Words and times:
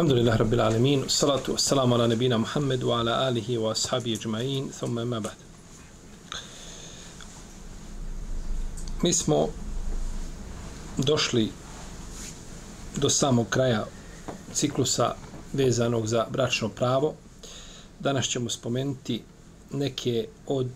Alhamdulillah 0.00 0.38
Rabbil 0.38 0.60
Alamin 0.60 1.08
Salatu 1.08 1.52
wassalamu 1.52 1.94
ala 1.94 2.08
nebina 2.08 2.38
Muhammedu, 2.38 2.90
ala 2.90 3.26
alihi 3.28 3.58
wa 3.58 3.72
ashabi 3.72 4.16
ajma'in 4.16 4.72
Thumma 4.72 5.04
ma 5.04 5.20
ba'd 5.20 5.36
Mi 9.02 9.12
smo 9.12 9.48
došli 10.96 11.52
do 12.96 13.10
samog 13.10 13.48
kraja 13.48 13.84
ciklusa 14.54 15.14
vezanog 15.52 16.06
za 16.06 16.26
bračno 16.30 16.68
pravo. 16.68 17.14
Danas 17.98 18.26
ćemo 18.26 18.50
spomenuti 18.50 19.22
neke 19.70 20.28
od 20.46 20.70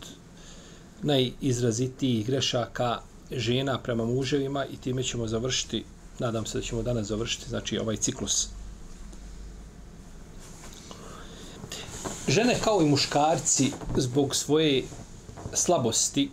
najizrazitijih 1.03 2.27
grešaka 2.27 3.01
žena 3.31 3.79
prema 3.79 4.05
muževima 4.05 4.67
i 4.67 4.77
time 4.77 5.03
ćemo 5.03 5.27
završiti, 5.27 5.85
nadam 6.19 6.47
se 6.47 6.59
da 6.59 6.65
ćemo 6.65 6.83
danas 6.83 7.07
završiti, 7.07 7.49
znači 7.49 7.79
ovaj 7.79 7.97
ciklus. 7.97 8.49
Žene 12.29 12.57
kao 12.65 12.83
i 12.83 12.85
muškarci 12.85 13.73
zbog 13.97 14.37
svoje 14.37 14.85
slabosti 15.53 16.31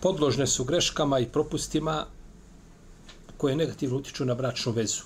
podložne 0.00 0.46
su 0.46 0.64
greškama 0.64 1.18
i 1.18 1.28
propustima 1.28 2.06
koje 3.36 3.56
negativno 3.56 3.96
utiču 3.96 4.24
na 4.24 4.34
bračnu 4.34 4.72
vezu. 4.72 5.02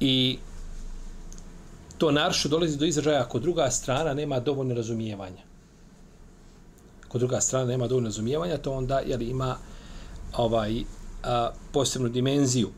I 0.00 0.38
to 1.98 2.10
naršo 2.12 2.48
dolazi 2.48 2.76
do 2.76 2.86
izražaja 2.86 3.20
ako 3.20 3.38
druga 3.38 3.70
strana 3.70 4.14
nema 4.14 4.40
dovoljno 4.40 4.74
razumijevanja. 4.74 5.42
Ako 7.06 7.18
druga 7.18 7.40
strana 7.40 7.66
nema 7.66 7.86
dovoljno 7.86 8.08
razumijevanja, 8.08 8.58
to 8.58 8.72
onda 8.72 8.98
jeli, 8.98 9.24
ima 9.24 9.56
ovaj 10.36 10.82
a, 11.22 11.50
posebnu 11.72 12.08
dimenziju. 12.08 12.70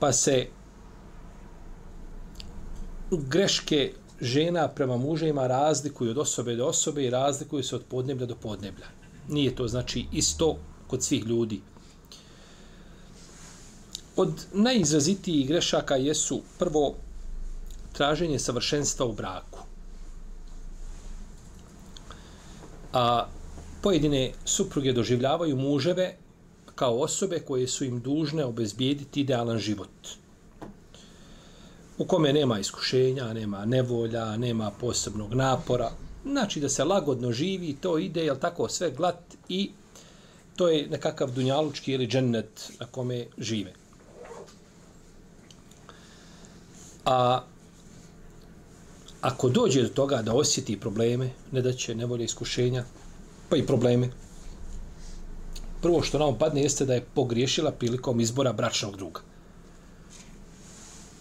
Pa 0.00 0.12
se 0.12 0.46
greške 3.10 3.92
žena 4.20 4.68
prema 4.68 4.96
mužima 4.96 5.46
razlikuju 5.46 6.10
od 6.10 6.18
osobe 6.18 6.56
do 6.56 6.66
osobe 6.66 7.04
i 7.04 7.10
razlikuju 7.10 7.62
se 7.62 7.76
od 7.76 7.84
podneblja 7.88 8.26
do 8.26 8.34
podneblja. 8.34 8.86
Nije 9.28 9.54
to 9.56 9.68
znači 9.68 10.06
isto 10.12 10.56
kod 10.86 11.02
svih 11.02 11.26
ljudi. 11.26 11.60
Od 14.16 14.46
najizrazitijih 14.52 15.48
grešaka 15.48 15.96
jesu 15.96 16.42
prvo 16.58 16.94
traženje 17.92 18.38
savršenstva 18.38 19.06
u 19.06 19.12
braku. 19.12 19.58
A 22.92 23.26
pojedine 23.82 24.32
supruge 24.44 24.92
doživljavaju 24.92 25.56
muževe 25.56 26.16
kao 26.74 27.00
osobe 27.00 27.40
koje 27.40 27.68
su 27.68 27.84
im 27.84 28.00
dužne 28.00 28.44
obezbijediti 28.44 29.20
idealan 29.20 29.58
život. 29.58 30.19
U 32.00 32.04
kome 32.04 32.32
nema 32.32 32.58
iskušenja, 32.58 33.32
nema 33.32 33.64
nevolja, 33.64 34.36
nema 34.36 34.70
posebnog 34.70 35.34
napora. 35.34 35.90
Znači 36.24 36.60
da 36.60 36.68
se 36.68 36.84
lagodno 36.84 37.32
živi, 37.32 37.76
to 37.80 37.98
ide, 37.98 38.24
jel 38.24 38.36
tako, 38.40 38.68
sve 38.68 38.90
glat 38.90 39.18
i 39.48 39.70
to 40.56 40.68
je 40.68 40.88
nekakav 40.88 41.30
dunjalučki 41.30 41.92
ili 41.92 42.06
džennet 42.06 42.72
na 42.80 42.86
kome 42.86 43.26
žive. 43.38 43.72
A 47.04 47.42
ako 49.20 49.48
dođe 49.48 49.82
do 49.82 49.88
toga 49.88 50.22
da 50.22 50.34
osjeti 50.34 50.80
probleme, 50.80 51.30
ne 51.52 51.62
da 51.62 51.72
će 51.72 51.94
nevolje 51.94 52.24
iskušenja, 52.24 52.84
pa 53.48 53.56
i 53.56 53.66
probleme, 53.66 54.08
prvo 55.82 56.02
što 56.02 56.18
nam 56.18 56.38
padne 56.38 56.62
jeste 56.62 56.84
da 56.84 56.94
je 56.94 57.06
pogriješila 57.14 57.72
prilikom 57.72 58.20
izbora 58.20 58.52
bračnog 58.52 58.96
druga. 58.96 59.29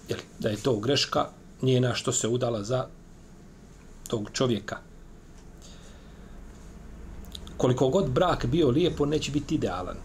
Jeli, 0.09 0.21
da 0.39 0.49
je 0.49 0.57
to 0.57 0.79
greška 0.79 1.29
njena 1.61 1.93
što 1.93 2.11
se 2.11 2.27
udala 2.27 2.63
za 2.63 2.87
tog 4.07 4.29
čovjeka. 4.33 4.77
Koliko 7.57 7.89
god 7.89 8.09
brak 8.09 8.45
bio 8.45 8.69
lijepo, 8.69 9.05
neće 9.05 9.31
biti 9.31 9.55
idealan. 9.55 9.97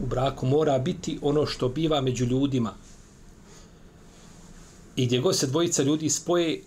U 0.00 0.06
braku 0.06 0.46
mora 0.46 0.78
biti 0.78 1.18
ono 1.22 1.46
što 1.46 1.68
biva 1.68 2.00
među 2.00 2.24
ljudima, 2.24 2.74
I 5.00 5.06
gdje 5.06 5.20
god 5.20 5.36
se 5.36 5.46
dvojica 5.46 5.82
ljudi 5.82 6.10
spoje 6.10 6.62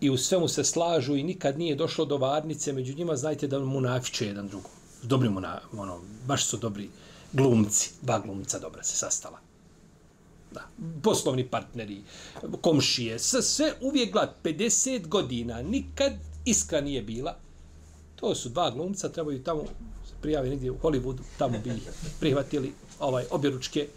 i 0.00 0.10
u 0.10 0.16
svemu 0.16 0.48
se 0.48 0.64
slažu 0.64 1.16
i 1.16 1.22
nikad 1.22 1.58
nije 1.58 1.74
došlo 1.76 2.04
do 2.04 2.16
varnice, 2.16 2.72
među 2.72 2.94
njima 2.94 3.16
znajte 3.16 3.46
da 3.46 3.58
mu 3.58 3.80
nafiče 3.80 4.26
jedan 4.26 4.48
drugom. 4.48 4.70
Dobri 5.02 5.28
mu, 5.28 5.40
na, 5.40 5.60
ono, 5.72 6.00
baš 6.26 6.46
su 6.46 6.56
dobri 6.56 6.88
glumci, 7.32 7.90
dva 8.02 8.18
glumca 8.18 8.58
dobra 8.58 8.82
se 8.82 8.96
sastala. 8.96 9.43
Da. 10.54 10.68
Poslovni 11.02 11.48
partneri, 11.48 12.02
komšije, 12.60 13.18
sve, 13.18 13.42
sve 13.42 13.72
uvijek 13.80 14.12
glad, 14.12 14.34
50 14.44 15.06
godina, 15.08 15.62
nikad 15.62 16.12
iskra 16.44 16.80
nije 16.80 17.02
bila. 17.02 17.36
To 18.16 18.34
su 18.34 18.48
dva 18.48 18.70
glumca, 18.70 19.08
trebaju 19.08 19.42
tamo 19.42 19.64
prijaviti 20.22 20.50
negdje 20.50 20.70
u 20.70 20.78
Hollywoodu, 20.78 21.22
tamo 21.38 21.58
bi 21.58 21.72
prihvatili 22.20 22.72
ovaj 23.00 23.24
objeručke. 23.30 23.88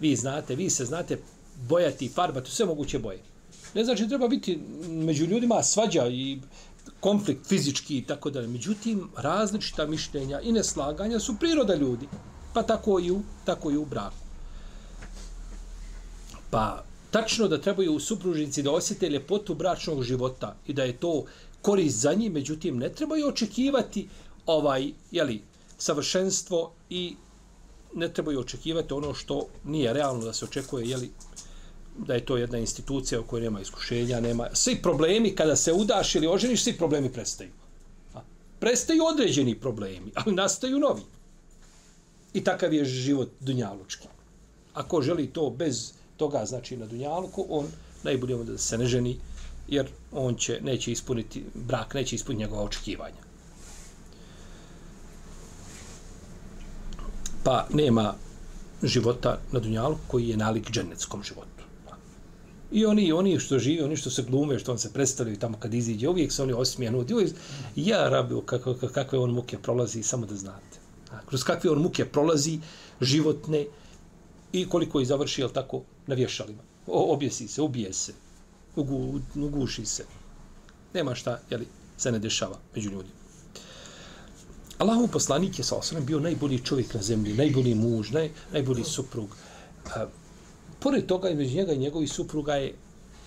Vi 0.00 0.16
znate, 0.16 0.54
vi 0.54 0.70
se 0.70 0.84
znate 0.84 1.18
bojati, 1.68 2.08
farbati, 2.08 2.50
sve 2.50 2.66
moguće 2.66 2.98
boje. 2.98 3.18
Ne 3.74 3.84
znači 3.84 4.08
treba 4.08 4.28
biti 4.28 4.58
među 4.88 5.24
ljudima 5.24 5.62
svađa 5.62 6.08
i 6.08 6.40
konflikt 7.00 7.46
fizički 7.46 7.98
i 7.98 8.04
tako 8.04 8.30
dalje. 8.30 8.48
Međutim, 8.48 9.08
različita 9.16 9.86
mišljenja 9.86 10.40
i 10.40 10.52
neslaganja 10.52 11.20
su 11.20 11.36
priroda 11.40 11.74
ljudi. 11.74 12.08
Pa 12.54 12.62
tako 12.62 13.00
i 13.00 13.10
u, 13.10 13.20
tako 13.44 13.70
i 13.70 13.76
u 13.76 13.84
braku. 13.84 14.23
Pa 16.54 16.84
tačno 17.10 17.48
da 17.48 17.58
trebaju 17.60 17.92
u 17.94 18.00
supružnici 18.00 18.62
da 18.62 18.70
osjete 18.70 19.08
ljepotu 19.08 19.54
bračnog 19.54 20.02
života 20.02 20.56
i 20.66 20.72
da 20.72 20.84
je 20.84 20.96
to 20.96 21.24
korist 21.62 22.00
za 22.00 22.12
njih, 22.14 22.30
međutim, 22.32 22.76
ne 22.78 22.88
trebaju 22.88 23.28
očekivati 23.28 24.08
ovaj, 24.46 24.92
jeli, 25.10 25.40
savršenstvo 25.78 26.72
i 26.90 27.16
ne 27.94 28.08
trebaju 28.08 28.40
očekivati 28.40 28.94
ono 28.94 29.14
što 29.14 29.46
nije 29.64 29.92
realno 29.92 30.24
da 30.24 30.32
se 30.32 30.44
očekuje, 30.44 30.86
jeli, 30.88 31.10
da 32.06 32.14
je 32.14 32.24
to 32.24 32.36
jedna 32.36 32.58
institucija 32.58 33.20
u 33.20 33.24
kojoj 33.24 33.42
nema 33.42 33.60
iskušenja, 33.60 34.20
nema... 34.20 34.46
Svi 34.52 34.76
problemi, 34.82 35.34
kada 35.34 35.56
se 35.56 35.72
udaš 35.72 36.14
ili 36.14 36.26
oženiš, 36.26 36.62
svi 36.64 36.76
problemi 36.78 37.12
prestaju. 37.12 37.50
A? 38.14 38.20
Prestaju 38.60 39.04
određeni 39.04 39.58
problemi, 39.60 40.12
ali 40.14 40.34
nastaju 40.34 40.78
novi. 40.78 41.02
I 42.34 42.44
takav 42.44 42.74
je 42.74 42.84
život 42.84 43.28
dunjalučki. 43.40 44.08
Ako 44.74 45.02
želi 45.02 45.26
to 45.26 45.50
bez 45.50 45.92
toga, 46.16 46.44
znači 46.46 46.76
na 46.76 46.86
dunjaluku, 46.86 47.46
on 47.48 47.66
najbolje 48.02 48.44
da 48.44 48.58
se 48.58 48.78
ne 48.78 48.86
ženi, 48.86 49.16
jer 49.68 49.88
on 50.12 50.34
će, 50.34 50.60
neće 50.62 50.92
ispuniti, 50.92 51.44
brak 51.54 51.94
neće 51.94 52.16
ispuniti 52.16 52.44
njegova 52.44 52.62
očekivanja. 52.62 53.24
Pa 57.44 57.66
nema 57.72 58.14
života 58.82 59.38
na 59.52 59.60
dunjalu 59.60 59.96
koji 60.08 60.28
je 60.28 60.36
nalik 60.36 60.70
dženeckom 60.70 61.22
životu. 61.22 61.48
I 62.72 62.86
oni, 62.86 63.12
oni 63.12 63.38
što 63.38 63.58
žive, 63.58 63.84
oni 63.84 63.96
što 63.96 64.10
se 64.10 64.22
glume, 64.22 64.58
što 64.58 64.72
on 64.72 64.78
se 64.78 64.92
predstavljaju 64.92 65.38
tamo 65.38 65.58
kad 65.58 65.74
iziđe, 65.74 66.08
uvijek 66.08 66.32
se 66.32 66.42
oni 66.42 66.52
osmijenuti. 66.52 67.14
Uvijek, 67.14 67.32
ja 67.76 68.08
rabio 68.08 68.40
kako, 68.40 68.74
kakve 68.74 69.18
on 69.18 69.30
muke 69.30 69.58
prolazi, 69.58 70.02
samo 70.02 70.26
da 70.26 70.36
znate. 70.36 70.78
A, 71.10 71.20
kroz 71.26 71.44
kakve 71.44 71.70
on 71.70 71.82
muke 71.82 72.04
prolazi, 72.04 72.58
životne, 73.00 73.66
i 74.52 74.68
koliko 74.68 75.00
je 75.00 75.06
završi, 75.06 75.40
jel 75.40 75.50
tako, 75.50 75.82
na 76.06 76.14
vješalima. 76.14 76.62
O, 76.86 77.12
objesi 77.14 77.48
se, 77.48 77.62
ubije 77.62 77.92
se, 77.92 78.12
ugu, 78.76 79.20
uguši 79.34 79.86
se. 79.86 80.04
Nema 80.94 81.14
šta, 81.14 81.40
jeli, 81.50 81.66
se 81.96 82.12
ne 82.12 82.18
dešava 82.18 82.58
među 82.74 82.90
ljudima. 82.90 83.14
Allahov 84.78 85.08
poslanik 85.08 85.58
je 85.58 85.64
sa 85.64 85.76
osvrame 85.76 86.06
bio 86.06 86.20
najbolji 86.20 86.58
čovjek 86.58 86.94
na 86.94 87.02
zemlji, 87.02 87.34
najbolji 87.34 87.74
muž, 87.74 88.10
naj, 88.10 88.30
najbolji 88.52 88.84
suprug. 88.84 89.36
A, 89.94 90.06
pored 90.80 91.06
toga 91.06 91.30
između 91.30 91.56
njega 91.56 91.72
i 91.72 91.78
njegovih 91.78 92.12
supruga 92.12 92.54
je 92.54 92.74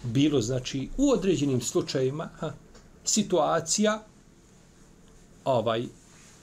bilo, 0.04 0.42
znači, 0.42 0.90
u 0.98 1.10
određenim 1.12 1.62
slučajevima 1.62 2.30
ha, 2.40 2.54
situacija 3.06 4.04
ovaj, 5.46 5.86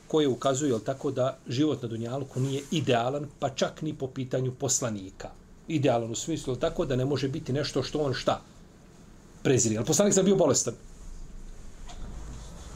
koje 0.09 0.29
ukazuju, 0.29 0.71
jel 0.71 0.81
tako, 0.81 1.11
da 1.11 1.39
život 1.49 1.83
na 1.83 1.89
Dunjalku 1.89 2.41
nije 2.41 2.63
idealan, 2.71 3.29
pa 3.39 3.51
čak 3.51 3.83
ni 3.83 3.95
po 3.95 4.07
pitanju 4.07 4.53
poslanika. 4.55 5.31
Idealan 5.69 6.11
u 6.11 6.15
smislu, 6.15 6.57
tako 6.57 6.85
da 6.85 6.97
ne 6.97 7.05
može 7.05 7.29
biti 7.29 7.53
nešto 7.53 7.83
što 7.83 7.99
on 7.99 8.15
šta? 8.15 8.41
Preziri. 9.43 9.77
Ali 9.77 9.87
poslanik 9.87 10.15
sam 10.15 10.25
bio 10.25 10.37
bolestan. 10.37 10.75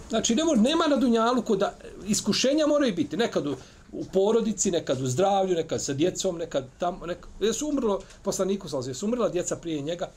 Znači, 0.08 0.35
ne 0.35 0.44
može, 0.44 0.61
nema 0.61 0.87
na 0.87 0.96
Dunjaluku 0.96 1.56
da 1.56 1.75
iskušenja 2.06 2.67
moraju 2.67 2.94
biti. 2.94 3.17
Nekad 3.17 3.46
u, 3.46 3.56
u 3.93 4.05
porodici, 4.05 4.70
nekad 4.70 5.02
u 5.02 5.06
zdravlju, 5.06 5.55
nekad 5.55 5.82
sa 5.82 5.93
djecom, 5.93 6.38
nekad 6.38 6.67
tamo, 6.79 7.06
nekad... 7.06 7.31
Jesu 7.40 7.69
umrlo, 7.69 8.00
poslaniku 8.23 8.69
sam 8.69 8.82
jesu 8.88 9.06
umrla 9.06 9.29
djeca 9.29 9.56
prije 9.56 9.82
njega? 9.82 10.11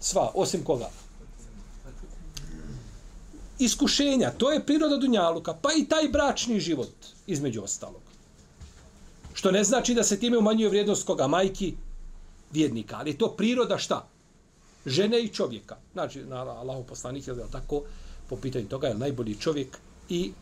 Sva, 0.00 0.30
osim 0.34 0.64
koga? 0.64 0.90
Iskušenja, 3.58 4.30
to 4.38 4.52
je 4.52 4.66
priroda 4.66 4.96
dunjaluka, 4.96 5.54
pa 5.62 5.68
i 5.78 5.84
taj 5.84 6.08
bračni 6.08 6.60
život, 6.60 6.92
između 7.26 7.62
ostalog. 7.62 8.11
Što 9.34 9.50
ne 9.50 9.64
znači 9.64 9.94
da 9.94 10.04
se 10.04 10.20
time 10.20 10.38
umanjuje 10.38 10.68
vrijednost 10.68 11.06
koga? 11.06 11.26
Majki, 11.26 11.74
vjednika. 12.52 12.96
Ali 12.98 13.18
to 13.18 13.34
priroda 13.36 13.78
šta? 13.78 14.08
Žene 14.86 15.20
i 15.20 15.28
čovjeka. 15.28 15.76
Znači, 15.92 16.24
na 16.24 16.36
Allahu 16.36 16.84
poslanik 16.84 17.26
je 17.26 17.34
tako, 17.52 17.82
po 18.28 18.36
pitanju 18.36 18.68
toga 18.68 18.88
je 18.88 18.94
najbolji 18.94 19.36
čovjek 19.40 19.78
i 20.08 20.32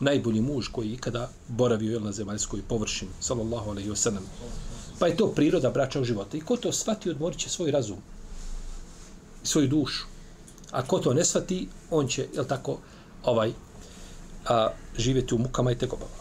najbolji 0.00 0.40
muž 0.40 0.68
koji 0.68 0.92
ikada 0.92 1.30
boravio 1.48 1.94
je 1.94 2.00
na 2.00 2.12
zemaljskoj 2.12 2.62
površini, 2.68 3.10
sallallahu 3.20 3.70
alaihi 3.70 3.90
wasallam. 3.90 4.24
Pa 4.98 5.06
je 5.06 5.16
to 5.16 5.32
priroda 5.32 5.70
braća 5.70 6.00
u 6.00 6.04
života. 6.04 6.36
I 6.36 6.40
ko 6.40 6.56
to 6.56 6.72
shvati, 6.72 7.10
odmorit 7.10 7.38
će 7.38 7.48
svoj 7.48 7.70
razum, 7.70 7.98
svoju 9.42 9.68
dušu. 9.68 10.06
A 10.70 10.82
ko 10.82 10.98
to 10.98 11.14
ne 11.14 11.24
shvati, 11.24 11.68
on 11.90 12.08
će, 12.08 12.28
jel 12.34 12.44
tako, 12.44 12.78
ovaj, 13.24 13.52
a, 14.48 14.68
živjeti 14.98 15.34
u 15.34 15.38
mukama 15.38 15.72
i 15.72 15.78
tegobama. 15.78 16.15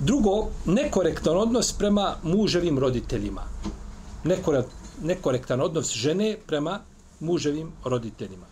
Drugo, 0.00 0.46
nekorektan 0.66 1.36
odnos 1.36 1.72
prema 1.72 2.16
muževim 2.22 2.78
roditeljima. 2.78 3.42
Nekorektan 5.02 5.60
odnos 5.60 5.92
žene 5.92 6.36
prema 6.46 6.80
muževim 7.20 7.72
roditeljima. 7.84 8.46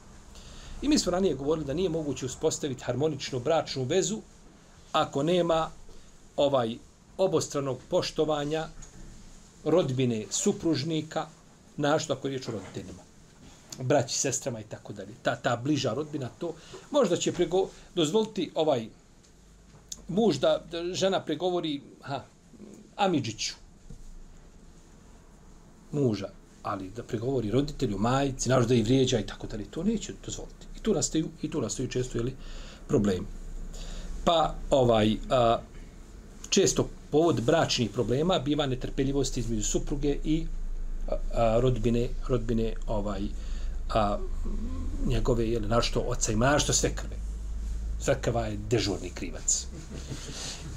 I 0.82 0.88
mi 0.88 0.98
smo 0.98 1.12
ranije 1.12 1.34
govorili 1.34 1.66
da 1.66 1.74
nije 1.74 1.88
moguće 1.88 2.26
uspostaviti 2.26 2.84
harmoničnu 2.84 3.40
bračnu 3.40 3.84
vezu 3.84 4.18
ako 4.92 5.22
nema 5.22 5.70
ovaj 6.36 6.76
obostranog 7.18 7.78
poštovanja 7.90 8.68
rodbine 9.64 10.24
supružnika, 10.30 11.26
našto 11.76 12.12
ako 12.12 12.28
je 12.28 12.30
riječ 12.30 12.48
o 12.48 12.52
roditeljima, 12.52 13.02
braći, 13.80 14.18
sestrama 14.18 14.60
i 14.60 14.64
tako 14.64 14.92
dalje. 14.92 15.14
Ta, 15.22 15.36
ta 15.36 15.56
bliža 15.56 15.94
rodbina 15.94 16.28
to, 16.38 16.54
možda 16.90 17.16
će 17.16 17.32
prego, 17.32 17.68
dozvoliti 17.94 18.50
ovaj 18.54 18.88
muž 20.12 20.38
da, 20.38 20.60
da 20.70 20.94
žena 20.94 21.20
pregovori 21.20 21.80
ha, 22.02 22.24
Amidžiću, 22.96 23.54
muža, 25.92 26.28
ali 26.62 26.90
da 26.96 27.02
pregovori 27.02 27.50
roditelju, 27.50 27.98
majici, 27.98 28.48
našto 28.48 28.68
da 28.68 28.74
i 28.74 28.82
vrijeđa 28.82 29.18
i 29.18 29.26
tako 29.26 29.46
dalje, 29.46 29.64
to 29.64 29.82
neće 29.82 30.12
dozvoliti 30.26 30.66
I 30.76 30.80
tu 30.82 30.94
nastaju 30.94 31.28
i 31.42 31.50
tu 31.50 31.60
nastaju 31.60 31.88
često 31.88 32.18
ili 32.18 32.34
problemi. 32.88 33.26
Pa 34.24 34.54
ovaj 34.70 35.16
a, 35.30 35.58
često 36.48 36.88
povod 37.10 37.40
bračnih 37.40 37.90
problema 37.90 38.38
biva 38.38 38.66
netrpeljivost 38.66 39.36
između 39.36 39.62
supruge 39.62 40.18
i 40.24 40.46
a, 41.08 41.14
a, 41.34 41.60
rodbine 41.60 42.08
rodbine 42.28 42.74
ovaj 42.86 43.22
a, 43.94 44.18
njegove 45.06 45.48
jel, 45.48 45.68
našto 45.68 46.00
oca 46.00 46.32
i 46.32 46.36
našto 46.36 46.72
sve 46.72 46.94
krve. 46.94 47.31
Sve 48.02 48.18
je 48.50 48.58
dežurni 48.70 49.10
krivac. 49.14 49.66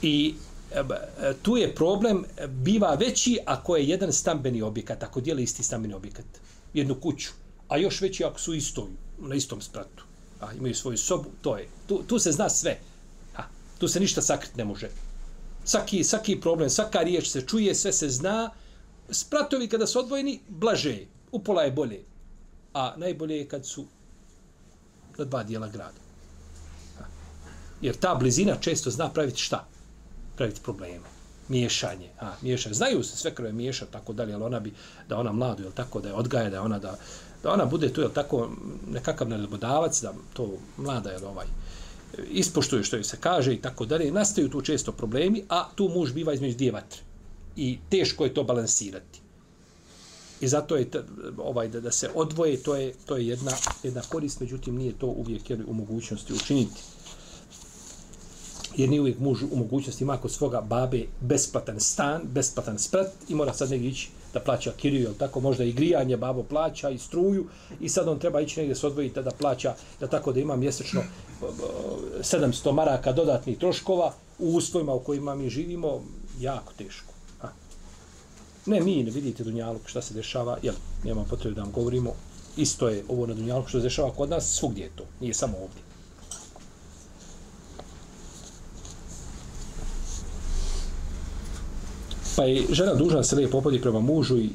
I 0.01 0.35
tu 1.41 1.57
je 1.57 1.75
problem 1.75 2.23
biva 2.47 2.93
veći 2.93 3.39
ako 3.45 3.75
je 3.75 3.87
jedan 3.87 4.13
stambeni 4.13 4.61
objekat, 4.61 5.03
ako 5.03 5.21
dijeli 5.21 5.43
isti 5.43 5.63
stambeni 5.63 5.93
objekat, 5.93 6.25
jednu 6.73 6.95
kuću, 6.95 7.29
a 7.67 7.77
još 7.77 8.01
veći 8.01 8.23
ako 8.23 8.39
su 8.39 8.53
istoju 8.53 8.87
na 9.19 9.35
istom 9.35 9.61
spratu. 9.61 10.03
A, 10.41 10.53
imaju 10.53 10.75
svoju 10.75 10.97
sobu, 10.97 11.29
to 11.41 11.57
je. 11.57 11.67
Tu, 11.87 12.03
tu 12.07 12.19
se 12.19 12.31
zna 12.31 12.49
sve. 12.49 12.79
A, 13.37 13.43
tu 13.77 13.87
se 13.87 13.99
ništa 13.99 14.21
sakriti 14.21 14.57
ne 14.57 14.65
može. 14.65 14.89
Svaki, 15.65 16.03
svaki 16.03 16.41
problem, 16.41 16.69
svaka 16.69 16.99
riječ 16.99 17.27
se 17.27 17.41
čuje, 17.41 17.75
sve 17.75 17.93
se 17.93 18.09
zna. 18.09 18.49
Spratovi 19.09 19.67
kada 19.67 19.87
su 19.87 19.99
odvojeni, 19.99 20.39
blaže 20.47 21.05
Upola 21.31 21.63
je 21.63 21.71
bolje. 21.71 22.03
A 22.73 22.93
najbolje 22.97 23.37
je 23.37 23.47
kad 23.47 23.65
su 23.65 23.85
na 25.17 25.25
dva 25.25 25.43
dijela 25.43 25.67
grada. 25.67 26.04
Jer 27.81 27.95
ta 27.95 28.15
blizina 28.15 28.55
često 28.55 28.89
zna 28.89 29.09
praviti 29.09 29.39
šta? 29.39 29.67
Praviti 30.35 30.61
probleme. 30.63 31.05
Miješanje. 31.47 32.09
A, 32.19 32.31
miješanje. 32.41 32.75
Znaju 32.75 33.03
se 33.03 33.17
sve 33.17 33.35
krve 33.35 33.51
miješa, 33.51 33.85
tako 33.85 34.13
dalje, 34.13 34.33
ali 34.33 34.43
ona 34.43 34.59
bi, 34.59 34.73
da 35.09 35.17
ona 35.17 35.31
mladu, 35.31 35.63
jel 35.63 35.71
tako, 35.71 36.01
da 36.01 36.07
je 36.07 36.13
odgaja, 36.13 36.49
da 36.49 36.61
ona 36.61 36.79
da, 36.79 36.97
da 37.43 37.53
ona 37.53 37.65
bude 37.65 37.93
tu, 37.93 38.01
jel 38.01 38.11
tako, 38.11 38.49
nekakav 38.91 39.29
nadbodavac, 39.29 40.01
da 40.01 40.13
to 40.33 40.49
mlada, 40.77 41.11
jel 41.11 41.25
ovaj, 41.25 41.45
ispoštuje 42.31 42.83
što 42.83 42.95
joj 42.95 43.03
se 43.03 43.17
kaže 43.19 43.53
i 43.53 43.61
tako 43.61 43.85
dalje, 43.85 44.11
nastaju 44.11 44.49
tu 44.49 44.61
često 44.61 44.91
problemi, 44.91 45.43
a 45.49 45.69
tu 45.75 45.89
muž 45.89 46.11
biva 46.13 46.33
između 46.33 46.57
dvije 46.57 46.71
vatre. 46.71 47.01
I 47.55 47.77
teško 47.89 48.23
je 48.23 48.33
to 48.33 48.43
balansirati. 48.43 49.19
I 50.41 50.47
zato 50.47 50.75
je 50.75 50.89
ovaj 51.37 51.67
da, 51.67 51.79
da 51.79 51.91
se 51.91 52.09
odvoje, 52.15 52.57
to 52.57 52.75
je, 52.75 52.93
to 53.05 53.17
je 53.17 53.27
jedna, 53.27 53.51
jedna 53.83 54.01
korist, 54.01 54.39
međutim 54.39 54.75
nije 54.75 54.93
to 54.93 55.07
uvijek 55.07 55.49
jer 55.49 55.63
u 55.67 55.73
mogućnosti 55.73 56.33
učiniti. 56.33 56.81
Jer 58.77 58.89
nije 58.89 59.01
uvijek 59.01 59.19
muž 59.19 59.43
u 59.43 59.55
mogućnosti 59.55 60.03
ima 60.03 60.17
kod 60.17 60.31
svoga 60.31 60.61
babe 60.61 61.05
besplatan 61.21 61.79
stan, 61.79 62.21
besplatan 62.23 62.79
sprat 62.79 63.07
i 63.29 63.35
mora 63.35 63.53
sad 63.53 63.69
negdje 63.69 63.89
ići 63.89 64.09
da 64.33 64.39
plaća 64.39 64.71
kiriju, 64.77 65.01
jel 65.01 65.13
tako, 65.13 65.39
možda 65.39 65.63
i 65.63 65.71
grijanje 65.71 66.17
babo 66.17 66.43
plaća 66.43 66.89
i 66.89 66.97
struju 66.97 67.45
i 67.81 67.89
sad 67.89 68.07
on 68.07 68.19
treba 68.19 68.41
ići 68.41 68.59
negdje 68.59 68.75
se 68.75 68.87
odvojiti 68.87 69.21
da 69.21 69.31
plaća, 69.31 69.75
da 69.99 70.07
tako 70.07 70.33
da 70.33 70.39
ima 70.39 70.55
mjesečno 70.55 71.01
eh, 71.01 71.45
700 72.19 72.71
maraka 72.71 73.11
dodatnih 73.11 73.57
troškova 73.57 74.13
u 74.39 74.55
uslovima 74.55 74.93
u 74.93 74.99
kojima 74.99 75.35
mi 75.35 75.49
živimo, 75.49 76.01
jako 76.39 76.73
teško. 76.77 77.13
A. 77.41 77.47
Ne, 78.65 78.81
mi 78.81 79.03
ne 79.03 79.11
vidite 79.11 79.43
Dunjaluk 79.43 79.87
šta 79.87 80.01
se 80.01 80.13
dešava, 80.13 80.57
jel, 80.61 80.75
nema 81.03 81.23
potrebe 81.23 81.55
da 81.55 81.61
vam 81.61 81.71
govorimo, 81.71 82.13
isto 82.57 82.89
je 82.89 83.03
ovo 83.07 83.25
na 83.27 83.33
Dunjaluku 83.33 83.69
što 83.69 83.79
se 83.79 83.83
dešava 83.83 84.11
kod 84.11 84.29
nas, 84.29 84.45
svugdje 84.45 84.83
je 84.83 84.91
to, 84.95 85.03
nije 85.21 85.33
samo 85.33 85.57
ovdje. 85.57 85.84
Pa 92.35 92.43
je 92.43 92.63
žena 92.69 92.93
dužna 92.93 93.17
da 93.17 93.23
se 93.23 93.35
lijepo 93.35 93.57
opodi 93.57 93.81
prema 93.81 93.99
mužu 93.99 94.37
i 94.37 94.49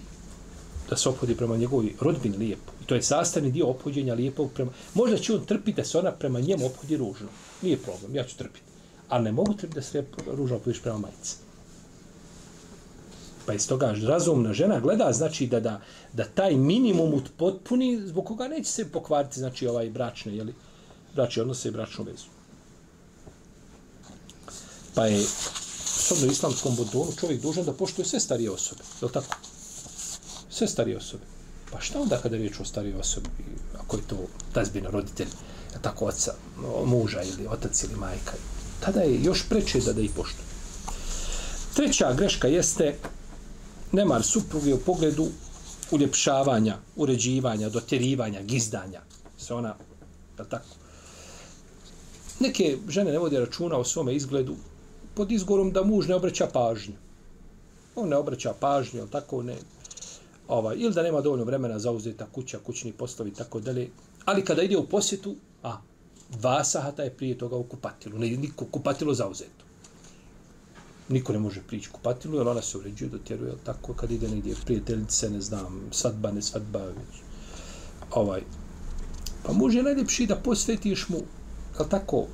da 0.90 0.96
se 0.96 1.08
opodi 1.08 1.34
prema 1.34 1.56
njegovoj 1.56 1.94
rodbini 2.00 2.36
lijepo. 2.36 2.72
I 2.82 2.86
to 2.86 2.94
je 2.94 3.02
sastavni 3.02 3.50
dio 3.50 3.66
opođenja 3.66 4.14
lijepog 4.14 4.52
prema... 4.52 4.72
Možda 4.94 5.18
će 5.18 5.34
on 5.34 5.44
trpiti 5.44 5.76
da 5.76 5.84
se 5.84 5.98
ona 5.98 6.12
prema 6.12 6.40
njemu 6.40 6.66
opodi 6.66 6.96
ružno. 6.96 7.28
Nije 7.62 7.76
problem, 7.76 8.16
ja 8.16 8.24
ću 8.24 8.36
trpiti. 8.36 8.66
Ali 9.08 9.24
ne 9.24 9.32
mogu 9.32 9.54
trpiti 9.54 9.74
da 9.74 9.82
se 9.82 9.98
lijepo 9.98 10.32
ružno 10.36 10.56
opodiš 10.56 10.82
prema 10.82 10.98
majici. 10.98 11.36
Pa 13.46 13.54
iz 13.54 13.68
toga 13.68 13.94
razumna 14.02 14.52
žena 14.52 14.80
gleda, 14.80 15.12
znači 15.12 15.46
da, 15.46 15.60
da, 15.60 15.80
da 16.12 16.24
taj 16.24 16.54
minimum 16.54 17.22
potpuni, 17.36 18.06
zbog 18.06 18.24
koga 18.24 18.48
neće 18.48 18.70
se 18.70 18.92
pokvariti, 18.92 19.38
znači 19.38 19.66
ovaj 19.66 19.90
bračne, 19.90 20.36
jeli, 20.36 20.54
bračni 21.14 21.42
odnose 21.42 21.68
i 21.68 21.72
bračnu 21.72 22.04
vezu. 22.04 22.26
Pa 24.94 25.06
je 25.06 25.24
shodno 26.10 26.32
islamskom 26.32 26.76
bodonu 26.76 27.12
čovjek 27.20 27.42
dužan 27.42 27.64
da 27.64 27.72
poštuje 27.72 28.06
sve 28.06 28.20
starije 28.20 28.50
osobe. 28.50 28.82
Je 29.00 29.06
li 29.06 29.12
tako? 29.12 29.36
Sve 30.50 30.66
starije 30.68 30.96
osobe. 30.96 31.22
Pa 31.72 31.80
šta 31.80 32.00
onda 32.00 32.18
kada 32.18 32.36
je 32.36 32.42
riječ 32.42 32.60
o 32.60 32.64
starije 32.64 32.96
osobi, 32.96 33.28
ako 33.80 33.96
je 33.96 34.02
to 34.02 34.16
tazbina 34.52 34.90
roditelj, 34.90 35.28
tako 35.82 36.04
oca, 36.04 36.34
muža 36.84 37.22
ili 37.22 37.46
otac 37.46 37.82
ili 37.82 37.94
majka, 37.94 38.32
tada 38.80 39.00
je 39.00 39.22
još 39.22 39.44
preče 39.48 39.80
da 39.80 39.92
da 39.92 40.00
ih 40.00 40.10
poštuje. 40.10 40.44
Treća 41.74 42.12
greška 42.12 42.48
jeste 42.48 42.96
nemar 43.92 44.22
supruge 44.22 44.74
u 44.74 44.78
pogledu 44.78 45.28
uljepšavanja, 45.90 46.78
uređivanja, 46.96 47.68
dotjerivanja, 47.68 48.42
gizdanja. 48.42 49.00
Se 49.38 49.54
ona, 49.54 49.76
je 50.38 50.48
tako? 50.48 50.74
Neke 52.40 52.76
žene 52.88 53.12
ne 53.12 53.18
vode 53.18 53.40
računa 53.40 53.76
o 53.76 53.84
svome 53.84 54.14
izgledu, 54.14 54.56
pod 55.14 55.32
izgorom 55.32 55.72
da 55.72 55.84
muž 55.84 56.08
ne 56.08 56.14
obraća 56.14 56.46
pažnju. 56.52 56.94
On 57.96 58.08
ne 58.08 58.16
obraća 58.16 58.54
pažnju, 58.60 59.00
ali 59.00 59.10
tako 59.10 59.42
ne. 59.42 59.56
Ovaj, 60.48 60.76
ili 60.78 60.94
da 60.94 61.02
nema 61.02 61.20
dovoljno 61.20 61.44
vremena 61.44 61.78
za 61.78 61.90
uzeta 61.90 62.26
kuća, 62.32 62.58
kućni 62.58 62.92
poslovi, 62.92 63.34
tako 63.34 63.60
dalje. 63.60 63.90
Ali 64.24 64.44
kada 64.44 64.62
ide 64.62 64.76
u 64.76 64.86
posjetu, 64.86 65.36
a, 65.62 65.76
dva 66.30 66.64
sahata 66.64 67.02
je 67.02 67.10
prije 67.10 67.38
toga 67.38 67.56
u 67.56 67.62
kupatilu. 67.62 68.18
Ne, 68.18 68.30
niko 68.30 68.64
kupatilo 68.64 69.14
zauzeto. 69.14 69.64
Niko 71.08 71.32
ne 71.32 71.38
može 71.38 71.62
prići 71.62 71.90
kupatilu, 71.90 72.38
jer 72.38 72.48
ona 72.48 72.62
se 72.62 72.78
uređuje, 72.78 73.08
dotjeruje, 73.08 73.52
tako 73.64 73.94
kad 73.94 74.10
ide 74.10 74.28
negdje 74.28 74.54
prijateljice, 74.64 75.30
ne 75.30 75.40
znam, 75.40 75.88
svadba, 75.90 76.30
ne 76.32 76.42
svadba, 76.42 76.78
već. 76.78 77.22
Ovaj. 78.10 78.42
Pa 79.42 79.52
muž 79.52 79.74
je 79.74 79.82
najljepši 79.82 80.26
da 80.26 80.36
posvetiš 80.36 81.08
mu, 81.08 81.18
je 81.80 81.88
tako, 81.90 82.26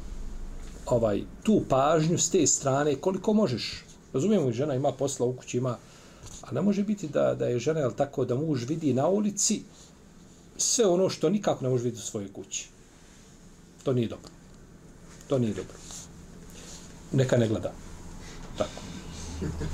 ovaj 0.95 1.23
tu 1.43 1.63
pažnju 1.69 2.19
s 2.19 2.31
te 2.31 2.47
strane 2.47 2.95
koliko 2.95 3.33
možeš. 3.33 3.85
Razumijemo, 4.13 4.53
žena 4.53 4.75
ima 4.75 4.93
posla 4.93 5.27
u 5.27 5.33
kući, 5.33 5.57
ima 5.57 5.77
A 6.43 6.53
ne 6.53 6.63
može 6.63 6.83
biti 6.83 7.09
da, 7.09 7.35
da 7.35 7.47
je 7.47 7.59
žena, 7.59 7.81
jel 7.81 7.93
tako, 7.93 8.25
da 8.25 8.35
muž 8.35 8.65
vidi 8.65 8.95
na 8.95 9.09
ulici 9.09 9.63
sve 10.57 10.87
ono 10.87 11.09
što 11.09 11.31
nikako 11.31 11.65
ne 11.65 11.71
može 11.71 11.85
vidjeti 11.85 12.05
u 12.05 12.07
svojoj 12.07 12.33
kući. 12.33 12.69
To 13.83 13.93
nije 13.93 14.09
dobro. 14.09 14.31
To 15.29 15.39
nije 15.39 15.55
dobro. 15.55 15.77
Neka 17.13 17.37
ne 17.37 17.49
gleda. 17.49 17.73
Tako. 18.59 18.83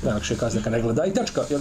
Najlakše 0.02 0.34
je 0.34 0.38
kazati 0.38 0.56
neka 0.56 0.70
ne 0.70 0.82
gleda 0.82 1.06
i 1.06 1.14
tačka. 1.14 1.44
Jel? 1.50 1.60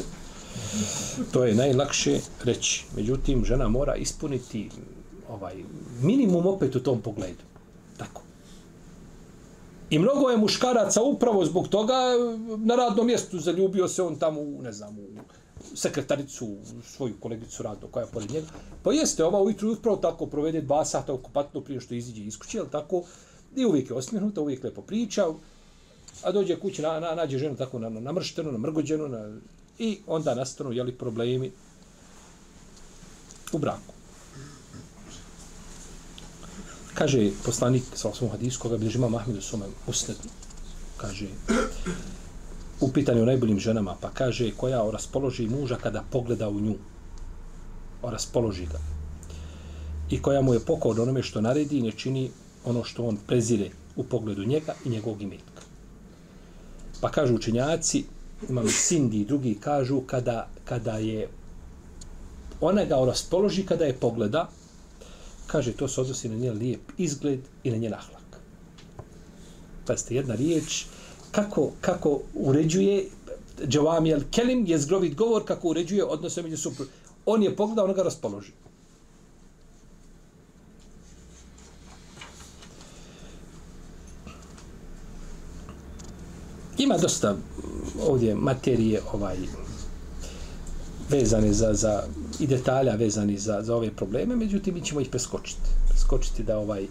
To 1.31 1.43
je 1.43 1.55
najlakše 1.55 2.19
reći. 2.43 2.85
Međutim, 2.95 3.45
žena 3.45 3.67
mora 3.67 3.95
ispuniti 3.95 4.69
ovaj 5.29 5.55
minimum 6.01 6.47
opet 6.47 6.75
u 6.75 6.83
tom 6.83 7.01
pogledu. 7.01 7.50
I 9.91 9.99
mnogo 9.99 10.29
je 10.29 10.37
muškaraca 10.37 11.01
upravo 11.01 11.45
zbog 11.45 11.67
toga 11.67 11.93
e, 11.93 12.37
na 12.57 12.75
radnom 12.75 13.07
mjestu 13.07 13.39
zaljubio 13.39 13.87
se 13.87 14.03
on 14.03 14.15
tamo 14.15 14.41
u, 14.41 14.61
ne 14.61 14.71
znam, 14.71 14.99
u 14.99 15.07
sekretaricu, 15.75 16.45
u 16.45 16.81
svoju 16.83 17.13
kolegicu 17.19 17.63
radno 17.63 17.87
koja 17.87 18.03
je 18.03 18.11
pored 18.11 18.31
njega. 18.31 18.47
Pa 18.83 18.93
jeste, 18.93 19.23
ova 19.23 19.41
ujutru 19.41 19.73
upravo 19.73 19.97
tako 19.97 20.25
provede 20.25 20.61
dva 20.61 20.85
sata 20.85 21.13
okupatno 21.13 21.61
prije 21.61 21.81
što 21.81 21.93
iziđe 21.93 22.23
iz 22.23 22.39
kuće, 22.39 22.61
tako? 22.71 23.03
I 23.55 23.65
uvijek 23.65 23.89
je 23.89 23.95
osmihnuta, 23.95 24.41
uvijek 24.41 24.63
lepo 24.63 24.81
priča, 24.81 25.25
a 26.23 26.31
dođe 26.31 26.59
kući, 26.59 26.81
na, 26.81 26.99
na, 26.99 27.15
nađe 27.15 27.37
ženu 27.37 27.55
tako 27.55 27.79
na, 27.79 27.89
na, 27.89 27.99
namrštenu, 27.99 28.51
namrgođenu, 28.51 29.07
na, 29.07 29.37
i 29.79 29.99
onda 30.07 30.35
nastanu, 30.35 30.71
jeli, 30.71 30.91
problemi 30.91 31.51
u 33.53 33.57
braku. 33.57 33.93
Kaže 36.93 37.31
poslanik 37.45 37.83
sa 37.95 38.09
osvom 38.09 38.31
hadisu, 38.31 38.59
koga 38.59 38.77
bilježi 38.77 38.97
ima 38.97 39.09
Mahmed 39.09 39.37
u 39.37 39.41
svome 39.41 39.65
usnedu, 39.87 40.29
kaže, 40.97 41.27
u 42.79 42.91
pitanju 42.91 43.21
o 43.21 43.25
najboljim 43.25 43.59
ženama, 43.59 43.95
pa 44.01 44.09
kaže, 44.09 44.51
koja 44.57 44.91
raspoloži 44.91 45.47
muža 45.47 45.75
kada 45.75 46.03
pogleda 46.11 46.49
u 46.49 46.59
nju. 46.59 46.75
Raspoloži 48.03 48.65
ga. 48.65 48.79
I 50.09 50.21
koja 50.21 50.41
mu 50.41 50.53
je 50.53 50.59
pokor 50.59 51.01
onome 51.01 51.23
što 51.23 51.41
naredi 51.41 51.77
i 51.77 51.81
ne 51.81 51.91
čini 51.91 52.31
ono 52.65 52.83
što 52.83 53.05
on 53.05 53.17
prezire 53.27 53.69
u 53.95 54.03
pogledu 54.03 54.43
njega 54.45 54.75
i 54.85 54.89
njegovog 54.89 55.21
imetka. 55.21 55.61
Pa 57.01 57.11
kažu 57.11 57.35
učenjaci, 57.35 58.03
imam 58.49 58.67
Sindi 58.67 59.21
i 59.21 59.25
drugi 59.25 59.57
kažu, 59.59 60.01
kada, 60.01 60.47
kada 60.65 60.97
je 60.97 61.29
ona 62.61 62.85
ga 62.85 62.95
raspoloži 63.05 63.65
kada 63.65 63.85
je 63.85 63.93
pogleda, 63.93 64.49
kaže 65.51 65.73
to 65.73 65.87
se 65.87 66.01
odnosi 66.01 66.29
na 66.29 66.35
njen 66.35 66.57
lijep 66.57 66.81
izgled 66.97 67.39
i 67.63 67.71
na 67.71 67.77
njen 67.77 67.93
ahlak. 67.93 68.39
Pazite, 69.85 70.15
jedna 70.15 70.35
riječ, 70.35 70.85
kako, 71.31 71.71
kako 71.81 72.21
uređuje 72.33 73.05
Džavami 73.67 74.13
al-Kelim 74.13 74.69
je 74.69 74.79
zgrovit 74.79 75.15
govor 75.15 75.45
kako 75.45 75.67
uređuje 75.67 76.03
odnose 76.03 76.41
među 76.41 76.57
supru. 76.57 76.85
On 77.25 77.43
je 77.43 77.55
pogledao, 77.55 77.85
on 77.85 77.93
ga 77.93 78.03
raspoloži. 78.03 78.51
Ima 86.77 86.97
dosta 86.97 87.35
ovdje 88.07 88.35
materije 88.35 89.01
ovaj 89.13 89.37
vezani 91.11 91.53
za, 91.53 91.73
za 91.73 92.03
i 92.39 92.47
detalja 92.47 92.95
vezani 92.95 93.37
za, 93.37 93.61
za 93.61 93.75
ove 93.75 93.91
probleme, 93.91 94.35
međutim 94.35 94.73
mi 94.73 94.81
ćemo 94.81 95.01
ih 95.01 95.09
preskočiti. 95.09 95.69
Preskočiti 95.89 96.43
da 96.43 96.57
ovaj 96.57 96.87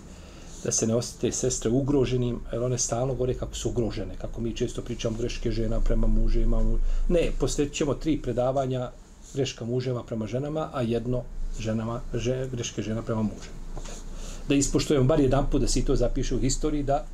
da 0.64 0.72
se 0.72 0.86
ne 0.86 0.94
osjete 0.94 1.32
sestre 1.32 1.70
ugroženim, 1.70 2.40
jer 2.52 2.62
one 2.62 2.78
stalno 2.78 3.14
govore 3.14 3.34
kako 3.34 3.54
su 3.54 3.68
ugrožene, 3.68 4.14
kako 4.20 4.40
mi 4.40 4.56
često 4.56 4.82
pričamo 4.82 5.16
greške 5.16 5.50
žena 5.50 5.80
prema 5.80 6.06
mužima. 6.06 6.62
Ne, 7.08 7.30
posvetit 7.38 7.74
ćemo 7.74 7.94
tri 7.94 8.22
predavanja 8.22 8.90
greška 9.34 9.64
muževa 9.64 10.02
prema 10.02 10.26
ženama, 10.26 10.68
a 10.72 10.82
jedno 10.82 11.22
ženama, 11.58 12.00
že, 12.14 12.48
greške 12.52 12.82
žena 12.82 13.02
prema 13.02 13.22
muževima. 13.22 13.60
Da 14.48 14.54
ispoštujemo 14.54 15.06
bar 15.06 15.20
jedan 15.20 15.50
put 15.50 15.60
da 15.60 15.68
se 15.68 15.84
to 15.84 15.96
zapiše 15.96 16.34
u 16.34 16.40
historiji, 16.40 16.82
da, 16.82 17.04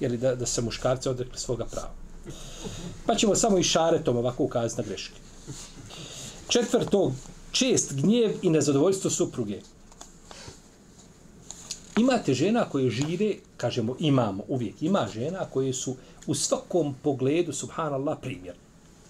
jeli, 0.00 0.18
da, 0.18 0.34
da 0.34 0.46
se 0.46 0.62
muškarce 0.62 1.10
odrekli 1.10 1.38
svoga 1.38 1.64
prava. 1.64 1.92
Pa 3.06 3.14
ćemo 3.14 3.34
samo 3.34 3.58
i 3.58 3.62
šaretom 3.62 4.16
ovako 4.16 4.44
ukazati 4.44 4.82
na 4.82 4.88
greške. 4.88 5.23
Četvrto, 6.48 7.12
čest 7.52 7.94
gnjev 7.94 8.32
i 8.42 8.50
nezadovoljstvo 8.50 9.10
supruge. 9.10 9.60
Imate 11.98 12.34
žena 12.34 12.68
koje 12.70 12.90
žive, 12.90 13.34
kažemo 13.56 13.96
imamo, 13.98 14.44
uvijek 14.48 14.82
ima 14.82 15.08
žena 15.14 15.44
koje 15.44 15.72
su 15.72 15.96
u 16.26 16.34
svakom 16.34 16.94
pogledu, 17.02 17.52
subhanallah, 17.52 18.18
primjer. 18.22 18.54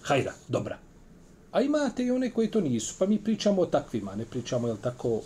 Hajda, 0.01 0.33
dobra. 0.47 0.77
A 1.51 1.61
imate 1.61 2.03
i 2.03 2.11
one 2.11 2.31
koje 2.31 2.51
to 2.51 2.61
nisu. 2.61 2.95
Pa 2.99 3.05
mi 3.05 3.23
pričamo 3.23 3.61
o 3.61 3.65
takvima, 3.65 4.15
ne 4.15 4.25
pričamo, 4.25 4.67
jel 4.67 4.77
tako... 4.81 5.21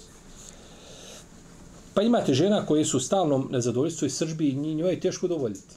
Pa 1.93 2.01
imate 2.01 2.33
žena 2.33 2.65
koje 2.65 2.85
su 2.85 2.97
u 2.97 2.99
stalnom 2.99 3.47
nezadovoljstvu 3.51 4.05
i 4.05 4.09
sržbi 4.09 4.49
i 4.49 4.75
njoj 4.75 4.91
je 4.91 4.99
teško 4.99 5.25
udovoljiti. 5.25 5.75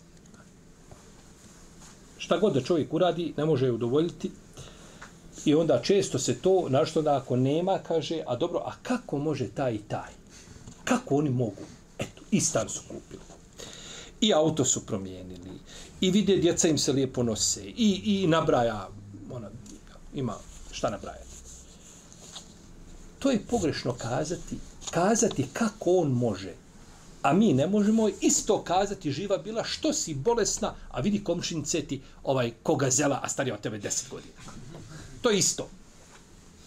Šta 2.18 2.38
god 2.38 2.54
da 2.54 2.60
čovjek 2.60 2.94
uradi, 2.94 3.34
ne 3.36 3.44
može 3.44 3.66
je 3.66 3.72
udovoljiti. 3.72 4.30
I 5.44 5.54
onda 5.54 5.82
često 5.82 6.18
se 6.18 6.34
to, 6.34 6.66
našto 6.68 7.02
da 7.02 7.16
ako 7.16 7.36
nema, 7.36 7.78
kaže, 7.78 8.22
a 8.26 8.36
dobro, 8.36 8.58
a 8.58 8.72
kako 8.82 9.18
može 9.18 9.48
taj 9.48 9.74
i 9.74 9.78
taj? 9.78 10.10
Kako 10.84 11.16
oni 11.16 11.30
mogu? 11.30 11.62
Eto, 11.98 12.22
i 12.30 12.40
stan 12.40 12.68
su 12.68 12.80
kupili. 12.88 13.22
I 14.20 14.34
auto 14.34 14.64
su 14.64 14.86
promijenili. 14.86 15.50
I 16.00 16.10
vide, 16.10 16.36
djeca 16.36 16.68
im 16.68 16.78
se 16.78 16.92
lijepo 16.92 17.22
nose. 17.22 17.64
I, 17.64 18.02
i 18.04 18.26
nabraja, 18.26 18.88
ona, 19.32 19.50
ima 20.14 20.34
šta 20.70 20.90
nabrajati. 20.90 21.32
To 23.18 23.30
je 23.30 23.44
pogrešno 23.50 23.92
kazati, 23.92 24.56
kazati 24.90 25.46
kako 25.52 25.96
on 25.96 26.10
može. 26.10 26.52
A 27.22 27.32
mi 27.32 27.52
ne 27.52 27.66
možemo 27.66 28.08
isto 28.20 28.62
kazati 28.62 29.12
živa 29.12 29.38
bila 29.38 29.64
što 29.64 29.92
si 29.92 30.14
bolesna, 30.14 30.74
a 30.90 31.00
vidi 31.00 31.24
komšinice 31.24 31.82
ti 31.82 32.00
ovaj 32.24 32.52
koga 32.62 32.90
zela, 32.90 33.20
a 33.22 33.28
starija 33.28 33.54
od 33.54 33.60
tebe 33.60 33.78
10 33.78 34.10
godina. 34.10 34.61
To 35.22 35.30
je 35.30 35.38
isto. 35.38 35.68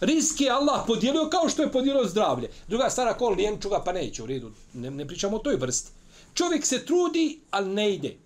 Risk 0.01 0.41
je 0.41 0.49
Allah 0.49 0.83
podijelio 0.87 1.29
kao 1.29 1.49
što 1.49 1.61
je 1.61 1.71
podijelio 1.71 2.07
zdravlje. 2.07 2.49
Druga 2.67 2.89
stara 2.89 3.13
kol 3.13 3.33
lijenčuga, 3.33 3.81
pa 3.85 3.91
neće 3.91 4.23
u 4.23 4.25
redu. 4.25 4.51
Ne, 4.73 4.91
ne 4.91 5.07
pričamo 5.07 5.37
o 5.37 5.39
toj 5.39 5.55
vrsti. 5.55 5.91
Čovjek 6.33 6.65
se 6.65 6.85
trudi, 6.85 7.39
ali 7.51 7.69
ne 7.69 7.93
ide. 7.93 8.17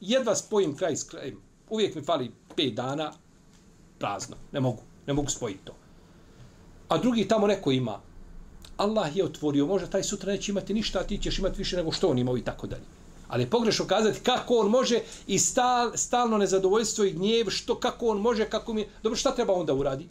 Jedva 0.00 0.36
spojim 0.36 0.76
kraj 0.76 0.96
s 0.96 1.04
krajem. 1.04 1.40
Uvijek 1.70 1.94
mi 1.94 2.02
fali 2.02 2.30
5 2.56 2.74
dana 2.74 3.12
prazno. 3.98 4.36
Ne 4.52 4.60
mogu. 4.60 4.82
Ne 5.06 5.12
mogu 5.12 5.30
spojiti 5.30 5.64
to. 5.64 5.74
A 6.88 6.98
drugi 6.98 7.28
tamo 7.28 7.46
neko 7.46 7.70
ima. 7.70 8.00
Allah 8.76 9.16
je 9.16 9.24
otvorio. 9.24 9.66
Možda 9.66 9.90
taj 9.90 10.02
sutra 10.02 10.32
neće 10.32 10.52
imati 10.52 10.74
ništa, 10.74 10.98
a 10.98 11.02
ti 11.02 11.18
ćeš 11.18 11.38
imati 11.38 11.58
više 11.58 11.76
nego 11.76 11.92
što 11.92 12.08
on 12.08 12.18
imao 12.18 12.36
i 12.38 12.44
tako 12.44 12.66
dalje. 12.66 12.93
Ali 13.28 13.42
je 13.42 13.50
pogrešno 13.50 13.86
kazati 13.86 14.20
kako 14.20 14.54
on 14.54 14.70
može 14.70 15.00
i 15.26 15.38
stal, 15.38 15.92
stalno 15.94 16.38
nezadovoljstvo 16.38 17.04
i 17.04 17.12
gnjev, 17.12 17.50
što, 17.50 17.74
kako 17.74 18.06
on 18.06 18.20
može, 18.20 18.50
kako 18.50 18.72
mi... 18.72 18.86
Dobro, 19.02 19.16
šta 19.16 19.34
treba 19.34 19.52
on 19.52 19.66
da 19.66 19.74
uradi? 19.74 20.08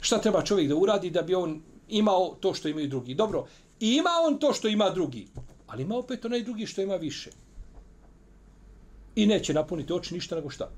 Šta 0.00 0.18
treba 0.18 0.42
čovjek 0.44 0.68
da 0.68 0.76
uradi 0.76 1.10
da 1.10 1.22
bi 1.22 1.34
on 1.34 1.62
imao 1.88 2.36
to 2.40 2.54
što 2.54 2.68
imaju 2.68 2.88
drugi? 2.88 3.14
Dobro, 3.14 3.46
i 3.80 3.88
ima 3.88 4.10
on 4.26 4.38
to 4.38 4.52
što 4.52 4.68
ima 4.68 4.90
drugi, 4.90 5.26
ali 5.66 5.82
ima 5.82 5.96
opet 5.96 6.24
onaj 6.24 6.42
drugi 6.42 6.66
što 6.66 6.82
ima 6.82 6.96
više. 6.96 7.30
I 9.14 9.26
neće 9.26 9.54
napuniti 9.54 9.92
oči 9.92 10.14
ništa 10.14 10.36
nego 10.36 10.50
šta? 10.50 10.70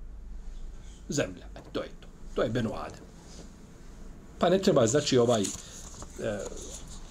Zemlja. 1.08 1.46
E, 1.56 1.60
to 1.72 1.82
je 1.82 1.88
to. 2.00 2.08
To 2.34 2.42
je 2.42 2.50
Benu 2.50 2.70
Adem. 2.74 3.04
Pa 4.38 4.50
ne 4.50 4.58
treba, 4.58 4.86
znači, 4.86 5.18
ovaj... 5.18 5.42
E, 5.42 5.46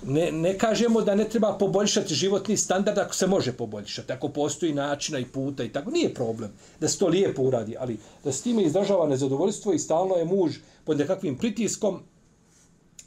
ne, 0.05 0.31
ne 0.31 0.57
kažemo 0.57 1.01
da 1.01 1.15
ne 1.15 1.29
treba 1.29 1.57
poboljšati 1.57 2.15
životni 2.15 2.57
standard 2.57 2.97
ako 2.97 3.15
se 3.15 3.27
može 3.27 3.53
poboljšati, 3.53 4.11
ako 4.11 4.29
postoji 4.29 4.73
načina 4.73 5.19
i 5.19 5.25
puta 5.25 5.63
i 5.63 5.69
tako, 5.69 5.91
nije 5.91 6.13
problem 6.13 6.51
da 6.79 6.87
se 6.87 6.97
to 6.97 7.07
lijepo 7.07 7.41
uradi, 7.41 7.75
ali 7.79 7.97
da 8.23 8.31
s 8.31 8.41
time 8.41 8.63
izdržava 8.63 9.07
nezadovoljstvo 9.07 9.73
i 9.73 9.79
stalno 9.79 10.15
je 10.15 10.25
muž 10.25 10.55
pod 10.83 10.97
nekakvim 10.97 11.37
pritiskom. 11.37 11.99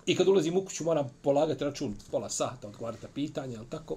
I 0.06 0.16
kad 0.16 0.28
ulazim 0.28 0.56
u 0.56 0.64
kuću 0.64 0.84
moram 0.84 1.10
polagati 1.22 1.64
račun 1.64 1.94
pola 2.10 2.30
sata, 2.30 2.68
odgovarati 2.68 3.06
pitanja, 3.14 3.58
ali 3.58 3.68
tako, 3.70 3.96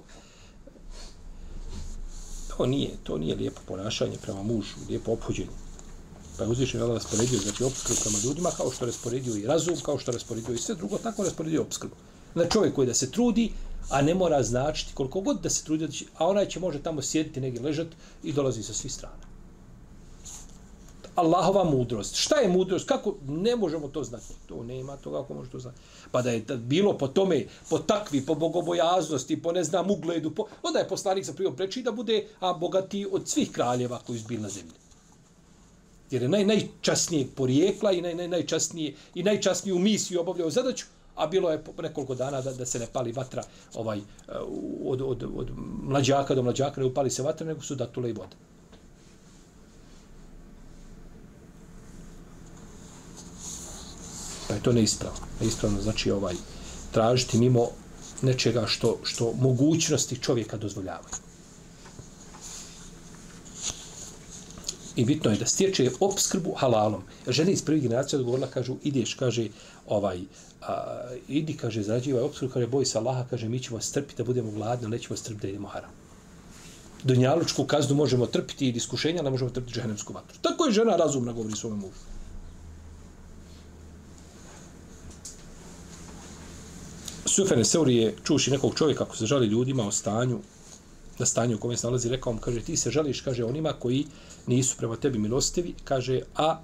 to 2.58 2.66
nije, 2.66 2.92
to 3.04 3.18
nije 3.18 3.36
lijepo 3.36 3.62
ponašanje 3.68 4.18
prema 4.22 4.44
mužu, 4.44 4.76
lijepo 4.90 5.12
ophođenje. 5.12 5.50
Pa 6.38 6.44
je 6.44 6.50
uzvišen 6.50 6.82
Allah 6.82 6.96
rasporedio, 6.96 7.40
znači 7.40 7.64
opskrbu 7.64 8.00
prema 8.04 8.18
ljudima, 8.24 8.50
kao 8.58 8.72
što 8.72 8.86
rasporedio 8.86 9.36
i 9.36 9.46
razum, 9.46 9.76
kao 9.84 9.98
što 9.98 10.12
rasporedio 10.12 10.54
i 10.54 10.58
sve 10.58 10.76
drugo, 10.76 10.98
tako 10.98 11.24
rasporedio 11.24 11.62
opskrbu 11.62 11.96
na 12.36 12.46
čovjek 12.46 12.76
koji 12.76 12.88
da 12.88 12.94
se 12.94 13.12
trudi, 13.12 13.52
a 13.90 14.02
ne 14.02 14.16
mora 14.16 14.44
značiti 14.44 14.94
koliko 14.94 15.22
god 15.22 15.42
da 15.42 15.50
se 15.50 15.64
trudi, 15.64 15.88
a 16.18 16.28
onaj 16.28 16.46
će 16.46 16.60
može 16.60 16.84
tamo 16.84 17.02
sjediti 17.02 17.42
negdje 17.42 17.62
ležati 17.62 17.96
i 18.24 18.34
dolazi 18.34 18.64
sa 18.64 18.74
svih 18.74 18.94
strana. 18.94 19.30
Allahova 21.20 21.64
mudrost. 21.64 22.16
Šta 22.16 22.36
je 22.36 22.48
mudrost? 22.48 22.88
Kako? 22.88 23.16
Ne 23.28 23.56
možemo 23.56 23.88
to 23.88 24.04
znati. 24.04 24.34
To 24.48 24.64
nema 24.64 24.98
to 24.98 25.12
kako 25.12 25.34
može 25.34 25.50
to 25.50 25.60
znati. 25.60 25.78
Pa 26.12 26.22
da 26.22 26.32
je 26.32 26.46
bilo 26.58 26.98
po 26.98 27.08
tome, 27.08 27.46
po 27.70 27.80
takvi, 27.80 28.26
po 28.26 28.36
bogobojaznosti, 28.36 29.42
po 29.42 29.52
ne 29.52 29.64
znam 29.64 29.92
ugledu, 29.92 30.32
po... 30.32 30.46
onda 30.64 30.80
je 30.80 30.88
poslanik 30.88 31.26
sa 31.26 31.34
prijom 31.34 31.56
preči 31.56 31.82
da 31.82 31.92
bude 31.92 32.28
a 32.40 32.54
bogati 32.54 33.08
od 33.12 33.28
svih 33.30 33.52
kraljeva 33.52 34.00
koji 34.08 34.20
su 34.20 34.28
bili 34.28 34.42
na 34.42 34.50
zemlji. 34.50 34.74
Jer 36.12 36.22
je 36.22 36.30
naj, 36.30 36.46
najčasnijeg 36.46 37.28
porijekla 37.36 37.92
i 37.92 38.02
naj, 38.02 38.16
naj, 38.16 38.28
najčasnije, 38.28 38.96
i 39.16 39.24
najčasniju 39.24 39.80
misiju 39.80 40.22
obavljao 40.22 40.50
zadaću, 40.50 40.86
a 41.20 41.28
bilo 41.28 41.52
je 41.52 41.64
nekoliko 41.82 42.16
dana 42.16 42.42
da, 42.42 42.54
da 42.54 42.66
se 42.66 42.80
ne 42.80 42.88
pali 42.94 43.12
vatra 43.12 43.44
ovaj 43.74 43.98
eh, 43.98 44.32
od, 44.86 45.02
od, 45.02 45.24
od 45.36 45.52
mlađaka 45.84 46.36
do 46.36 46.44
mlađaka, 46.44 46.82
ne 46.82 46.88
upali 46.88 47.10
se 47.10 47.24
vatra, 47.24 47.48
nego 47.48 47.62
su 47.62 47.76
datule 47.76 48.10
i 48.10 48.14
vode. 48.14 48.36
Pa 54.48 54.54
je 54.56 54.64
to 54.64 54.72
neispravno. 54.72 55.20
Neispravno 55.42 55.82
znači 55.82 56.12
ovaj 56.12 56.36
tražiti 56.92 57.38
mimo 57.38 57.68
nečega 58.22 58.66
što, 58.68 58.98
što 59.04 59.34
mogućnosti 59.34 60.20
čovjeka 60.22 60.58
dozvoljavaju. 60.58 61.29
I 65.00 65.06
bitno 65.06 65.32
je 65.32 65.38
da 65.38 65.46
stječe 65.46 65.92
obskrbu 66.00 66.54
halalom. 66.58 67.04
Žene 67.28 67.52
iz 67.52 67.62
prvih 67.62 67.84
generacija 67.84 68.20
odgovorila, 68.20 68.48
kažu, 68.48 68.76
ideš, 68.84 69.14
kaže, 69.14 69.46
ovaj, 69.88 70.20
a, 70.62 71.06
idi, 71.28 71.56
kaže, 71.58 71.84
zarađivaj 71.84 72.24
obskrbu, 72.24 72.54
kaže, 72.54 72.68
boj 72.68 72.86
se 72.86 72.98
Allaha, 72.98 73.24
kaže, 73.30 73.48
mi 73.50 73.60
ćemo 73.64 73.80
strpiti 73.82 74.18
da 74.18 74.24
budemo 74.28 74.52
gladni, 74.52 74.86
ali 74.86 74.98
nećemo 74.98 75.18
strpiti 75.18 75.42
da 75.42 75.50
idemo 75.50 75.68
haram. 75.68 75.90
Dunjalučku 77.04 77.64
kaznu 77.64 77.96
možemo 77.96 78.26
trpiti 78.26 78.68
i 78.68 78.76
iskušenja, 78.76 79.22
ne 79.22 79.30
možemo 79.30 79.50
trpiti 79.50 79.74
džehennemsku 79.74 80.14
vatru. 80.14 80.38
Tako 80.42 80.66
je 80.66 80.74
žena 80.82 80.96
razumna, 80.96 81.34
govori 81.34 81.56
svome 81.56 81.76
mužu. 81.76 82.04
Sufene 87.26 87.66
Seuri 87.66 87.96
je 87.96 88.16
čuši 88.24 88.52
nekog 88.52 88.76
čovjeka 88.76 89.04
ako 89.04 89.16
se 89.18 89.26
žali 89.26 89.48
ljudima 89.48 89.88
o 89.88 89.92
stanju, 89.92 90.40
na 91.20 91.26
stanju 91.26 91.56
u 91.56 91.60
kome 91.60 91.78
se 91.78 91.88
nalazi, 91.88 92.10
rekao 92.10 92.34
mu, 92.34 92.40
kaže, 92.40 92.62
ti 92.62 92.78
se 92.78 92.92
žališ, 92.92 93.22
kaže, 93.22 93.44
onima 93.44 93.74
koji 93.74 94.06
nisu 94.48 94.78
prema 94.78 94.96
tebi 94.96 95.20
milostivi, 95.20 95.74
kaže, 95.84 96.22
a 96.36 96.62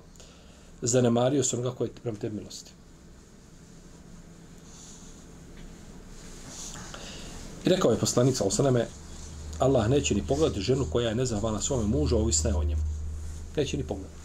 zanemario 0.81 1.43
se 1.43 1.55
onoga 1.55 1.75
koji 1.75 1.87
je 1.87 1.93
prema 2.03 2.17
tebi 2.17 2.35
milostiv. 2.35 2.73
I 7.65 7.69
rekao 7.69 7.91
je 7.91 7.97
poslanica 7.97 8.43
Osaname, 8.43 8.87
Allah 9.59 9.89
neće 9.89 10.15
ni 10.15 10.27
pogledati 10.27 10.61
ženu 10.61 10.85
koja 10.91 11.09
je 11.09 11.15
nezahvalna 11.15 11.61
svome 11.61 11.87
mužu, 11.87 12.15
a 12.15 12.19
ovisna 12.19 12.49
je 12.49 12.55
o 12.55 12.63
njemu. 12.63 12.81
Neće 13.55 13.77
ni 13.77 13.83
pogledati. 13.83 14.19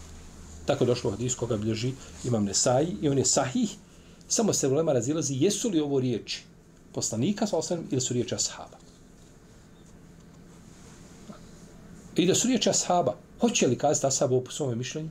Tako 0.65 0.85
došlo 0.85 1.09
u 1.09 1.11
hadisu 1.11 1.37
koga 1.37 1.57
bilježi 1.57 1.93
imam 2.23 2.43
Nesaji 2.43 2.95
i 3.01 3.09
on 3.09 3.17
je 3.17 3.25
sahih, 3.25 3.75
samo 4.27 4.53
se 4.53 4.67
ulema 4.67 4.93
razilazi 4.93 5.35
jesu 5.39 5.69
li 5.69 5.79
ovo 5.79 5.99
riječi 5.99 6.43
poslanika 6.93 7.47
sa 7.47 7.57
osanem 7.57 7.87
ili 7.91 8.01
su 8.01 8.13
riječi 8.13 8.35
ashaba. 8.35 8.80
I 12.21 12.25
da 12.25 12.35
su 12.35 12.47
riječi 12.47 12.69
ashaba, 12.69 13.15
hoće 13.39 13.67
li 13.67 13.77
kazati 13.77 14.07
ashab 14.07 14.31
u 14.31 14.43
svome 14.49 14.75
mišljenju? 14.75 15.09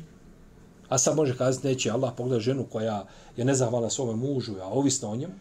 A 0.89 0.99
sad 0.99 1.17
može 1.17 1.37
kazati 1.37 1.67
neće 1.67 1.91
Allah 1.91 2.13
pogleda 2.17 2.41
ženu 2.41 2.67
koja 2.73 3.07
je 3.37 3.45
nezahvalna 3.45 3.91
svome 3.91 4.17
mužu, 4.17 4.53
a 4.61 4.67
ovisna 4.67 5.11
o 5.11 5.17
njemu. 5.17 5.33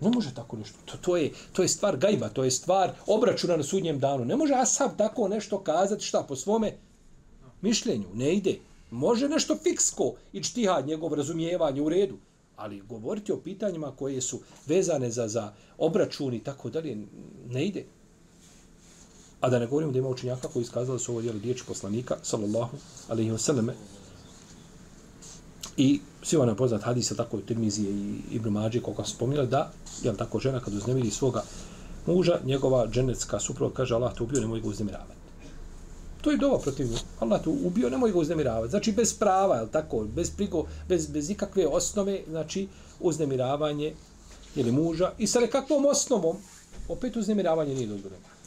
Ne 0.00 0.10
može 0.10 0.34
tako 0.34 0.56
nešto. 0.56 0.78
To, 0.84 0.96
to, 0.96 1.16
je, 1.16 1.32
to 1.52 1.62
je 1.62 1.68
stvar 1.68 1.96
gajba, 1.96 2.28
to 2.28 2.44
je 2.44 2.50
stvar 2.50 2.92
obračuna 3.06 3.56
na 3.56 3.62
sudnjem 3.62 3.98
danu. 3.98 4.24
Ne 4.24 4.36
može 4.36 4.54
Asab 4.54 4.90
tako 4.96 5.28
nešto 5.28 5.58
kazati 5.58 6.04
šta 6.04 6.22
po 6.28 6.36
svome 6.36 6.76
mišljenju. 7.62 8.06
Ne 8.14 8.34
ide. 8.34 8.58
Može 8.90 9.28
nešto 9.28 9.56
fiksko 9.62 10.14
i 10.32 10.42
čtihad 10.42 10.86
njegov 10.86 11.14
razumijevanje 11.14 11.82
u 11.82 11.88
redu. 11.88 12.18
Ali 12.56 12.80
govoriti 12.80 13.32
o 13.32 13.40
pitanjima 13.40 13.96
koje 13.96 14.20
su 14.20 14.40
vezane 14.66 15.10
za, 15.10 15.28
za 15.28 15.52
obračun 15.78 16.34
i 16.34 16.44
tako 16.44 16.70
dalje, 16.70 16.96
ne 17.48 17.66
ide. 17.66 17.84
A 19.40 19.50
da 19.50 19.58
ne 19.58 19.66
govorimo 19.66 19.92
da 19.92 19.98
ima 19.98 20.08
učenjaka 20.08 20.48
koji 20.48 20.62
iskazali 20.62 20.98
su 20.98 21.12
ovo 21.12 21.22
djeli 21.22 21.40
riječi 21.40 21.64
poslanika, 21.66 22.16
sallallahu 22.22 22.76
alaihi 23.08 23.30
wa 23.30 23.38
sallame, 23.38 23.74
I 25.78 26.00
svi 26.22 26.36
ona 26.36 26.54
poznat 26.54 26.82
hadisa 26.82 27.14
tako 27.14 27.36
u 27.36 27.40
Tirmizije 27.40 27.90
i 27.90 28.20
Ibn 28.30 28.48
Mađe, 28.48 28.80
koliko 28.80 29.04
su 29.04 29.14
spominjali, 29.14 29.48
da, 29.48 29.70
jel 30.02 30.16
tako, 30.16 30.38
žena 30.38 30.60
kad 30.60 30.74
uznemiri 30.74 31.10
svoga 31.10 31.42
muža, 32.06 32.40
njegova 32.44 32.86
dženecka 32.90 33.40
supruga 33.40 33.74
kaže 33.74 33.94
Allah 33.94 34.14
te 34.14 34.22
ubio, 34.22 34.40
nemoj 34.40 34.60
ga 34.60 34.68
uznemiravati. 34.68 35.18
To 36.20 36.30
je 36.30 36.36
dova 36.36 36.58
protiv 36.58 36.88
Allah 37.20 37.42
te 37.42 37.50
ubio, 37.50 37.90
nemoj 37.90 38.12
ga 38.12 38.18
uznemiravati. 38.18 38.70
Znači, 38.70 38.92
bez 38.92 39.14
prava, 39.14 39.56
jel 39.56 39.68
tako, 39.68 40.04
bez, 40.04 40.30
prigo, 40.30 40.64
bez, 40.88 41.06
bez 41.06 41.30
ikakve 41.30 41.66
osnove, 41.66 42.22
znači, 42.28 42.68
uznemiravanje 43.00 43.94
ili 44.56 44.72
muža. 44.72 45.12
I 45.18 45.26
sa 45.26 45.40
nekakvom 45.40 45.86
osnovom, 45.86 46.36
opet 46.88 47.16
uznemiravanje 47.16 47.74
nije 47.74 47.86
dozvoljeno. 47.86 48.37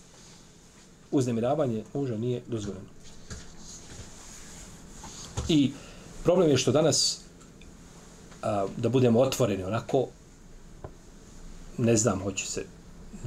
Uznemiravanje 1.11 1.83
muža 1.93 2.17
nije 2.17 2.41
dozvoljeno. 2.47 2.85
I 5.47 5.71
problem 6.23 6.49
je 6.49 6.57
što 6.57 6.71
danas 6.71 7.21
a, 8.41 8.67
da 8.77 8.89
budemo 8.89 9.19
otvoreni 9.19 9.63
onako, 9.63 10.07
ne 11.77 11.97
znam, 11.97 12.19
hoće 12.19 12.47
se 12.47 12.65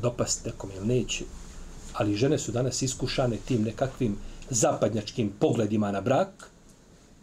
dopasti 0.03 0.49
nekom 0.49 0.71
ili 0.77 0.87
neće, 0.87 1.25
ali 1.93 2.17
žene 2.17 2.39
su 2.39 2.53
danas 2.53 2.83
iskušane 2.83 3.37
tim 3.37 3.63
nekakvim 3.63 4.17
zapadnjačkim 4.51 5.33
pogledima 5.41 5.93
na 5.93 6.01
brak 6.01 6.51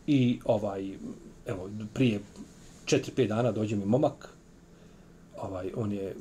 i 0.07 0.39
ovaj, 0.45 0.97
evo, 1.45 1.69
prije 1.93 2.21
4-5 2.85 3.27
dana 3.27 3.51
dođe 3.51 3.75
mi 3.75 3.85
momak, 3.85 4.29
ovaj, 5.37 5.71
on 5.75 5.91
je, 5.91 6.15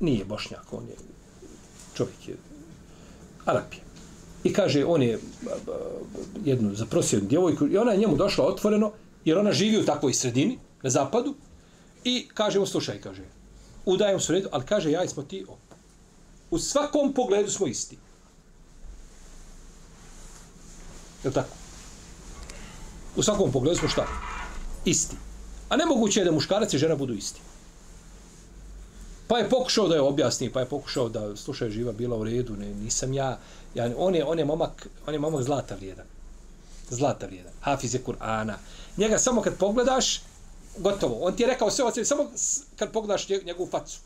nije 0.00 0.24
bošnjak, 0.24 0.72
on 0.72 0.84
je 0.88 0.96
čovjek 1.94 2.28
je 2.28 2.36
Arapije. 3.46 3.82
I 4.44 4.52
kaže, 4.52 4.84
on 4.84 5.02
je 5.02 5.18
jednu 6.44 6.74
zaprosio 6.74 7.20
djevojku 7.20 7.66
i 7.66 7.78
ona 7.78 7.92
je 7.92 7.98
njemu 7.98 8.16
došla 8.16 8.46
otvoreno, 8.46 8.92
jer 9.24 9.38
ona 9.38 9.52
živi 9.52 9.78
u 9.78 9.84
takvoj 9.84 10.14
sredini, 10.14 10.58
na 10.82 10.90
zapadu 10.90 11.34
i 12.04 12.28
kaže 12.34 12.58
mu 12.58 12.66
slušaj 12.66 13.00
kaže 13.00 13.22
udajem 13.86 14.20
se 14.20 14.32
redu 14.32 14.48
ali 14.52 14.66
kaže 14.66 14.90
ja 14.90 15.08
smo 15.08 15.22
ti 15.22 15.44
op. 15.48 15.58
u 16.50 16.58
svakom 16.58 17.12
pogledu 17.12 17.50
smo 17.50 17.66
isti. 17.66 17.98
Je 21.24 21.30
tako? 21.30 21.48
U 23.16 23.22
svakom 23.22 23.52
pogledu 23.52 23.78
smo 23.78 23.88
šta? 23.88 24.06
Isti. 24.84 25.16
A 25.68 25.76
nemoguće 25.76 26.20
je 26.20 26.24
da 26.24 26.32
muškarac 26.32 26.74
i 26.74 26.78
žena 26.78 26.96
budu 26.96 27.14
isti 27.14 27.40
pa 29.28 29.38
je 29.38 29.48
pokušao 29.48 29.88
da 29.88 29.94
je 29.94 30.00
objasni 30.00 30.52
pa 30.52 30.60
je 30.60 30.66
pokušao 30.66 31.08
da 31.08 31.36
slušaj 31.36 31.70
živa 31.70 31.92
bila 31.92 32.16
u 32.16 32.24
redu 32.24 32.56
ne 32.56 32.74
nisam 32.74 33.12
ja 33.12 33.38
ja 33.74 33.90
on 33.96 34.14
je 34.14 34.24
on 34.24 34.38
je 34.38 34.44
momak 34.44 34.86
on 35.06 35.14
je 35.14 35.20
momak 35.20 35.42
zlata 35.42 35.74
vrijedan 35.74 36.06
zlata 36.90 37.26
vrijedan 37.26 37.52
hafiz 37.60 37.94
je 37.94 38.04
Kur'ana 38.04 38.54
njega 38.96 39.18
samo 39.18 39.42
kad 39.42 39.56
pogledaš 39.56 40.20
gotovo. 40.78 41.18
On 41.20 41.36
ti 41.36 41.42
je 41.42 41.46
rekao 41.46 41.70
sve 41.70 41.84
o 41.84 41.90
sebi, 41.90 42.06
samo 42.06 42.30
kad 42.76 42.92
pogledaš 42.92 43.28
njegovu 43.28 43.68
facu. 43.70 43.98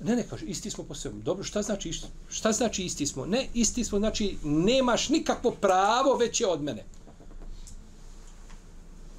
Ne, 0.00 0.16
ne, 0.16 0.26
kaže, 0.30 0.46
isti 0.46 0.70
smo 0.70 0.84
po 0.84 0.94
sebi. 0.94 1.22
Dobro, 1.22 1.44
šta 1.44 1.62
znači 1.62 1.88
isti? 1.88 2.06
Šta 2.28 2.52
znači 2.52 2.84
isti 2.84 3.06
smo? 3.06 3.26
Ne, 3.26 3.48
isti 3.54 3.84
smo, 3.84 3.98
znači, 3.98 4.38
nemaš 4.42 5.08
nikakvo 5.08 5.50
pravo 5.50 6.16
veće 6.16 6.46
od 6.46 6.62
mene. 6.62 6.84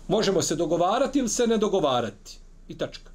Možemo 0.08 0.42
se 0.42 0.56
dogovarati 0.56 1.20
ili 1.20 1.30
se 1.30 1.48
ne 1.48 1.58
dogovarati. 1.58 2.38
I 2.68 2.78
tačka. 2.78 3.12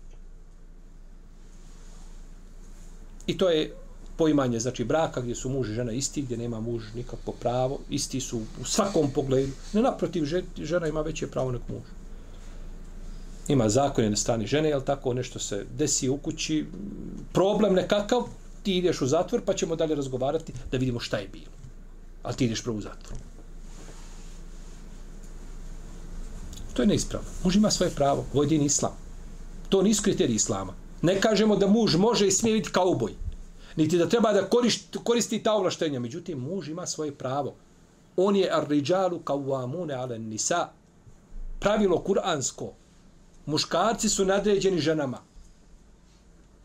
I 3.30 3.38
to 3.38 3.48
je 3.48 3.70
poimanje, 4.16 4.60
znači, 4.60 4.84
braka 4.84 5.20
gdje 5.20 5.34
su 5.34 5.48
muž 5.48 5.70
i 5.70 5.74
žena 5.74 5.92
isti, 5.92 6.22
gdje 6.22 6.36
nema 6.36 6.60
muž 6.60 6.82
nikakvo 6.94 7.32
pravo, 7.40 7.78
isti 7.90 8.20
su 8.20 8.40
u 8.60 8.64
svakom 8.64 9.10
pogledu. 9.10 9.52
Ne 9.72 9.82
naprotiv, 9.82 10.24
žena 10.58 10.86
ima 10.86 11.00
veće 11.00 11.30
pravo 11.30 11.52
nek 11.52 11.62
muž 11.68 12.00
ima 13.52 13.68
zakon 13.68 14.10
na 14.10 14.16
strani 14.16 14.46
žene, 14.46 14.68
jel 14.68 14.80
tako, 14.80 15.14
nešto 15.14 15.38
se 15.38 15.64
desi 15.78 16.08
u 16.08 16.16
kući, 16.16 16.66
problem 17.32 17.74
nekakav, 17.74 18.22
ti 18.62 18.76
ideš 18.76 19.02
u 19.02 19.06
zatvor, 19.06 19.42
pa 19.44 19.54
ćemo 19.54 19.76
dalje 19.76 19.94
razgovarati 19.94 20.52
da 20.70 20.78
vidimo 20.78 21.00
šta 21.00 21.18
je 21.18 21.28
bilo. 21.28 21.52
Ali 22.22 22.36
ti 22.36 22.44
ideš 22.44 22.62
prvo 22.62 22.76
u 22.76 22.80
zatvor. 22.80 23.18
To 26.74 26.82
je 26.82 26.86
neispravno. 26.86 27.28
Muž 27.44 27.56
ima 27.56 27.70
svoje 27.70 27.90
pravo, 27.90 28.24
ovo 28.34 28.44
islam. 28.44 28.92
To 29.68 29.82
nisu 29.82 30.02
kriteriji 30.02 30.34
islama. 30.34 30.74
Ne 31.02 31.20
kažemo 31.20 31.56
da 31.56 31.66
muž 31.66 31.96
može 31.96 32.26
i 32.26 32.30
smije 32.30 32.56
biti 32.56 32.72
kauboj. 32.72 33.12
Niti 33.76 33.98
da 33.98 34.08
treba 34.08 34.32
da 34.32 34.48
koristi, 34.48 34.98
koristi 35.04 35.42
ta 35.42 35.52
ovlaštenja. 35.52 36.00
Međutim, 36.00 36.38
muž 36.38 36.68
ima 36.68 36.86
svoje 36.86 37.14
pravo. 37.14 37.54
On 38.16 38.36
je 38.36 38.50
ar-riđalu 38.52 39.18
kao 39.18 39.38
ala 39.38 40.02
ale 40.02 40.18
nisa. 40.18 40.68
Pravilo 41.60 41.98
kuransko 42.02 42.72
muškarci 43.46 44.08
su 44.08 44.24
nadređeni 44.24 44.78
ženama. 44.78 45.18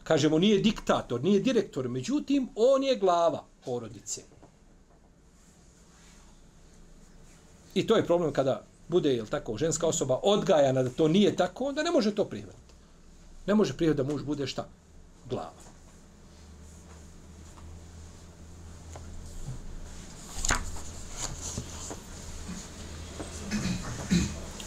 Kažemo, 0.04 0.39
nije 0.39 0.60
diktator, 0.60 1.24
nije 1.24 1.39
direktor, 1.39 1.89
međutim, 1.89 2.50
on 2.56 2.84
je 2.84 2.95
glava 2.95 3.43
porodice. 3.65 4.21
I 7.74 7.88
to 7.88 7.95
je 7.95 8.06
problem 8.06 8.34
kada 8.34 8.62
bude, 8.88 9.13
jel 9.13 9.26
tako, 9.26 9.58
ženska 9.58 9.88
osoba 9.88 10.19
odgajana 10.24 10.84
da 10.84 10.89
to 10.89 11.08
nije 11.08 11.36
tako, 11.36 11.65
onda 11.65 11.84
ne 11.84 11.91
može 11.91 12.15
to 12.15 12.26
prihvatiti. 12.26 12.64
Ne 13.47 13.55
može 13.55 13.73
prihvatiti 13.73 14.03
da 14.03 14.13
muž 14.13 14.23
bude 14.23 14.47
šta? 14.47 14.67
Glava. 15.29 15.65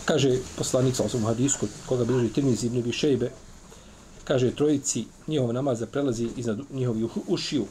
Kaže 0.04 0.38
poslanica 0.56 1.08
sa 1.08 1.18
hadisku, 1.18 1.66
koga 1.86 2.04
bilježi 2.04 2.32
Tirmizi 2.32 2.66
ibn 2.66 2.82
Bišejbe, 2.82 3.30
kaže 4.24 4.54
trojici 4.54 5.04
njihov 5.26 5.52
namaz 5.52 5.82
prelazi 5.92 6.28
iznad 6.36 6.58
njihovih 6.70 7.10
ušiju 7.26 7.66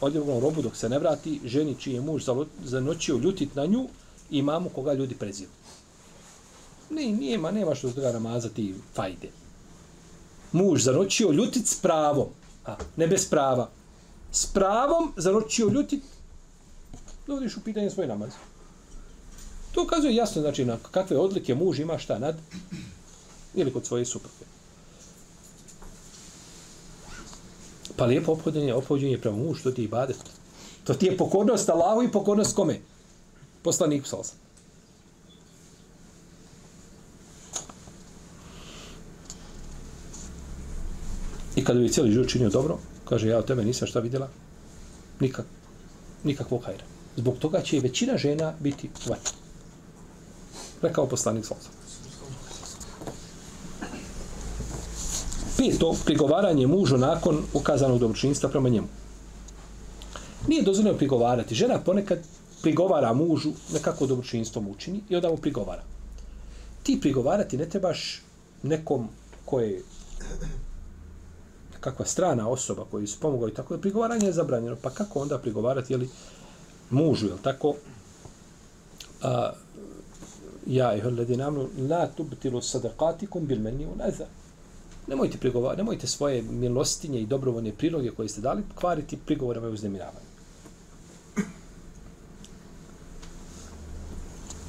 odjevom 0.00 0.40
robu 0.40 0.62
dok 0.62 0.76
se 0.76 0.88
ne 0.88 0.98
vrati, 0.98 1.40
ženi 1.44 1.74
čiji 1.78 1.94
je 1.94 2.00
muž 2.00 2.22
zanoćio 2.64 3.16
ljutit 3.16 3.54
na 3.54 3.66
nju 3.66 3.88
i 4.30 4.42
mamu 4.42 4.68
koga 4.68 4.92
ljudi 4.92 5.14
preziru. 5.14 5.50
Ne, 6.90 7.06
nije, 7.06 7.38
nema 7.38 7.74
što 7.74 7.90
toga 7.90 8.12
namazati 8.12 8.74
fajde. 8.94 9.28
Muž 10.52 10.82
zanoćio 10.82 11.30
ljutit 11.30 11.66
s 11.66 11.74
pravom, 11.74 12.26
a 12.66 12.76
ne 12.96 13.06
bez 13.06 13.28
prava. 13.30 13.70
S 14.32 14.46
pravom 14.46 15.12
zanoćio 15.16 15.68
ljutit, 15.68 16.02
dovodiš 17.26 17.56
u 17.56 17.60
pitanje 17.60 17.90
svoj 17.90 18.06
namaz. 18.06 18.30
To 19.72 19.82
ukazuje 19.82 20.14
jasno, 20.14 20.42
znači, 20.42 20.64
na 20.64 20.76
kakve 20.90 21.18
odlike 21.18 21.54
muž 21.54 21.78
ima 21.78 21.98
šta 21.98 22.18
nad 22.18 22.36
ili 23.54 23.72
kod 23.72 23.86
svoje 23.86 24.04
supruge. 24.04 24.44
Pa 27.96 28.04
lijepo 28.04 28.32
ophođenje, 28.32 28.74
ophođenje 28.74 29.18
prema 29.18 29.36
mužu, 29.36 29.62
to 29.62 29.70
ti 29.70 29.82
je 29.82 29.84
ibadet. 29.84 30.16
To 30.84 30.94
ti 30.94 31.06
je 31.06 31.16
pokornost 31.16 31.68
Allahu 31.68 32.02
i 32.02 32.12
pokornost 32.12 32.56
kome? 32.56 32.80
Poslanik 33.62 34.06
salsa. 34.06 34.34
Kada 41.70 41.80
bi 41.80 41.88
cijeli 41.88 42.12
život 42.12 42.28
činio 42.28 42.48
dobro, 42.50 42.78
kaže, 43.04 43.28
ja 43.28 43.38
od 43.38 43.44
tebe 43.46 43.64
nisam 43.64 43.88
šta 43.88 44.00
vidjela, 44.00 44.28
nikak, 45.20 45.46
nikakvog 46.24 46.64
hajra. 46.64 46.84
Zbog 47.16 47.38
toga 47.38 47.60
će 47.60 47.76
i 47.76 47.80
većina 47.80 48.16
žena 48.18 48.54
biti 48.60 48.90
vatna. 49.06 49.30
Rekao 50.82 51.06
poslanik 51.06 51.46
salsa. 51.46 51.68
Peto, 55.58 55.94
prigovaranje 56.04 56.66
mužu 56.66 56.96
nakon 56.98 57.42
ukazanog 57.54 57.98
domčinstva 57.98 58.50
prema 58.50 58.68
njemu. 58.68 58.88
Nije 60.48 60.62
dozvoljeno 60.62 60.98
prigovarati. 60.98 61.54
Žena 61.54 61.78
ponekad 61.78 62.18
prigovara 62.62 63.12
mužu 63.12 63.52
nekako 63.72 64.06
dobročinstvo 64.06 64.62
učini 64.70 65.02
i 65.08 65.16
onda 65.16 65.30
mu 65.30 65.36
prigovara. 65.36 65.82
Ti 66.82 66.98
prigovarati 67.00 67.56
ne 67.56 67.68
trebaš 67.68 68.22
nekom 68.62 69.08
ko 69.44 69.60
je 69.60 69.82
kakva 71.80 72.06
strana 72.06 72.48
osoba 72.48 72.84
koji 72.90 73.06
su 73.06 73.20
pomogao 73.20 73.48
i 73.48 73.54
tako 73.54 73.76
da 73.76 73.80
prigovaranje 73.80 74.26
je 74.26 74.32
zabranjeno. 74.32 74.76
Pa 74.82 74.90
kako 74.90 75.20
onda 75.20 75.38
prigovarati, 75.38 75.92
jeli, 75.92 76.08
mužu, 76.90 77.26
jel 77.26 77.38
tako? 77.42 77.74
A, 79.22 79.52
ja 80.66 80.94
i 80.94 81.00
hledi 81.00 81.36
namnu, 81.36 81.68
la 81.90 82.06
tubtilu 82.06 82.62
sadakatikum 82.62 83.46
bil 83.46 83.60
meni 83.60 83.86
un 83.86 84.00
eza. 84.08 84.26
Nemojte 85.06 85.38
prigovarati, 85.38 85.78
nemojte 85.78 86.06
svoje 86.06 86.42
milostinje 86.42 87.20
i 87.20 87.26
dobrovoljne 87.26 87.72
priloge 87.72 88.10
koje 88.10 88.28
ste 88.28 88.40
dali 88.40 88.62
kvariti 88.74 89.18
prigovorama 89.26 89.68
i 89.68 89.72
uznemiravanjem. 89.72 90.30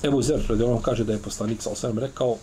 Ebu 0.03 0.21
Zer, 0.21 0.45
radi 0.49 0.63
onom 0.63 0.81
kaže 0.81 1.03
da 1.03 1.13
je 1.13 1.21
poslanik 1.21 1.61
sa 1.61 1.69
osvijem 1.69 1.99
rekao, 1.99 2.37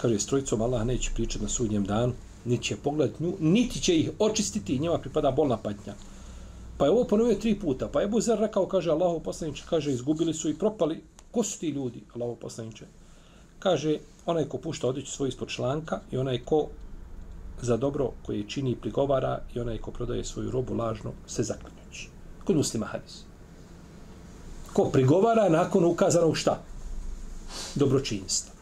kaže, 0.00 0.18
s 0.18 0.26
trojicom 0.26 0.62
Allah 0.62 0.86
neće 0.86 1.10
pričati 1.14 1.44
na 1.44 1.48
sudnjem 1.48 1.84
danu, 1.84 2.12
niti 2.46 2.64
će 2.64 2.76
pogledati 2.76 3.22
nju, 3.24 3.34
niti 3.40 3.80
će 3.80 3.96
ih 3.96 4.10
očistiti 4.18 4.76
i 4.76 4.78
njima 4.78 4.98
pripada 4.98 5.30
bolna 5.30 5.56
patnja. 5.56 5.94
Pa 6.78 6.84
je 6.84 6.90
ovo 6.90 7.04
ponovio 7.04 7.34
tri 7.34 7.54
puta. 7.58 7.88
Pa 7.88 8.00
je 8.00 8.08
Buzer 8.08 8.38
rekao, 8.38 8.66
kaže, 8.66 8.90
Allahu 8.90 9.20
poslaniče, 9.20 9.64
kaže, 9.70 9.92
izgubili 9.92 10.34
su 10.34 10.50
i 10.50 10.58
propali. 10.58 11.02
Ko 11.30 11.42
su 11.42 11.58
ti 11.58 11.68
ljudi, 11.68 12.02
Allahu 12.14 12.36
poslaniče? 12.36 12.86
Kaže, 13.58 13.98
onaj 14.26 14.44
ko 14.44 14.58
pušta 14.58 14.88
odjeću 14.88 15.12
svoj 15.12 15.28
ispod 15.28 15.48
članka 15.48 16.00
i 16.10 16.18
onaj 16.18 16.38
ko 16.44 16.66
za 17.62 17.76
dobro 17.76 18.10
koje 18.26 18.48
čini 18.48 18.70
i 18.70 18.76
prigovara 18.76 19.40
i 19.54 19.60
onaj 19.60 19.78
ko 19.78 19.90
prodaje 19.90 20.24
svoju 20.24 20.50
robu 20.50 20.74
lažno 20.74 21.12
se 21.26 21.42
zaklinjući. 21.42 22.08
Kod 22.44 22.56
muslima 22.56 22.86
hadis. 22.86 23.22
Ko 24.72 24.84
prigovara 24.84 25.48
nakon 25.48 25.84
ukazanog 25.84 26.36
šta? 26.36 26.60
Dobročinstva. 27.74 28.55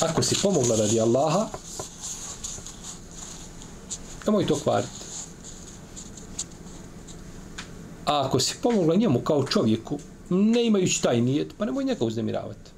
Ako 0.00 0.22
si 0.22 0.36
pomogla 0.42 0.76
radi 0.76 1.00
Allaha, 1.00 1.48
nemoj 4.26 4.46
to 4.46 4.56
kvariti. 4.56 4.92
A 8.06 8.26
ako 8.26 8.40
si 8.40 8.56
pomogla 8.62 8.94
njemu 8.94 9.20
kao 9.20 9.46
čovjeku, 9.46 9.98
ne 10.30 10.66
imajući 10.66 11.02
taj 11.02 11.20
nijet, 11.20 11.54
pa 11.58 11.64
nemoj 11.64 11.84
njega 11.84 12.04
uznemiravati. 12.04 12.70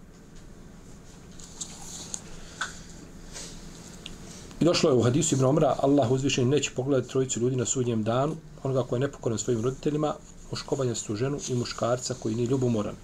I 4.60 4.64
došlo 4.64 4.90
je 4.90 4.96
u 4.96 5.02
hadisu 5.02 5.34
Ibn 5.34 5.44
Omra, 5.44 5.76
Allah 5.82 6.10
uzvišen 6.10 6.48
neće 6.48 6.70
pogledati 6.70 7.08
trojicu 7.08 7.40
ljudi 7.40 7.56
na 7.56 7.64
sudnjem 7.64 8.02
danu, 8.02 8.36
onoga 8.62 8.82
koji 8.82 8.96
je 8.96 9.06
nepokoran 9.06 9.38
svojim 9.38 9.62
roditeljima, 9.62 10.14
muškobanja 10.50 10.94
ženu 10.94 11.38
i 11.48 11.54
muškarca 11.54 12.14
koji 12.14 12.34
nije 12.34 12.46
ljubomoran. 12.46 12.94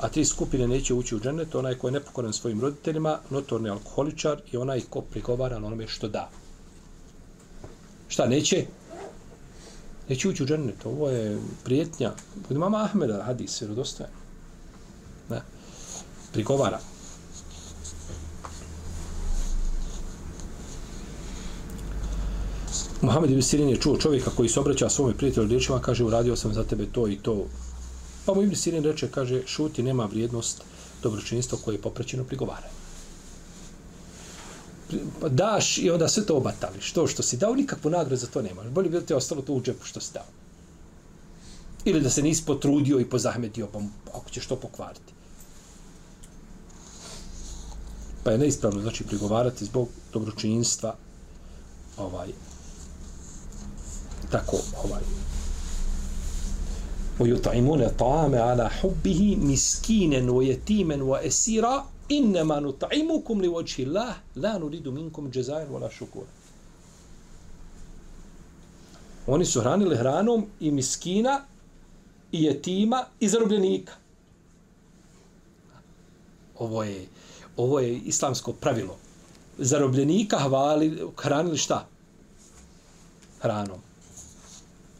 A 0.00 0.08
tri 0.08 0.24
skupine 0.24 0.68
neće 0.68 0.94
ući 0.94 1.16
u 1.16 1.20
džennet, 1.20 1.54
onaj 1.54 1.74
ko 1.74 1.88
je 1.88 1.92
nepokoran 1.92 2.32
svojim 2.32 2.60
roditeljima, 2.60 3.18
notorni 3.30 3.70
alkoholičar 3.70 4.40
i 4.52 4.56
onaj 4.56 4.80
ko 4.90 5.00
prigovara 5.00 5.58
na 5.58 5.66
onome 5.66 5.88
što 5.88 6.08
da. 6.08 6.30
Šta 8.08 8.26
neće? 8.26 8.66
neće 10.08 10.28
ući 10.28 10.42
u 10.42 10.46
džennet. 10.46 10.86
Ovo 10.86 11.10
je 11.10 11.38
prijetnja. 11.64 12.12
Kod 12.48 12.56
mama 12.56 12.84
Ahmeda 12.84 13.22
hadis, 13.22 13.62
jer 13.62 13.70
dostaje. 13.70 14.10
Ne. 15.30 15.42
Prigovara. 16.32 16.80
Muhammed 23.00 23.30
ibn 23.30 23.42
Sirin 23.42 23.68
je 23.68 23.76
čuo 23.76 23.96
čovjeka 23.96 24.30
koji 24.36 24.48
se 24.48 24.60
obraća 24.60 24.88
svome 24.88 25.14
prijatelju 25.14 25.48
riječima, 25.48 25.80
kaže, 25.80 26.04
uradio 26.04 26.36
sam 26.36 26.54
za 26.54 26.64
tebe 26.64 26.86
to 26.92 27.08
i 27.08 27.16
to. 27.16 27.46
Pa 28.26 28.34
mu 28.34 28.42
ibn 28.42 28.56
Sirin 28.56 28.84
reče, 28.84 29.08
kaže, 29.10 29.42
šuti, 29.46 29.82
nema 29.82 30.04
vrijednost 30.04 30.62
dobročinjstva 31.02 31.58
koje 31.64 31.74
je 31.74 31.82
poprećeno 31.82 32.24
prigovaranje 32.24 32.86
pa 35.20 35.28
daš 35.28 35.78
i 35.78 35.90
onda 35.90 36.08
sve 36.08 36.26
to 36.26 36.36
obatališ. 36.36 36.92
To 36.92 37.06
što 37.06 37.22
si 37.22 37.36
dao, 37.36 37.54
nikakvu 37.54 37.90
nagradu 37.90 38.16
za 38.16 38.26
to 38.26 38.42
nemaš. 38.42 38.66
Bolje 38.66 38.88
bi 38.88 39.00
da 39.00 39.06
te 39.06 39.16
ostalo 39.16 39.42
to 39.42 39.52
u 39.52 39.62
džepu 39.62 39.84
što 39.84 40.00
si 40.00 40.12
dao. 40.14 40.26
Ili 41.84 42.00
da 42.00 42.10
se 42.10 42.22
nisi 42.22 42.42
potrudio 42.46 43.00
i 43.00 43.04
pozahmetio, 43.04 43.66
pa 43.72 43.80
ako 44.14 44.30
ćeš 44.30 44.46
to 44.46 44.56
pokvariti. 44.56 45.12
Pa 48.24 48.30
je 48.30 48.38
neispravno, 48.38 48.80
znači, 48.80 49.04
prigovarati 49.04 49.64
zbog 49.64 49.88
dobročinstva, 50.12 50.96
ovaj, 51.96 52.28
tako, 54.30 54.56
ovaj, 54.84 55.02
ويطعمون 57.19 57.81
الطعام 57.81 58.35
على 58.35 58.69
حبه 58.69 59.37
مسكينا 59.41 60.31
ويتيما 60.31 61.03
واسيرا 61.03 61.85
innema 62.11 62.59
nutaimukum 62.59 63.41
li 63.41 63.47
voći 63.47 63.85
Allah, 63.85 64.15
la 64.35 64.59
nuridu 64.59 64.91
minkum 64.91 65.31
džezajen 65.31 65.69
vola 65.71 65.89
šukur. 65.89 66.23
Oni 69.27 69.45
su 69.45 69.61
hranili 69.61 69.97
hranom 69.97 70.45
i 70.59 70.71
miskina, 70.71 71.41
i 72.31 72.43
jetima, 72.43 73.05
i 73.19 73.29
zarobljenika. 73.29 73.93
Ovo 76.59 76.83
je, 76.83 77.07
ovo 77.57 77.79
je 77.79 77.97
islamsko 77.97 78.53
pravilo. 78.53 78.97
Zarobljenika 79.57 80.39
hvali, 80.39 81.07
hranili 81.17 81.57
šta? 81.57 81.87
Hranom. 83.41 83.84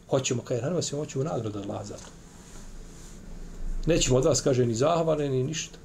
Hoćemo 0.09 0.41
kaj 0.41 0.57
hranimo, 0.57 0.81
svi 0.81 0.97
hoćemo 0.97 1.23
nagradu 1.23 1.59
Allah 1.59 1.87
za 1.87 1.95
to. 1.95 2.11
Nećemo 3.85 4.17
od 4.17 4.25
vas, 4.25 4.41
kaže, 4.41 4.65
ni 4.65 4.75
zahvale, 4.75 5.29
ni 5.29 5.43
ništa. 5.43 5.77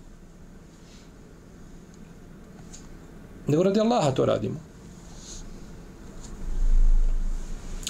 nego 3.46 3.62
radi 3.62 3.80
Allaha 3.80 4.10
to 4.10 4.26
radimo. 4.26 4.60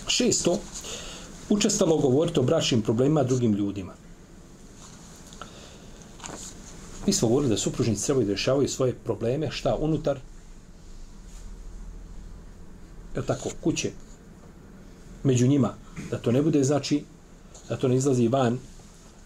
Šesto, 0.06 0.58
učestalo 1.48 1.98
govoriti 1.98 2.40
o 2.40 2.42
bračnim 2.42 2.82
problemima 2.82 3.22
drugim 3.22 3.52
ljudima. 3.52 3.92
Mi 7.06 7.12
smo 7.12 7.28
govorili 7.28 7.50
da 7.50 7.56
supružnici 7.56 8.06
trebaju 8.06 8.26
da 8.26 8.32
rješavaju 8.32 8.68
svoje 8.68 8.94
probleme, 9.04 9.50
šta 9.50 9.76
unutar, 9.80 10.18
je 13.16 13.26
tako, 13.26 13.50
kuće, 13.60 13.90
među 15.24 15.46
njima, 15.46 15.74
da 16.10 16.18
to 16.18 16.32
ne 16.32 16.42
bude, 16.42 16.64
znači, 16.64 17.04
da 17.68 17.76
to 17.76 17.88
ne 17.88 17.96
izlazi 17.96 18.28
van 18.28 18.58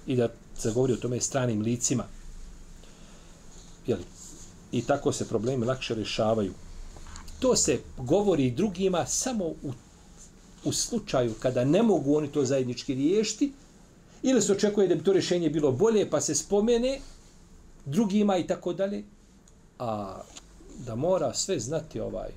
i 0.07 0.16
da 0.16 0.29
se 0.59 0.70
govori 0.70 0.92
o 0.92 0.96
tome 0.96 1.20
stranim 1.20 1.61
licima. 1.61 2.05
Jeli, 3.87 4.05
i 4.72 4.83
tako 4.83 5.12
se 5.12 5.29
problemi 5.29 5.66
lakše 5.66 5.94
rješavaju. 5.94 6.52
To 7.38 7.57
se 7.57 7.81
govori 7.96 8.50
drugima 8.50 9.07
samo 9.07 9.44
u, 9.44 9.72
u 10.64 10.72
slučaju 10.72 11.35
kada 11.40 11.64
ne 11.64 11.83
mogu 11.83 12.16
oni 12.16 12.29
to 12.29 12.44
zajednički 12.44 12.94
riješiti 12.94 13.52
ili 14.22 14.42
se 14.42 14.52
očekuje 14.52 14.88
da 14.88 14.94
bi 14.94 15.05
to 15.05 15.12
rješenje 15.12 15.50
bilo 15.50 15.72
bolje, 15.72 16.11
pa 16.11 16.20
se 16.20 16.35
spomene 16.35 17.00
drugima 17.85 18.37
i 18.37 18.46
tako 18.46 18.72
dalje, 18.72 19.05
a 19.79 20.20
da 20.87 20.94
mora 20.94 21.35
sve 21.35 21.61
znati 21.61 22.00
ovaj 22.00 22.31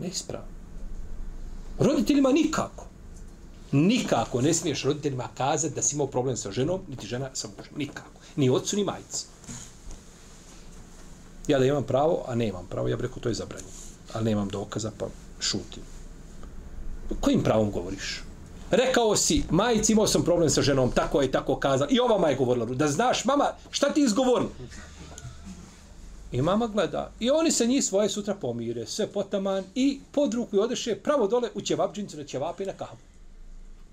neispravno. 0.00 0.53
Roditeljima 1.78 2.32
nikako. 2.32 2.86
Nikako 3.72 4.40
ne 4.40 4.54
smiješ 4.54 4.84
roditeljima 4.84 5.28
kazati 5.34 5.74
da 5.74 5.82
si 5.82 5.94
imao 5.94 6.06
problem 6.06 6.36
sa 6.36 6.52
ženom, 6.52 6.80
niti 6.88 7.06
žena 7.06 7.30
sa 7.32 7.48
mužem. 7.56 7.72
Nikako. 7.76 8.20
Ni 8.36 8.50
ocu, 8.50 8.76
ni 8.76 8.84
majici. 8.84 9.26
Ja 11.48 11.58
da 11.58 11.64
imam 11.64 11.84
pravo, 11.84 12.24
a 12.28 12.34
nemam 12.34 12.66
pravo, 12.70 12.88
ja 12.88 12.96
bih 12.96 13.02
rekao 13.02 13.22
to 13.22 13.28
je 13.28 13.34
zabranjeno. 13.34 13.72
Ali 14.12 14.24
nemam 14.24 14.48
dokaza, 14.48 14.92
pa 14.98 15.06
šutim. 15.40 15.82
Kojim 17.20 17.42
pravom 17.42 17.70
govoriš? 17.70 18.22
Rekao 18.70 19.16
si, 19.16 19.42
majici 19.50 19.92
imao 19.92 20.06
sam 20.06 20.24
problem 20.24 20.50
sa 20.50 20.62
ženom, 20.62 20.90
tako 20.90 21.22
je, 21.22 21.32
tako 21.32 21.56
kazao. 21.56 21.88
I 21.90 22.00
ova 22.00 22.18
majka 22.18 22.38
govorila, 22.38 22.66
da 22.66 22.88
znaš, 22.88 23.24
mama, 23.24 23.52
šta 23.70 23.92
ti 23.92 24.00
izgovori? 24.00 24.46
I 26.34 26.42
mama 26.42 26.66
gleda. 26.66 27.12
I 27.20 27.30
oni 27.30 27.50
se 27.50 27.66
njih 27.66 27.84
svoje 27.84 28.08
sutra 28.08 28.34
pomire, 28.34 28.86
sve 28.86 29.06
potaman 29.06 29.64
i 29.74 30.00
pod 30.12 30.34
ruku 30.34 30.56
i 30.56 30.58
odeše 30.58 30.96
pravo 30.96 31.26
dole 31.26 31.50
u 31.54 31.60
ćevapđinicu 31.60 32.16
na 32.16 32.24
ćevape 32.24 32.62
i 32.62 32.66
na 32.66 32.72
kahvu. 32.72 32.98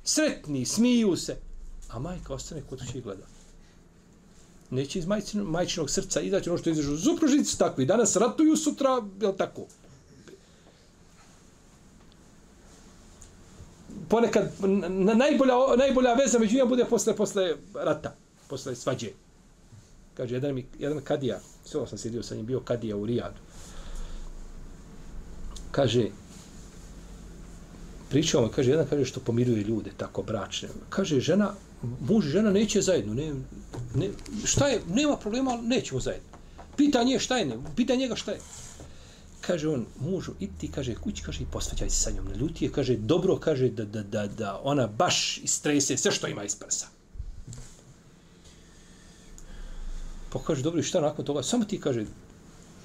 Sretni, 0.03 0.65
smiju 0.65 1.15
se. 1.15 1.37
A 1.89 1.99
majka 1.99 2.33
ostane 2.33 2.61
kod 2.69 2.79
kuće 2.79 2.97
i 2.97 3.01
gleda. 3.01 3.25
Neće 4.69 4.99
iz 4.99 5.05
majčinog, 5.05 5.47
majčinog 5.47 5.89
srca 5.89 6.21
izaći 6.21 6.49
ono 6.49 6.57
što 6.57 6.69
izađu. 6.69 6.95
Zupružnici 6.95 7.51
su 7.51 7.57
takvi. 7.57 7.85
Danas 7.85 8.15
ratuju, 8.15 8.57
sutra, 8.57 9.01
je 9.21 9.37
tako? 9.37 9.65
Ponekad, 14.09 14.51
najbolja, 15.15 15.53
najbolja 15.77 16.13
veza 16.13 16.39
među 16.39 16.55
njima 16.55 16.69
bude 16.69 16.85
posle, 16.85 17.15
posle 17.15 17.55
rata, 17.73 18.15
posle 18.47 18.75
svađe. 18.75 19.11
Kaže, 20.21 20.35
jedan, 20.35 20.55
mi, 20.55 20.65
jedan 20.79 21.01
kadija, 21.01 21.39
sve 21.65 21.87
sam 21.87 21.97
sjedio 21.97 22.23
sa 22.23 22.35
njim, 22.35 22.45
bio 22.45 22.59
kadija 22.59 22.97
u 22.97 23.05
Rijadu. 23.05 23.39
Kaže, 25.71 26.05
pričao 28.09 28.41
mi, 28.41 28.51
kaže, 28.51 28.69
jedan 28.71 28.85
kaže 28.89 29.05
što 29.05 29.19
pomiruje 29.19 29.63
ljude, 29.63 29.91
tako 29.97 30.21
bračne. 30.21 30.69
Kaže, 30.89 31.19
žena, 31.19 31.53
muž 32.09 32.25
i 32.25 32.29
žena 32.29 32.51
neće 32.51 32.81
zajedno. 32.81 33.13
Ne, 33.13 33.33
ne, 33.95 34.09
šta 34.45 34.67
je, 34.67 34.81
nema 34.89 35.17
problema, 35.17 35.51
ali 35.51 35.67
nećemo 35.67 35.99
zajedno. 35.99 36.29
Pita 36.77 37.03
nje 37.03 37.19
šta 37.19 37.37
je, 37.37 37.45
ne, 37.45 37.57
pita 37.75 37.95
njega 37.95 38.15
šta 38.15 38.31
je. 38.31 38.39
Kaže 39.41 39.69
on, 39.69 39.85
mužu, 39.99 40.31
i 40.39 40.49
ti, 40.59 40.71
kaže, 40.71 40.95
kući, 40.95 41.23
kaže, 41.23 41.43
i 41.43 41.51
posvećaj 41.51 41.89
se 41.89 42.01
sa 42.01 42.11
njom 42.11 42.25
na 42.25 42.35
ljutije. 42.35 42.71
Kaže, 42.71 42.97
dobro, 42.97 43.39
kaže, 43.39 43.69
da, 43.69 43.85
da, 43.85 44.03
da, 44.03 44.27
da 44.27 44.59
ona 44.63 44.87
baš 44.87 45.37
istrese 45.43 45.97
sve 45.97 46.11
što 46.11 46.27
ima 46.27 46.43
iz 46.43 46.55
prsa. 46.55 47.00
Pa 50.31 50.39
kaže, 50.39 50.63
dobro, 50.63 50.79
i 50.79 50.83
šta 50.83 51.01
nakon 51.01 51.25
toga? 51.25 51.43
Samo 51.43 51.65
ti 51.65 51.79
kaže, 51.81 52.05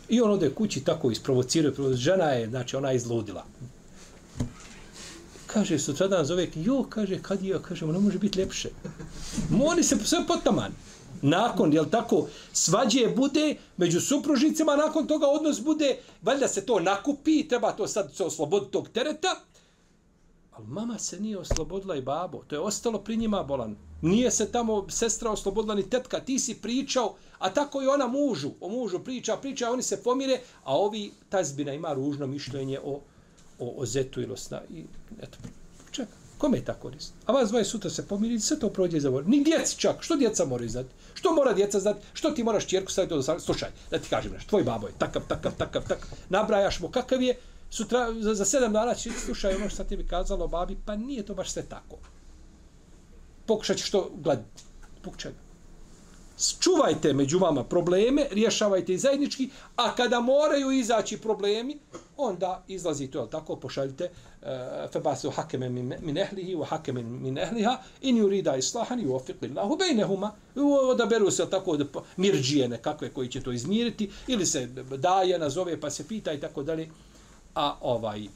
i 0.08 0.20
on 0.20 0.30
ode 0.30 0.50
kući 0.54 0.84
tako 0.84 1.10
isprovociruje, 1.10 1.96
žena 1.96 2.24
je, 2.24 2.48
znači, 2.48 2.76
ona 2.76 2.90
je 2.90 2.96
izludila. 2.96 3.44
Kaže, 5.46 5.78
sutradan 5.78 6.24
zove, 6.24 6.48
jo, 6.54 6.84
kaže, 6.88 7.18
kad 7.22 7.42
je, 7.42 7.58
kaže, 7.62 7.86
ne 7.86 7.98
može 7.98 8.18
biti 8.18 8.38
ljepše. 8.38 8.70
Moli 9.50 9.82
se 9.82 9.96
sve 10.04 10.26
potaman. 10.26 10.72
Nakon, 11.22 11.72
jel 11.72 11.84
tako, 11.90 12.26
svađe 12.52 13.08
bude 13.16 13.56
među 13.76 14.00
supružnicima, 14.00 14.76
nakon 14.76 15.06
toga 15.06 15.26
odnos 15.26 15.60
bude, 15.60 15.96
valjda 16.22 16.48
se 16.48 16.66
to 16.66 16.80
nakupi, 16.80 17.48
treba 17.48 17.72
to 17.72 17.86
sad 17.88 18.14
se 18.14 18.24
osloboditi 18.24 18.72
tog 18.72 18.88
tereta, 18.88 19.40
Ali 20.56 20.66
mama 20.66 20.98
se 20.98 21.20
nije 21.20 21.38
oslobodila 21.38 21.96
i 21.96 22.02
babo. 22.02 22.42
To 22.46 22.54
je 22.54 22.60
ostalo 22.60 22.98
pri 22.98 23.16
njima 23.16 23.42
bolan. 23.42 23.76
Nije 24.02 24.30
se 24.30 24.52
tamo 24.52 24.86
sestra 24.88 25.30
oslobodila 25.30 25.74
ni 25.74 25.90
tetka. 25.90 26.20
Ti 26.20 26.38
si 26.38 26.54
pričao, 26.54 27.14
a 27.38 27.50
tako 27.50 27.82
i 27.82 27.86
ona 27.86 28.06
mužu. 28.06 28.50
O 28.60 28.68
mužu 28.68 28.98
priča, 28.98 29.36
priča, 29.36 29.70
oni 29.70 29.82
se 29.82 30.02
pomire, 30.02 30.40
a 30.64 30.76
ovi 30.76 31.12
tazbina 31.28 31.72
ima 31.72 31.92
ružno 31.92 32.26
mišljenje 32.26 32.80
o, 32.84 33.00
o, 33.58 33.74
o 33.76 33.86
zetu 33.86 34.20
ili 34.20 34.32
osna. 34.32 34.60
I, 34.70 34.84
eto, 35.20 35.38
čeka. 35.90 36.12
Kome 36.38 36.58
je 36.58 36.64
ta 36.64 36.74
korist? 36.74 37.12
A 37.26 37.32
vas 37.32 37.48
dvoje 37.48 37.64
sutra 37.64 37.90
se 37.90 38.06
pomiri, 38.08 38.40
sve 38.40 38.58
to 38.58 38.68
prođe 38.68 39.00
za 39.00 39.22
Ni 39.26 39.44
djeci 39.44 39.78
čak. 39.78 39.96
Što 40.00 40.16
djeca 40.16 40.44
moraju 40.44 40.68
znati? 40.68 40.88
Što 41.14 41.34
mora 41.34 41.52
djeca 41.52 41.80
znati? 41.80 42.06
Što 42.12 42.30
ti 42.30 42.44
moraš 42.44 42.66
čjerku 42.66 42.92
staviti 42.92 43.14
do 43.14 43.38
Slušaj, 43.38 43.68
da 43.90 43.98
ti 43.98 44.08
kažem 44.08 44.32
nešto. 44.32 44.48
Tvoj 44.48 44.64
babo 44.64 44.86
je 44.86 44.92
takav, 44.98 45.22
takav, 45.28 45.52
takav, 45.58 45.82
takav. 45.88 46.08
Nabrajaš 46.28 46.80
mu 46.80 46.88
kakav 46.88 47.22
je 47.22 47.36
sutra, 47.70 48.12
za, 48.20 48.34
za 48.34 48.44
sedam 48.44 48.72
dana 48.72 48.94
će 48.94 49.10
slušaj 49.10 49.54
ono 49.54 49.68
što 49.68 49.84
ti 49.84 49.96
bi 49.96 50.06
kazalo 50.06 50.48
babi, 50.48 50.76
pa 50.84 50.96
nije 50.96 51.26
to 51.26 51.34
baš 51.34 51.50
sve 51.50 51.62
tako. 51.62 51.96
Pokušat 53.46 53.76
ćeš 53.76 53.90
to 53.90 54.10
gledati. 54.14 54.62
Puk 55.02 55.16
čega? 55.16 55.46
Čuvajte 56.60 57.12
među 57.12 57.38
vama 57.38 57.64
probleme, 57.64 58.26
rješavajte 58.30 58.94
i 58.94 58.98
zajednički, 58.98 59.50
a 59.76 59.94
kada 59.94 60.20
moraju 60.20 60.70
izaći 60.70 61.18
problemi, 61.18 61.78
onda 62.16 62.64
izlazi 62.68 63.06
to, 63.06 63.26
tako, 63.26 63.56
pošaljite 63.56 64.04
uh, 64.04 64.48
febasu 64.92 65.30
hakeme 65.30 65.68
min 66.00 66.18
ehlihi 66.18 66.54
u 66.54 66.62
hakeme 66.62 67.02
min 67.02 67.38
ehliha 67.38 67.78
in 68.00 68.16
yurida 68.16 68.58
islahan 68.58 69.00
i 69.00 69.06
uofiq 69.06 69.34
lillahu 69.42 69.76
bejnehuma 69.76 70.32
odaberu 70.90 71.30
se 71.30 71.50
tako 71.50 71.78
mirđije 72.16 72.68
nekakve 72.68 73.10
koji 73.10 73.28
će 73.28 73.42
to 73.42 73.52
izmiriti 73.52 74.10
ili 74.26 74.46
se 74.46 74.66
daje, 74.98 75.38
nazove 75.38 75.80
pa 75.80 75.90
se 75.90 76.08
pita 76.08 76.32
i 76.32 76.40
tako 76.40 76.62
dalje 76.62 76.88
a 77.56 77.76
ovaj 77.80 78.24
e, 78.24 78.28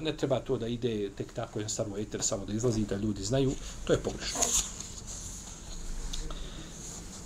ne 0.00 0.16
treba 0.16 0.40
to 0.40 0.58
da 0.58 0.66
ide 0.66 1.10
tek 1.16 1.32
tako 1.32 1.58
jedan 1.58 1.70
samo 1.70 1.98
eter 1.98 2.22
samo 2.22 2.44
da 2.44 2.52
izlazi 2.52 2.86
da 2.86 2.96
ljudi 2.96 3.24
znaju 3.24 3.52
to 3.84 3.92
je 3.92 3.98
pogrešno. 3.98 4.40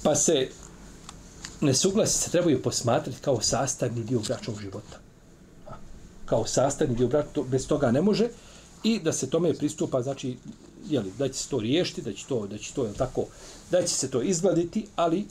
Pa 0.02 0.14
se 0.14 0.48
nesuglasice 1.60 2.30
trebaju 2.30 2.62
posmatrati 2.62 3.20
kao 3.20 3.40
sastavni 3.40 4.04
dio 4.04 4.20
bračnog 4.20 4.60
života. 4.60 4.98
Kao 6.24 6.46
sastavni 6.46 6.94
dio 6.94 7.08
bračnog 7.08 7.48
bez 7.48 7.66
toga 7.66 7.90
ne 7.90 8.02
može 8.02 8.28
i 8.82 9.00
da 9.00 9.12
se 9.12 9.30
tome 9.30 9.54
pristupa 9.54 10.02
znači 10.02 10.36
jeli, 10.88 11.12
da 11.18 11.28
će 11.28 11.34
se 11.34 11.48
to 11.48 11.58
riješiti 11.60 12.02
da 12.02 12.12
će 12.12 12.26
to, 12.26 12.46
da 12.46 12.58
će 12.58 12.74
to 12.74 12.84
je 12.84 12.92
tako 12.94 13.24
da 13.70 13.82
će 13.82 13.94
se 13.94 14.10
to 14.10 14.22
izgladiti 14.22 14.86
ali 14.96 15.26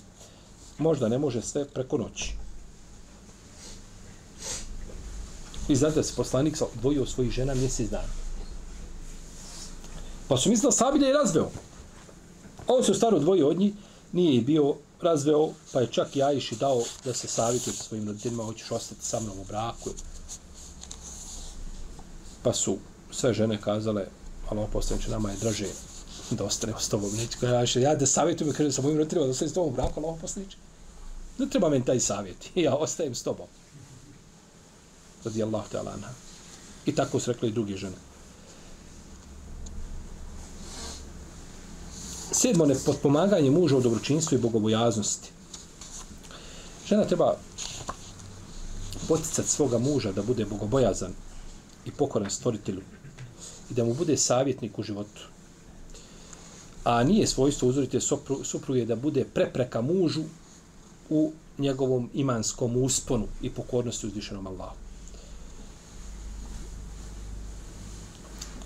možda 0.78 1.08
ne 1.08 1.18
može 1.18 1.42
sve 1.42 1.66
preko 1.66 1.98
noći. 1.98 2.47
I 5.68 5.76
znate 5.76 5.96
da 5.96 6.04
se 6.04 6.14
poslanik 6.16 6.58
odvojio 6.76 7.02
od 7.02 7.10
svojih 7.10 7.32
žena 7.32 7.54
mjesec 7.54 7.90
dana. 7.90 8.14
Pa 10.28 10.38
su 10.38 10.50
mislili 10.50 10.74
sabi 10.74 11.00
da 11.00 11.06
je 11.06 11.14
razveo. 11.14 11.50
A 12.68 12.74
on 12.74 12.84
se 12.84 12.94
staro 12.94 13.18
odvojio 13.18 13.50
od 13.50 13.60
njih, 13.60 13.74
nije 14.12 14.36
i 14.36 14.42
bio 14.42 14.76
razveo, 15.02 15.50
pa 15.74 15.82
je 15.82 15.88
čak 15.88 16.16
i 16.16 16.24
Ajši 16.24 16.56
dao 16.56 16.84
da 17.06 17.14
se 17.14 17.28
savjetuje 17.28 17.74
sa 17.74 17.84
svojim 17.84 18.08
roditeljima, 18.08 18.44
hoćeš 18.44 18.72
ostati 18.72 19.06
sa 19.06 19.20
mnom 19.20 19.40
u 19.40 19.44
braku. 19.44 19.90
Pa 22.44 22.54
su 22.54 22.78
sve 23.12 23.34
žene 23.34 23.62
kazale, 23.62 24.06
ali 24.50 24.60
ovo 24.60 24.68
postavljeno 24.68 25.12
nama 25.12 25.32
je 25.32 25.38
draže 25.38 25.68
da 26.30 26.44
ostane 26.44 26.74
s 26.80 26.90
tobom. 26.90 27.12
Neću 27.16 27.38
kaže 27.40 27.56
Ajši, 27.56 27.82
ja 27.82 27.96
da 27.96 28.06
savjetujem, 28.06 28.54
kaže 28.54 28.72
sa 28.72 28.82
mojim 28.82 28.98
roditeljima 28.98 29.26
da 29.26 29.32
ostane 29.32 29.50
s 29.50 29.54
tobom 29.54 29.70
u 29.70 29.76
braku, 29.76 29.94
ali 29.96 30.06
ovo. 30.06 30.18
Ne 31.38 31.50
treba 31.50 31.70
meni 31.70 31.86
taj 31.86 32.00
savjet. 32.00 32.50
Ja 32.56 32.76
ostajem 32.76 33.16
s 33.16 33.24
tobom 33.24 33.48
radijallahu 35.24 35.70
ta'ala 35.72 35.94
anha. 35.94 36.10
I 36.86 36.96
tako 36.96 37.20
su 37.20 37.32
rekli 37.32 37.50
i 37.50 37.54
drugi 37.54 37.78
žene. 37.78 37.96
Sedmo, 42.32 42.66
ne 42.66 42.76
potpomaganje 42.86 43.52
muža 43.52 43.78
u 43.78 43.82
dobročinstvu 43.82 44.36
i 44.36 44.42
bogobojaznosti. 44.42 45.30
Žena 46.88 47.06
treba 47.06 47.38
poticati 49.08 49.50
svoga 49.50 49.78
muža 49.78 50.12
da 50.12 50.24
bude 50.24 50.46
bogobojazan 50.46 51.14
i 51.86 51.92
pokoran 51.92 52.32
stvoritelju 52.32 52.82
i 53.70 53.74
da 53.74 53.84
mu 53.84 53.94
bude 53.94 54.18
savjetnik 54.18 54.80
u 54.80 54.84
životu. 54.84 55.22
A 56.84 57.04
nije 57.04 57.28
svojstvo 57.28 57.70
uzorite 57.70 58.00
supruge 58.44 58.86
da 58.86 58.96
bude 58.96 59.26
prepreka 59.34 59.82
mužu 59.82 60.24
u 61.10 61.32
njegovom 61.58 62.10
imanskom 62.14 62.84
usponu 62.84 63.28
i 63.42 63.50
pokornosti 63.50 64.08
uzvišenom 64.08 64.48
Allahu. 64.48 64.87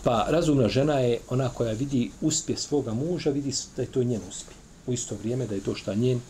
Pa 0.04 0.26
razumna 0.30 0.68
žena 0.68 1.00
je 1.00 1.20
ona 1.30 1.50
koja 1.50 1.74
vidi 1.74 2.12
uspje 2.22 2.58
svoga 2.58 2.94
muža, 2.94 3.30
vidi 3.30 3.54
da 3.76 3.82
je 3.82 3.92
to 3.92 4.04
njen 4.04 4.22
uspje. 4.30 4.56
U 4.88 4.94
isto 4.94 5.16
vrijeme 5.16 5.48
da 5.48 5.56
je 5.56 5.62
to 5.62 5.76
šta 5.76 5.94
njen, 5.94 6.22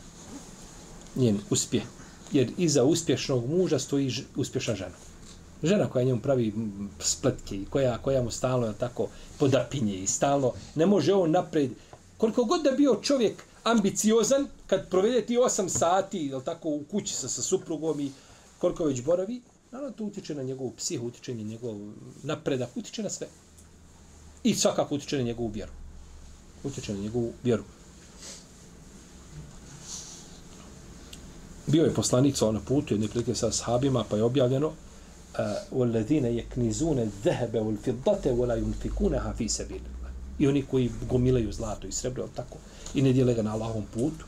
njen 1.15 1.39
uspje. 1.49 1.84
Jer 2.31 2.51
iza 2.57 2.84
uspješnog 2.84 3.49
muža 3.49 3.79
stoji 3.79 4.13
uspješna 4.36 4.75
žena. 4.75 4.95
Žena 5.63 5.89
koja 5.89 6.05
njemu 6.05 6.21
pravi 6.21 6.53
spletke 6.99 7.55
i 7.55 7.65
koja, 7.65 7.97
koja 7.97 8.23
mu 8.23 8.31
stalno 8.31 8.67
je 8.67 8.73
tako 8.73 9.07
podapinje 9.39 9.95
i 9.95 10.07
stalno 10.07 10.53
ne 10.75 10.86
može 10.86 11.13
on 11.13 11.31
napred. 11.31 11.71
Koliko 12.17 12.43
god 12.43 12.63
da 12.63 12.71
bio 12.71 12.99
čovjek 13.01 13.43
ambiciozan, 13.63 14.47
kad 14.67 14.89
provede 14.89 15.21
ti 15.21 15.38
8 15.38 15.69
sati 15.69 16.17
jel 16.17 16.41
tako 16.41 16.69
u 16.69 16.84
kući 16.91 17.13
sa, 17.13 17.29
sa 17.29 17.41
suprugom 17.41 17.99
i 17.99 18.12
koliko 18.60 18.84
već 18.84 19.01
boravi, 19.01 19.41
naravno 19.71 19.95
to 19.97 20.03
utiče 20.03 20.36
na 20.36 20.43
njegovu 20.43 20.73
psihu, 20.77 21.07
utiče 21.07 21.36
na 21.36 21.43
njegov 21.43 21.75
napredak, 22.23 22.69
utiče 22.75 23.03
na 23.03 23.10
sve. 23.10 23.27
I 24.44 24.55
svakako 24.55 24.94
utječe 24.94 25.18
na 25.18 25.22
njegovu 25.22 25.49
vjeru. 25.49 25.72
Utječe 26.64 26.94
na 26.94 27.01
njegovu 27.01 27.33
vjeru. 27.44 27.64
Bio 31.66 31.85
je 31.85 31.94
poslanik 31.94 32.37
sa 32.37 32.53
na 32.53 32.61
putu 32.61 32.94
jedne 32.94 33.09
prilike 33.09 33.35
sa 33.35 33.53
sahabima, 33.53 34.05
pa 34.11 34.16
je 34.16 34.22
objavljeno 34.22 34.72
وَالَّذِينَ 35.72 36.25
يَكْنِزُونَ 36.25 36.99
الذَّهَبَ 36.99 37.55
وَالْفِضَّةَ 37.55 38.33
وَلَا 38.33 38.57
يُنْفِكُونَهَا 38.57 39.33
فِي 39.38 39.49
سَبِيلِ 39.49 39.81
I 40.38 40.49
oni 40.49 40.62
koji 40.62 40.90
gomilaju 41.11 41.53
zlato 41.53 41.87
i 41.87 41.92
srebro, 41.92 42.29
tako, 42.35 42.59
i 42.94 43.03
ne 43.03 43.12
dijele 43.12 43.35
ga 43.35 43.42
na 43.42 43.53
Allahom 43.53 43.85
putu. 43.94 44.25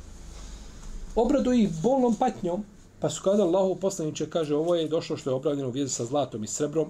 Obradu 1.14 1.52
ih 1.52 1.70
bolnom 1.82 2.14
patnjom, 2.14 2.64
pa 3.00 3.10
su 3.10 3.22
kada 3.22 3.42
Allahov 3.42 3.74
poslaniče 3.74 4.30
kaže, 4.30 4.54
ovo 4.54 4.74
je 4.74 4.88
došlo 4.88 5.16
što 5.16 5.30
je 5.30 5.34
obravljeno 5.34 5.68
u 5.68 5.72
vjezi 5.72 5.94
sa 5.94 6.04
zlatom 6.04 6.44
i 6.44 6.46
srebrom, 6.46 6.88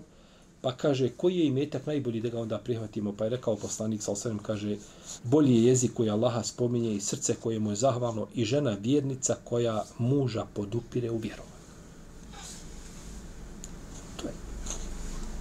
pa 0.63 0.71
kaže, 0.71 1.09
koji 1.17 1.37
je 1.37 1.45
imetak 1.45 1.85
najbolji 1.85 2.21
da 2.21 2.29
ga 2.29 2.39
onda 2.39 2.57
prihvatimo? 2.57 3.13
Pa 3.17 3.23
je 3.23 3.29
rekao 3.29 3.55
poslanik, 3.55 4.01
sa 4.01 4.11
osvrem, 4.11 4.39
kaže, 4.39 4.77
bolji 5.23 5.55
je 5.55 5.65
jezik 5.65 5.93
koji 5.93 6.09
Allaha 6.09 6.43
spominje 6.43 6.95
i 6.95 7.01
srce 7.01 7.35
koje 7.35 7.59
mu 7.59 7.71
je 7.71 7.75
zahvalno 7.75 8.27
i 8.33 8.45
žena 8.45 8.77
vjernica 8.79 9.35
koja 9.43 9.83
muža 9.97 10.45
podupire 10.53 11.11
u 11.11 11.17
vjeru. 11.17 11.43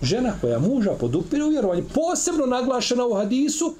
žena 0.02 0.32
koja 0.40 0.58
muža 0.58 0.92
podupire 1.00 1.44
u 1.44 1.48
vjerovanju, 1.48 1.84
posebno 1.94 2.46
naglašena 2.46 3.06
u 3.06 3.14
hadisu, 3.14 3.74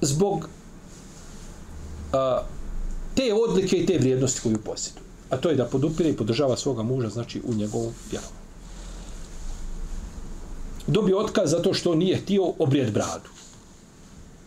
zbog 0.00 0.48
a, 2.12 2.42
te 3.14 3.34
odlike 3.34 3.76
i 3.76 3.86
te 3.86 3.98
vrijednosti 3.98 4.40
koju 4.42 4.58
posjeduje. 4.58 5.07
A 5.30 5.36
to 5.36 5.50
je 5.50 5.56
da 5.56 5.64
podupire 5.64 6.10
i 6.10 6.16
podržava 6.16 6.56
svoga 6.56 6.82
muža, 6.82 7.08
znači 7.08 7.42
u 7.44 7.54
njegovom 7.54 7.92
vjeru. 8.10 8.26
Dobio 10.86 11.18
otkaz 11.18 11.50
zato 11.50 11.74
što 11.74 11.94
nije 11.94 12.16
htio 12.16 12.52
obrijed 12.58 12.92
bradu. 12.92 13.28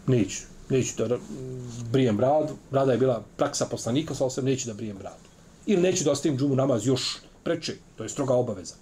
Neću, 0.07 0.41
neću 0.69 0.93
da 0.97 1.17
brijem 1.91 2.17
bradu. 2.17 2.53
Brada 2.71 2.91
je 2.91 2.97
bila 2.97 3.23
praksa 3.37 3.65
poslanika, 3.65 4.15
sa 4.15 4.25
osam 4.25 4.45
neću 4.45 4.67
da 4.67 4.73
brijem 4.73 4.97
bradu. 4.97 5.29
Ili 5.65 5.81
neću 5.81 6.03
da 6.03 6.11
ostavim 6.11 6.37
džumu 6.37 6.55
namaz 6.55 6.87
još 6.87 7.17
preče. 7.43 7.75
To 7.97 8.03
je 8.03 8.09
stroga 8.09 8.33
obaveza. 8.33 8.75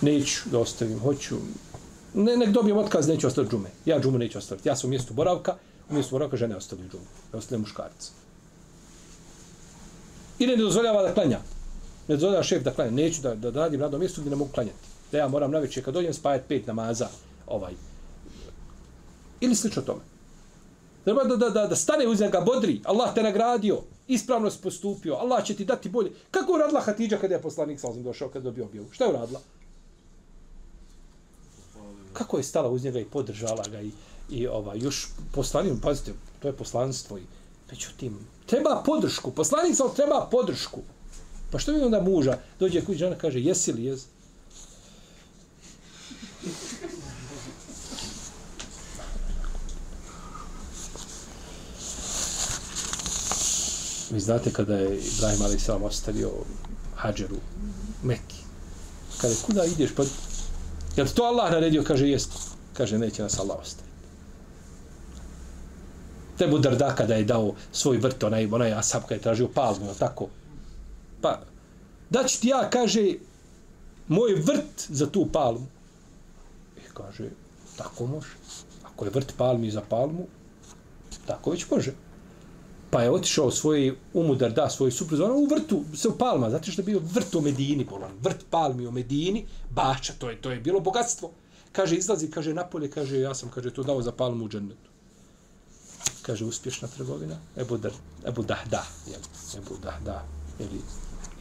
Neću 0.00 0.48
da 0.50 0.58
ostavim, 0.58 1.00
hoću. 1.00 1.36
Ne, 2.14 2.36
nek 2.36 2.50
dobijem 2.50 2.78
otkaz, 2.78 3.08
neću 3.08 3.26
ostaviti 3.26 3.56
džume. 3.56 3.70
Ja 3.84 4.00
džumu 4.00 4.18
neću 4.18 4.38
ostaviti. 4.38 4.68
Ja 4.68 4.76
sam 4.76 4.88
u 4.88 4.90
mjestu 4.90 5.14
boravka, 5.14 5.56
mi 5.90 6.02
smo 6.02 6.18
boravka 6.18 6.36
žene 6.36 6.56
ostavljaju 6.56 6.90
džumu. 6.90 7.04
Ne 7.32 7.38
ostavljaju 7.38 7.60
muškarci. 7.60 8.10
I 10.38 10.46
ne 10.46 10.56
dozvoljava 10.56 11.02
da 11.02 11.14
klanja. 11.14 11.40
Ne 12.08 12.16
dozvoljava 12.16 12.42
šef 12.42 12.62
da 12.62 12.74
klanja. 12.74 12.90
Neću 12.90 13.22
da, 13.22 13.34
da, 13.34 13.50
da 13.50 13.60
radim 13.60 13.80
radno 13.80 13.98
mjesto 13.98 14.20
gdje 14.20 14.30
ne 14.30 14.36
mogu 14.36 14.50
klanjati. 14.52 14.88
Da 15.12 15.18
ja 15.18 15.28
moram 15.28 15.50
na 15.50 15.58
večer 15.58 15.84
kad 15.84 15.94
dođem 15.94 16.14
spajati 16.14 16.44
pet 16.48 16.66
namaza. 16.66 17.08
Ovaj. 17.46 17.72
Ili 19.40 19.54
slično 19.54 19.82
tome. 19.82 20.00
Treba 21.04 21.24
da, 21.24 21.36
da, 21.36 21.50
da, 21.50 21.66
da 21.66 21.76
stane 21.76 22.08
uz 22.08 22.20
njega 22.20 22.40
bodri. 22.40 22.80
Allah 22.84 23.14
te 23.14 23.22
nagradio. 23.22 23.80
Ispravno 24.08 24.50
si 24.50 24.58
postupio. 24.62 25.14
Allah 25.14 25.44
će 25.44 25.54
ti 25.54 25.64
dati 25.64 25.88
bolje. 25.88 26.12
Kako 26.30 26.52
je 26.52 26.54
uradila 26.54 26.80
Hatidža 26.80 27.16
kada 27.16 27.34
je 27.34 27.42
poslanik 27.42 27.80
sa 27.80 27.92
došao 27.92 28.28
kada 28.28 28.44
dobio 28.44 28.64
objavu? 28.64 28.86
Šta 28.92 29.04
je 29.04 29.10
uradila? 29.10 29.40
Kako 32.12 32.36
je 32.36 32.42
stala 32.42 32.68
uz 32.68 32.84
njega 32.84 33.00
i 33.00 33.04
podržala 33.04 33.64
ga 33.70 33.80
i, 33.80 33.90
i 34.30 34.46
ova, 34.46 34.74
još 34.74 35.08
poslanim, 35.32 35.80
pazite, 35.80 36.12
to 36.42 36.48
je 36.48 36.52
poslanstvo 36.52 37.18
i 37.18 37.22
međutim, 37.70 38.18
treba 38.46 38.82
podršku. 38.86 39.30
Poslanik 39.30 39.76
sam 39.76 39.94
treba 39.96 40.28
podršku. 40.30 40.80
Pa 41.50 41.58
što 41.58 41.72
mi 41.72 41.80
onda 41.80 42.00
muža 42.00 42.38
dođe 42.60 42.84
kući 42.84 42.98
žena 42.98 43.18
kaže 43.18 43.40
jesi 43.40 43.72
li 43.72 43.84
jez? 43.84 44.04
Vi 54.10 54.20
znate 54.20 54.52
kada 54.52 54.76
je 54.76 54.98
Ibrahim 54.98 55.42
Ali 55.42 55.84
ostavio 55.84 56.30
Hadžeru 56.96 57.36
Mekki. 58.02 58.36
Kada 59.20 59.34
kuda 59.46 59.64
ideš? 59.64 59.90
Pa, 59.96 60.02
je 60.96 61.14
to 61.14 61.22
Allah 61.22 61.52
naredio? 61.52 61.84
Kaže, 61.84 62.08
jest. 62.08 62.30
Kaže, 62.72 62.98
neće 62.98 63.22
nas 63.22 63.38
Allah 63.38 63.58
ostaviti. 63.60 63.87
Tebu 66.38 66.58
Darda 66.58 66.94
kada 66.94 67.14
je 67.14 67.24
dao 67.24 67.54
svoj 67.72 67.98
vrt, 67.98 68.24
onaj, 68.24 68.48
onaj 68.52 68.72
Asab 68.72 69.02
kada 69.02 69.14
je 69.14 69.20
tražio 69.20 69.48
palmu, 69.54 69.94
tako. 69.98 70.28
Pa, 71.20 71.40
da 72.10 72.24
ću 72.24 72.40
ti 72.40 72.48
ja, 72.48 72.70
kaže, 72.70 73.14
moj 74.08 74.34
vrt 74.34 74.86
za 74.88 75.10
tu 75.10 75.26
palmu. 75.32 75.66
I 76.76 76.90
kaže, 76.94 77.30
tako 77.76 78.06
može. 78.06 78.34
Ako 78.84 79.04
je 79.04 79.10
vrt 79.10 79.34
palmi 79.36 79.70
za 79.70 79.82
palmu, 79.88 80.26
tako 81.26 81.50
već 81.50 81.70
može 81.70 81.92
pa 82.90 83.02
je 83.02 83.10
otišao 83.10 83.50
svoj 83.50 83.96
umudar 84.14 84.52
da 84.52 84.70
svoj 84.70 84.90
suprug 84.90 85.20
ono 85.20 85.34
u 85.34 85.46
vrtu 85.46 85.82
se 85.94 86.08
u 86.08 86.18
palma 86.18 86.50
zato 86.50 86.70
što 86.70 86.82
je 86.82 86.86
bio 86.86 87.00
vrt 87.14 87.34
u 87.34 87.40
Medini 87.40 87.84
bolan 87.84 88.12
vrt 88.22 88.44
palmi 88.50 88.86
u 88.86 88.90
Medini 88.90 89.46
bača 89.70 90.12
to 90.18 90.30
je 90.30 90.40
to 90.40 90.50
je 90.50 90.60
bilo 90.60 90.80
bogatstvo 90.80 91.30
kaže 91.72 91.96
izlazi 91.96 92.30
kaže 92.30 92.54
napolje 92.54 92.90
kaže 92.90 93.20
ja 93.20 93.34
sam 93.34 93.50
kaže 93.50 93.70
to 93.70 93.82
dao 93.82 94.02
za 94.02 94.12
palmu 94.12 94.44
u 94.44 94.48
džennetu 94.48 94.90
kaže 96.28 96.44
uspješna 96.44 96.88
trgovina 96.88 97.36
Ebu 97.56 97.76
Dar 97.76 97.92
Ebu 98.26 98.42
Dahda 98.42 98.86
je 99.06 99.16
Ebu 99.58 99.76
Dahda 99.82 100.24
ili 100.60 100.80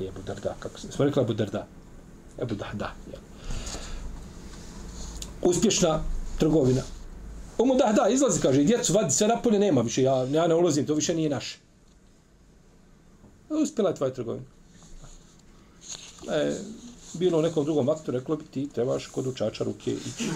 Ebu 0.08 0.21
Darda 0.26 0.56
kako 0.60 0.80
se 0.80 0.91
smo 0.91 1.06
rekli 1.06 1.21
Ebu 1.21 1.34
Darda 1.34 1.67
Ebu 2.41 2.56
Dahda 2.56 2.93
jel. 3.12 3.21
uspješna 5.41 6.04
trgovina 6.39 6.82
Umu 7.58 7.76
Dahda 7.76 8.08
izlazi, 8.10 8.41
kaže, 8.41 8.63
djecu 8.63 8.93
vadi, 8.93 9.12
sve 9.12 9.28
napolje 9.28 9.60
nema 9.60 9.82
više, 9.82 10.04
ja, 10.04 10.23
ja 10.23 10.47
ne 10.47 10.56
ulazim, 10.56 10.86
to 10.86 10.93
više 10.93 11.15
nije 11.15 11.30
naše. 11.30 11.58
Uspjela 13.50 13.89
je 13.89 13.95
tvoja 13.95 14.13
trgovina. 14.13 14.45
E, 16.32 16.56
bilo 17.13 17.39
u 17.39 17.41
nekom 17.41 17.65
drugom 17.65 17.89
aktu, 17.89 18.12
reklo 18.12 18.36
bi 18.36 18.45
ti, 18.45 18.69
trebaš 18.76 19.08
kod 19.08 19.28
učača 19.28 19.63
ruke 19.63 19.91
ići. 19.91 20.30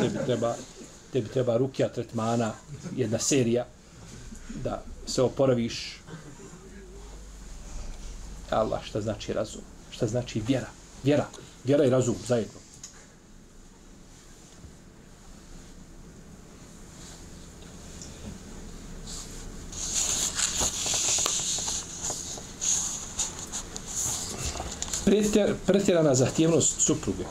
Tebi 0.00 0.18
treba, 0.26 0.54
tebi 1.12 1.28
treba 1.28 1.56
rukija 1.56 1.88
tretmana, 1.88 2.52
jedna 2.96 3.18
serija, 3.18 3.66
da 4.64 4.82
se 5.06 5.22
oporaviš. 5.22 6.00
Allah, 8.50 8.84
šta 8.84 9.00
znači 9.00 9.32
razum? 9.32 9.62
Šta 9.90 10.06
znači 10.06 10.42
vjera? 10.46 10.68
Vjera. 11.04 11.26
Vjera 11.64 11.84
i 11.84 11.90
razum 11.90 12.16
zajedno. 12.26 12.66
pretjerana 25.66 26.14
zahtjevnost 26.14 26.80
supruge. 26.80 27.24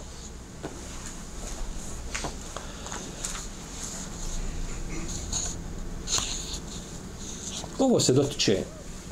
Ovo 7.85 7.99
se 7.99 8.13
dotiče 8.13 8.63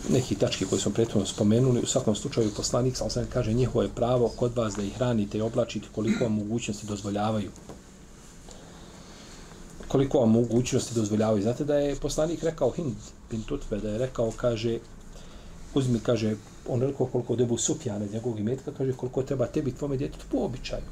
neki 0.10 0.36
tački 0.36 0.66
koje 0.66 0.82
smo 0.82 0.92
prethodno 0.92 1.26
spomenuli, 1.26 1.80
u 1.80 1.86
svakom 1.86 2.16
slučaju 2.16 2.52
poslanik 2.56 2.98
sam 2.98 3.10
sam 3.10 3.26
kaže 3.34 3.54
njihovo 3.54 3.84
je 3.84 3.90
pravo 3.96 4.28
kod 4.28 4.56
vas 4.56 4.76
da 4.76 4.84
ih 4.84 4.96
hranite 4.96 5.38
i 5.38 5.42
oblačite 5.42 5.88
koliko 5.96 6.24
vam 6.24 6.34
mogućnosti 6.34 6.88
dozvoljavaju. 6.88 7.52
Koliko 9.88 10.20
vam 10.20 10.32
mogućnosti 10.32 10.96
dozvoljavaju. 10.96 11.44
Znate 11.44 11.64
da 11.64 11.76
je 11.76 11.96
poslanik 11.96 12.44
rekao 12.44 12.72
Hind 12.72 12.96
bin 13.32 13.44
Tutve, 13.44 13.78
da 13.78 13.90
je 13.90 13.98
rekao, 13.98 14.32
kaže, 14.38 14.80
uzmi, 15.74 16.00
kaže, 16.00 16.36
onoliko 16.68 17.06
koliko 17.06 17.36
debu 17.36 17.58
Sufjana 17.58 18.06
iz 18.06 18.14
njegovog 18.14 18.40
imetka, 18.40 18.72
kaže 18.78 18.94
koliko 18.94 19.24
treba 19.24 19.46
tebi 19.48 19.72
tvome 19.72 19.98
djetetu 19.98 20.26
po 20.32 20.38
običaju. 20.38 20.84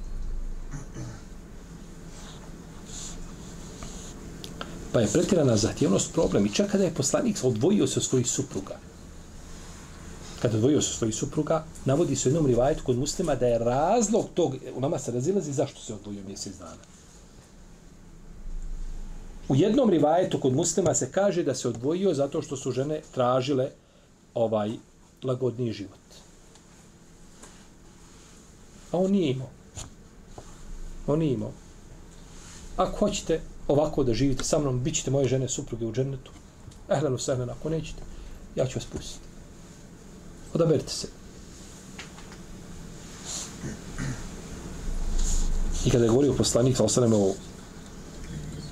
Pa 4.92 5.00
je 5.00 5.08
pretjerana 5.08 5.58
zahtjevnost 5.58 6.14
problem. 6.14 6.46
I 6.46 6.54
čak 6.54 6.72
kada 6.72 6.84
je 6.84 6.94
poslanik 6.94 7.38
odvojio 7.44 7.88
se 7.88 8.00
od 8.00 8.04
svojih 8.04 8.28
supruga, 8.30 8.78
kada 10.42 10.58
odvojio 10.58 10.82
se 10.82 10.90
od 10.90 10.98
svojih 10.98 11.16
supruga, 11.16 11.64
navodi 11.86 12.16
se 12.16 12.30
u 12.30 12.32
jednom 12.32 12.46
rivajetu 12.46 12.84
kod 12.86 12.98
muslima 12.98 13.36
da 13.36 13.48
je 13.48 13.60
razlog 13.60 14.26
tog, 14.34 14.56
u 14.76 14.80
nama 14.80 15.00
se 15.00 15.12
razilazi 15.12 15.54
zašto 15.54 15.82
se 15.82 15.94
odvojio 15.94 16.24
mjesec 16.28 16.58
dana. 16.58 16.82
U 19.50 19.56
jednom 19.56 19.90
rivajetu 19.90 20.40
kod 20.40 20.54
muslima 20.54 20.94
se 20.94 21.12
kaže 21.12 21.44
da 21.44 21.56
se 21.56 21.68
odvojio 21.68 22.14
zato 22.14 22.42
što 22.42 22.58
su 22.58 22.72
žene 22.72 23.02
tražile 23.12 23.70
ovaj 24.34 24.72
lagodniji 25.24 25.74
život. 25.74 26.00
A 28.92 28.98
on 28.98 29.12
nije 29.12 29.32
imao. 29.32 29.50
On 31.08 31.20
nije 31.20 31.34
imao. 31.34 31.52
Ako 32.78 32.98
hoćete 32.98 33.42
ovako 33.72 34.04
da 34.04 34.14
živite 34.14 34.44
sa 34.44 34.60
mnom, 34.60 34.80
bit 34.80 34.96
ćete 34.96 35.12
moje 35.12 35.28
žene, 35.28 35.50
supruge 35.50 35.86
u 35.86 35.94
džennetu. 35.94 36.32
Ehlenu 36.90 37.18
sehlen, 37.18 37.50
ako 37.50 37.70
nećete, 37.70 38.02
ja 38.56 38.66
ću 38.66 38.80
vas 38.80 38.86
pustiti. 38.86 39.26
Odaberite 40.54 40.94
se. 40.94 41.08
I 45.86 45.90
kada 45.90 46.04
je 46.04 46.10
govorio 46.10 46.34
poslanik, 46.34 46.78
sa 46.78 46.84
ostanem 46.84 47.14
o 47.14 47.34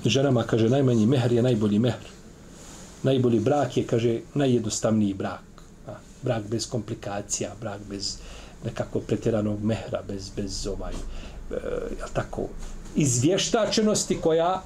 ženama, 0.04 0.42
kaže, 0.42 0.68
najmanji 0.68 1.06
mehr 1.06 1.32
je 1.32 1.42
najbolji 1.42 1.78
mehr. 1.78 2.04
Najbolji 3.02 3.40
brak 3.40 3.76
je, 3.76 3.86
kaže, 3.86 4.20
najjednostavniji 4.34 5.14
brak. 5.14 5.42
A, 5.88 5.96
brak 6.22 6.44
bez 6.48 6.68
komplikacija, 6.70 7.54
brak 7.60 7.80
bez 7.88 8.16
nekako 8.64 9.00
pretjeranog 9.00 9.64
mehra, 9.64 10.02
bez, 10.08 10.30
bez 10.36 10.66
ovaj, 10.66 10.92
e, 10.92 11.56
tako, 12.12 12.48
izvještačenosti 12.96 14.20
koja 14.20 14.62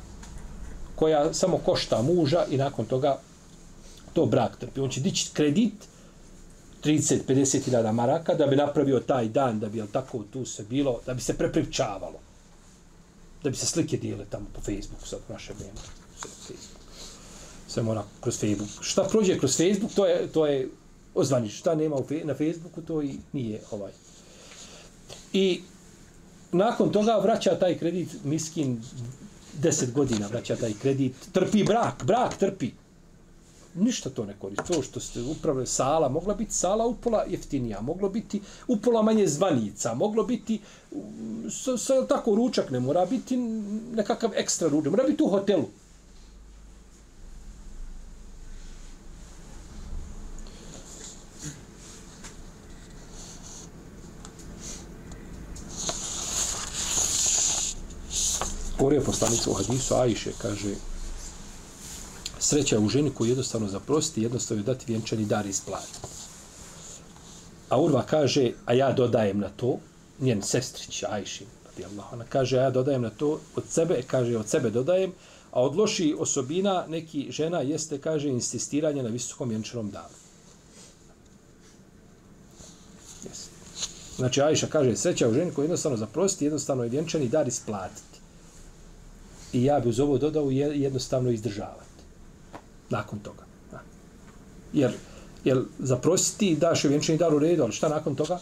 koja 0.96 1.34
samo 1.34 1.58
košta 1.58 2.02
muža 2.02 2.44
i 2.50 2.56
nakon 2.56 2.84
toga 2.84 3.18
to 4.12 4.26
brak 4.26 4.56
trpi. 4.56 4.80
On 4.80 4.90
će 4.90 5.00
dići 5.00 5.30
kredit 5.32 5.74
30-50 6.84 7.64
hiljada 7.64 7.92
maraka 7.92 8.34
da 8.34 8.46
bi 8.46 8.56
napravio 8.56 9.00
taj 9.00 9.28
dan, 9.28 9.60
da 9.60 9.68
bi 9.68 9.78
jel 9.78 9.86
tako 9.92 10.24
tu 10.32 10.44
se 10.44 10.64
bilo, 10.70 11.00
da 11.06 11.14
bi 11.14 11.20
se 11.20 11.36
prepričavalo. 11.38 12.18
Da 13.42 13.50
bi 13.50 13.56
se 13.56 13.66
slike 13.66 13.96
dijele 13.96 14.24
tamo 14.30 14.46
po 14.54 14.60
Facebooku 14.60 15.06
sad 15.06 15.18
naše 15.28 15.52
vrijeme. 15.52 15.78
Sve 17.68 17.82
mora 17.82 18.04
kroz 18.20 18.38
Facebook. 18.38 18.68
Šta 18.80 19.02
prođe 19.02 19.38
kroz 19.38 19.56
Facebook, 19.56 19.92
to 19.92 20.06
je, 20.06 20.32
to 20.32 20.46
je 20.46 20.68
ozvanič. 21.14 21.58
Šta 21.58 21.74
nema 21.74 21.96
na 22.24 22.34
Facebooku, 22.34 22.82
to 22.82 23.02
i 23.02 23.16
nije 23.32 23.60
ovaj. 23.70 23.92
I 25.32 25.60
nakon 26.52 26.92
toga 26.92 27.18
vraća 27.22 27.58
taj 27.58 27.78
kredit 27.78 28.08
miskin 28.24 28.82
deset 29.62 29.92
godina 29.92 30.26
vraća 30.26 30.56
taj 30.56 30.72
kredit, 30.82 31.14
trpi 31.32 31.64
brak, 31.64 32.04
brak 32.04 32.36
trpi. 32.36 32.70
Ništa 33.74 34.10
to 34.10 34.24
ne 34.24 34.34
koristi. 34.38 34.72
To 34.72 34.82
što 34.82 35.00
ste 35.00 35.22
upravo 35.22 35.66
sala, 35.66 36.08
mogla 36.08 36.34
biti 36.34 36.52
sala 36.54 36.86
upola 36.86 37.24
jeftinija, 37.28 37.80
moglo 37.80 38.08
biti 38.08 38.40
upola 38.68 39.02
manje 39.02 39.26
zvanica, 39.26 39.94
moglo 39.94 40.22
biti 40.22 40.60
mm, 40.92 41.50
sa, 41.50 41.78
sa, 41.78 42.06
tako 42.06 42.34
ručak, 42.34 42.70
ne 42.70 42.80
mora 42.80 43.06
biti 43.06 43.36
nekakav 43.94 44.30
ekstra 44.34 44.68
ručak, 44.68 44.90
mora 44.90 45.04
biti 45.04 45.22
u 45.22 45.28
hotelu. 45.28 45.64
Govorio 58.94 59.02
je 59.02 59.12
poslanica 59.12 59.50
u 59.50 59.54
hadisu 59.54 59.94
Ajše, 59.94 60.32
kaže, 60.38 60.74
sreća 62.38 62.78
u 62.78 62.88
ženi 62.88 63.10
koju 63.10 63.28
jednostavno 63.28 63.68
zaprosti, 63.68 64.22
jednostavno 64.22 64.62
je 64.62 64.66
dati 64.66 64.84
vjenčani 64.86 65.24
dar 65.24 65.46
iz 65.46 65.60
plata. 65.60 65.98
A 67.68 67.80
Urva 67.80 68.02
kaže, 68.02 68.52
a 68.66 68.72
ja 68.72 68.92
dodajem 68.92 69.40
na 69.40 69.48
to, 69.48 69.78
njen 70.20 70.42
sestrić 70.42 71.02
Ajši, 71.02 71.46
ona 72.12 72.24
kaže, 72.28 72.58
a 72.58 72.62
ja 72.62 72.70
dodajem 72.70 73.02
na 73.02 73.10
to, 73.10 73.40
od 73.56 73.64
sebe, 73.68 74.02
kaže, 74.06 74.36
od 74.36 74.48
sebe 74.48 74.70
dodajem, 74.70 75.12
a 75.50 75.62
od 75.62 75.76
loših 75.76 76.14
osobina 76.18 76.86
neki 76.88 77.26
žena 77.30 77.60
jeste, 77.60 77.98
kaže, 77.98 78.28
insistiranje 78.28 79.02
na 79.02 79.08
visokom 79.08 79.48
vjenčanom 79.48 79.90
daru. 79.90 80.14
Yes. 83.24 83.48
Znači, 84.16 84.42
Ajša 84.42 84.66
kaže, 84.66 84.96
sreća 84.96 85.28
u 85.28 85.34
ženi 85.34 85.50
koju 85.50 85.64
jednostavno 85.64 85.98
zaprosti, 85.98 86.44
jednostavno 86.44 86.82
je 86.84 86.90
vjenčani 86.90 87.28
dar 87.28 87.48
isplatiti. 87.48 88.13
I 89.54 89.64
ja 89.64 89.80
bi 89.80 89.88
uz 89.88 90.00
ovo 90.00 90.18
dodao 90.18 90.50
jednostavno 90.50 91.30
izdržavati. 91.30 92.02
Nakon 92.90 93.18
toga. 93.18 93.42
Jer, 94.72 94.92
jer 95.44 95.62
zaprositi 95.78 96.56
daš 96.56 96.84
je 96.84 96.90
vjenčani 96.90 97.18
dar 97.18 97.34
u 97.34 97.38
redu, 97.38 97.62
ali 97.62 97.72
šta 97.72 97.88
nakon 97.88 98.14
toga? 98.14 98.40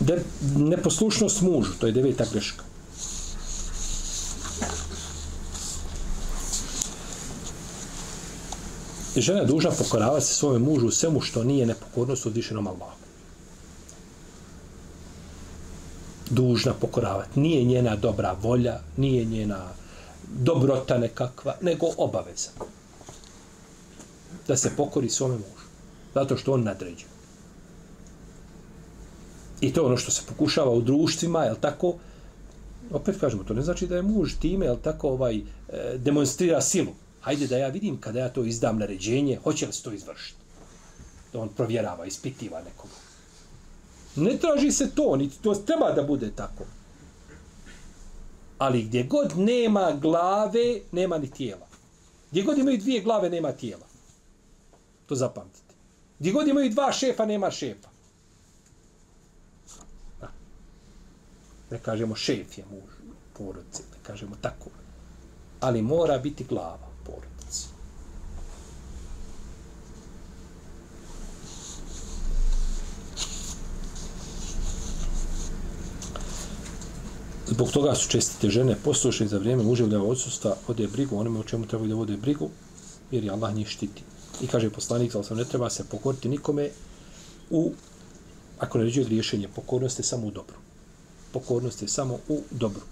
De, 0.00 0.22
neposlušnost 0.56 1.40
mužu, 1.42 1.72
to 1.78 1.86
je 1.86 1.92
deveta 1.92 2.24
greška. 2.32 2.64
Žena 9.16 9.40
je 9.40 9.46
dužna 9.46 9.70
pokoravati 9.70 10.26
se 10.26 10.34
svome 10.34 10.58
mužu 10.58 10.86
u 10.86 10.90
svemu 10.90 11.20
što 11.20 11.44
nije 11.44 11.66
nepokornost 11.66 12.26
odvišenom 12.26 12.66
Allahom. 12.66 12.97
Dužna 16.30 16.74
pokoravati. 16.74 17.40
Nije 17.40 17.64
njena 17.64 17.96
dobra 17.96 18.36
volja, 18.42 18.80
nije 18.96 19.24
njena 19.24 19.64
dobrota 20.28 20.98
nekakva, 20.98 21.54
nego 21.60 21.86
obaveza. 21.96 22.50
Da 24.48 24.56
se 24.56 24.70
pokori 24.76 25.08
svome 25.10 25.34
mužu. 25.34 25.68
Zato 26.14 26.36
što 26.36 26.52
on 26.52 26.62
nadređuje. 26.62 27.18
I 29.60 29.72
to 29.72 29.86
ono 29.86 29.96
što 29.96 30.10
se 30.10 30.22
pokušava 30.28 30.70
u 30.70 30.80
društvima, 30.80 31.44
je 31.44 31.54
tako? 31.60 31.94
Opet 32.90 33.20
kažemo, 33.20 33.44
to 33.44 33.54
ne 33.54 33.62
znači 33.62 33.86
da 33.86 33.96
je 33.96 34.02
muž 34.02 34.34
time, 34.40 34.66
je 34.66 34.76
tako, 34.82 35.08
ovaj, 35.08 35.36
e, 35.36 35.42
demonstrira 35.96 36.60
silu. 36.60 36.92
Hajde 37.20 37.46
da 37.46 37.56
ja 37.56 37.68
vidim 37.68 38.00
kada 38.00 38.18
ja 38.18 38.28
to 38.28 38.44
izdam 38.44 38.78
naređenje, 38.78 39.38
hoće 39.44 39.66
li 39.66 39.72
se 39.72 39.82
to 39.82 39.92
izvršiti? 39.92 40.38
Da 41.32 41.40
on 41.40 41.48
provjerava, 41.48 42.06
ispitiva 42.06 42.62
nekoga. 42.62 42.94
Ne 44.18 44.38
traži 44.38 44.72
se 44.72 44.90
to, 44.94 45.16
niti 45.16 45.38
to 45.42 45.54
treba 45.54 45.92
da 45.92 46.02
bude 46.02 46.30
tako. 46.36 46.64
Ali 48.58 48.82
gdje 48.82 49.02
god 49.02 49.38
nema 49.38 49.92
glave, 49.92 50.80
nema 50.92 51.18
ni 51.18 51.30
tijela. 51.30 51.66
Gdje 52.30 52.42
god 52.42 52.58
imaju 52.58 52.78
dvije 52.78 53.02
glave, 53.02 53.30
nema 53.30 53.52
tijela. 53.52 53.86
To 55.06 55.14
zapamtite. 55.14 55.74
Gdje 56.18 56.32
god 56.32 56.48
imaju 56.48 56.70
dva 56.70 56.92
šefa, 56.92 57.26
nema 57.26 57.50
šefa. 57.50 57.88
Ne 61.70 61.78
kažemo 61.78 62.14
šef 62.16 62.58
je 62.58 62.64
muž 62.70 62.92
porodice, 63.38 63.82
ne 63.92 63.98
kažemo 64.02 64.36
tako. 64.40 64.70
Ali 65.60 65.82
mora 65.82 66.18
biti 66.18 66.44
glava 66.44 66.88
porodice. 67.04 67.37
Zbog 77.58 77.70
toga 77.70 77.94
su 77.94 78.08
čestite 78.08 78.50
žene 78.50 78.76
poslušne 78.84 79.26
za 79.28 79.38
vrijeme 79.38 79.62
muževljava 79.62 80.04
odsustva, 80.04 80.56
vode 80.68 80.86
brigu 80.86 81.16
onome 81.18 81.40
o 81.40 81.42
čemu 81.42 81.66
trebaju 81.66 81.88
da 81.88 81.94
vode 81.94 82.16
brigu, 82.16 82.50
jer 83.10 83.24
je 83.24 83.30
Allah 83.30 83.54
njih 83.54 83.68
štiti. 83.68 84.02
I 84.42 84.46
kaže 84.46 84.70
poslanik, 84.70 85.14
ali 85.14 85.24
sam 85.24 85.36
ne 85.36 85.44
treba 85.44 85.70
se 85.70 85.84
pokoriti 85.84 86.28
nikome 86.28 86.70
u, 87.50 87.72
ako 88.58 88.78
ne 88.78 88.84
ređuje 88.84 89.04
griješenje, 89.04 89.48
pokornost 89.54 89.98
je 89.98 90.04
samo 90.04 90.26
u 90.26 90.30
dobru. 90.30 90.54
Pokornost 91.32 91.82
je 91.82 91.88
samo 91.88 92.18
u 92.28 92.40
dobru. 92.50 92.82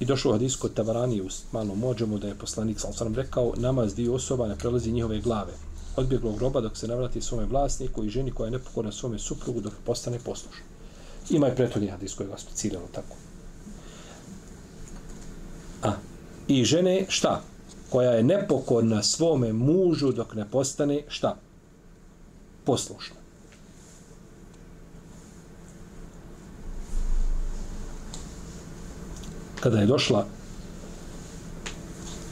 I 0.00 0.04
došlo 0.04 0.30
u 0.30 0.34
hadisku 0.34 0.66
od 0.66 0.74
Tavarani 0.74 1.20
u 1.20 1.28
malom 1.52 1.78
mođemu 1.78 2.18
da 2.18 2.28
je 2.28 2.38
poslanik, 2.38 2.78
ali 2.84 3.14
rekao, 3.14 3.54
namaz 3.56 3.94
dio 3.94 4.14
osoba 4.14 4.48
ne 4.48 4.58
prelazi 4.58 4.92
njihove 4.92 5.20
glave. 5.20 5.52
Odbjeglog 5.96 6.38
groba 6.38 6.60
dok 6.60 6.76
se 6.76 6.88
navrati 6.88 7.20
svome 7.20 7.44
vlasniku 7.44 8.04
i 8.04 8.10
ženi 8.10 8.30
koja 8.30 8.46
je 8.46 8.50
nepokorna 8.50 8.92
svome 8.92 9.18
suprugu 9.18 9.60
dok 9.60 9.72
postane 9.84 10.18
poslušna. 10.18 10.71
Ima 11.30 11.48
i 11.48 11.56
prethodni 11.56 11.88
hadis 11.88 12.14
koji 12.14 12.28
je 12.28 12.38
specijalno 12.38 12.88
tako. 12.92 13.16
A, 15.82 15.92
i 16.48 16.64
žene, 16.64 17.06
šta? 17.08 17.42
Koja 17.90 18.10
je 18.10 18.22
nepokorna 18.22 19.02
svome 19.02 19.52
mužu 19.52 20.12
dok 20.12 20.34
ne 20.34 20.48
postane, 20.50 21.02
šta? 21.08 21.36
Poslušna. 22.64 23.16
Kada 29.60 29.78
je 29.78 29.86
došla 29.86 30.26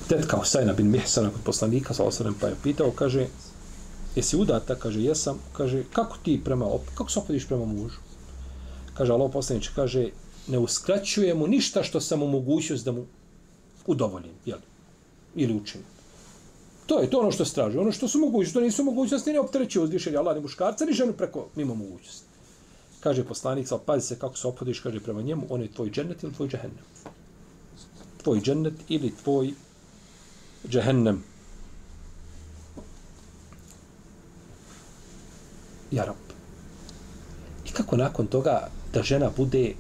tetka 0.09 0.37
Husajna 0.37 0.73
bin 0.73 0.91
Mihsana 0.91 1.31
kod 1.31 1.41
poslanika, 1.45 1.95
sa 1.95 2.05
osadem, 2.05 2.35
pa 2.35 2.49
je 2.49 2.57
pitao, 2.63 2.91
kaže, 2.91 3.27
jesi 4.17 4.37
udata? 4.37 4.75
Kaže, 4.75 5.01
jesam. 5.01 5.39
Kaže, 5.53 5.85
kako 5.93 6.17
ti 6.25 6.41
prema, 6.45 6.67
kako 6.95 7.11
se 7.11 7.19
opadiš 7.19 7.47
prema 7.47 7.65
mužu? 7.65 8.10
Kaže 8.95 9.13
Allah 9.13 9.31
poslanič, 9.33 9.69
kaže, 9.69 10.11
ne 10.49 10.59
uskraćuje 10.59 11.35
mu 11.35 11.47
ništa 11.47 11.83
što 11.83 12.01
sam 12.01 12.19
mu 12.19 12.29
mogućnost 12.29 12.85
da 12.85 12.93
mu 12.93 13.07
udovoljim, 13.87 14.33
jel? 14.47 14.59
Ili 15.35 15.55
učinim. 15.55 15.87
To 16.87 17.01
je 17.01 17.11
to 17.11 17.19
ono 17.19 17.31
što 17.31 17.45
straži. 17.45 17.79
Ono 17.79 17.93
što 17.93 18.09
su 18.09 18.19
mogućnosti, 18.19 18.55
to 18.55 18.61
nisu 18.61 18.85
mogućnosti, 18.85 19.33
ne 19.33 19.41
optrećuje 19.41 19.85
uzvišenje 19.85 20.17
Allah, 20.17 20.37
ni 20.37 20.43
muškarca, 20.43 20.85
ni 20.85 20.93
ženu 20.93 21.13
preko, 21.13 21.47
mimo 21.57 21.75
mogućnosti. 21.75 22.27
Kaže 23.01 23.25
poslanik, 23.25 23.69
sal, 23.69 23.79
pazi 23.87 24.07
se 24.07 24.19
kako 24.19 24.37
se 24.37 24.49
opodiš, 24.49 24.81
kaže 24.81 25.01
prema 25.01 25.23
njemu, 25.23 25.47
on 25.51 25.63
je 25.63 25.73
tvoj 25.73 25.91
džennet 25.91 26.23
ili 26.23 26.33
tvoj 26.33 26.49
džehennem. 26.49 26.85
Tvoj 28.23 28.41
džennet 28.41 28.75
ili 28.89 29.13
tvoj 29.23 29.53
džehennem. 30.69 31.23
Jarab. 35.91 36.17
I 37.67 37.71
kako 37.73 37.97
nakon 37.97 38.27
toga 38.27 38.69
da 38.93 39.03
žena 39.03 39.31
bude 39.37 39.75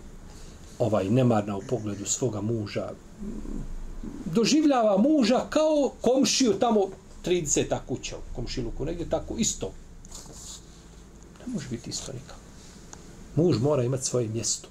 ovaj 0.78 1.10
nemarna 1.10 1.56
u 1.56 1.62
pogledu 1.62 2.04
svoga 2.04 2.40
muža 2.40 2.90
doživljava 4.24 4.98
muža 4.98 5.46
kao 5.50 5.92
komšiju 6.00 6.52
tamo 6.52 6.86
30 7.24 7.78
kuća 7.88 8.16
u 8.16 8.34
komšiluku, 8.36 8.84
negdje 8.84 9.10
tako 9.10 9.36
isto. 9.36 9.72
Ne 11.46 11.52
može 11.52 11.68
biti 11.70 11.90
isto 11.90 12.12
nikako. 12.12 12.40
Muž 13.36 13.58
mora 13.60 13.82
imati 13.82 14.04
svoje 14.04 14.28
mjesto. 14.28 14.68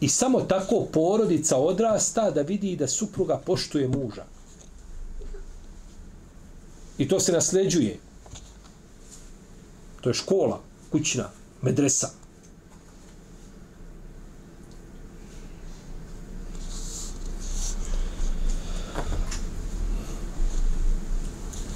I 0.00 0.08
samo 0.08 0.40
tako 0.40 0.86
porodica 0.92 1.56
odrasta 1.56 2.30
da 2.30 2.42
vidi 2.42 2.76
da 2.76 2.88
supruga 2.88 3.40
poštuje 3.46 3.88
muža. 3.88 4.24
I 6.98 7.08
to 7.08 7.20
se 7.20 7.32
nasljeđuje. 7.32 7.98
To 10.00 10.10
je 10.10 10.14
škola, 10.14 10.60
kućna, 10.92 11.30
medresa. 11.64 12.10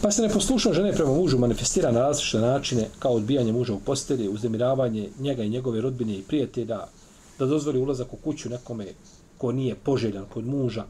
Pa 0.03 0.11
se 0.11 0.23
neposlušno 0.23 0.73
žene 0.73 0.93
prema 0.93 1.13
mužu 1.13 1.39
manifestira 1.39 1.91
na 1.93 2.01
različite 2.01 2.39
načine 2.39 2.89
kao 2.99 3.13
odbijanje 3.13 3.53
muža 3.53 3.75
u 3.75 3.81
postelji, 3.81 4.29
uzdemiravanje 4.29 5.09
njega 5.19 5.43
i 5.43 5.49
njegove 5.49 5.81
rodbine 5.81 6.15
i 6.15 6.23
prijatelja, 6.23 6.79
da 7.39 7.47
dozvoli 7.47 7.79
ulazak 7.79 8.13
u 8.13 8.17
kuću 8.17 8.49
nekome 8.49 8.87
ko 9.39 9.53
nije 9.53 9.75
poželjan 9.75 10.25
kod 10.33 10.47
muža, 10.47 10.85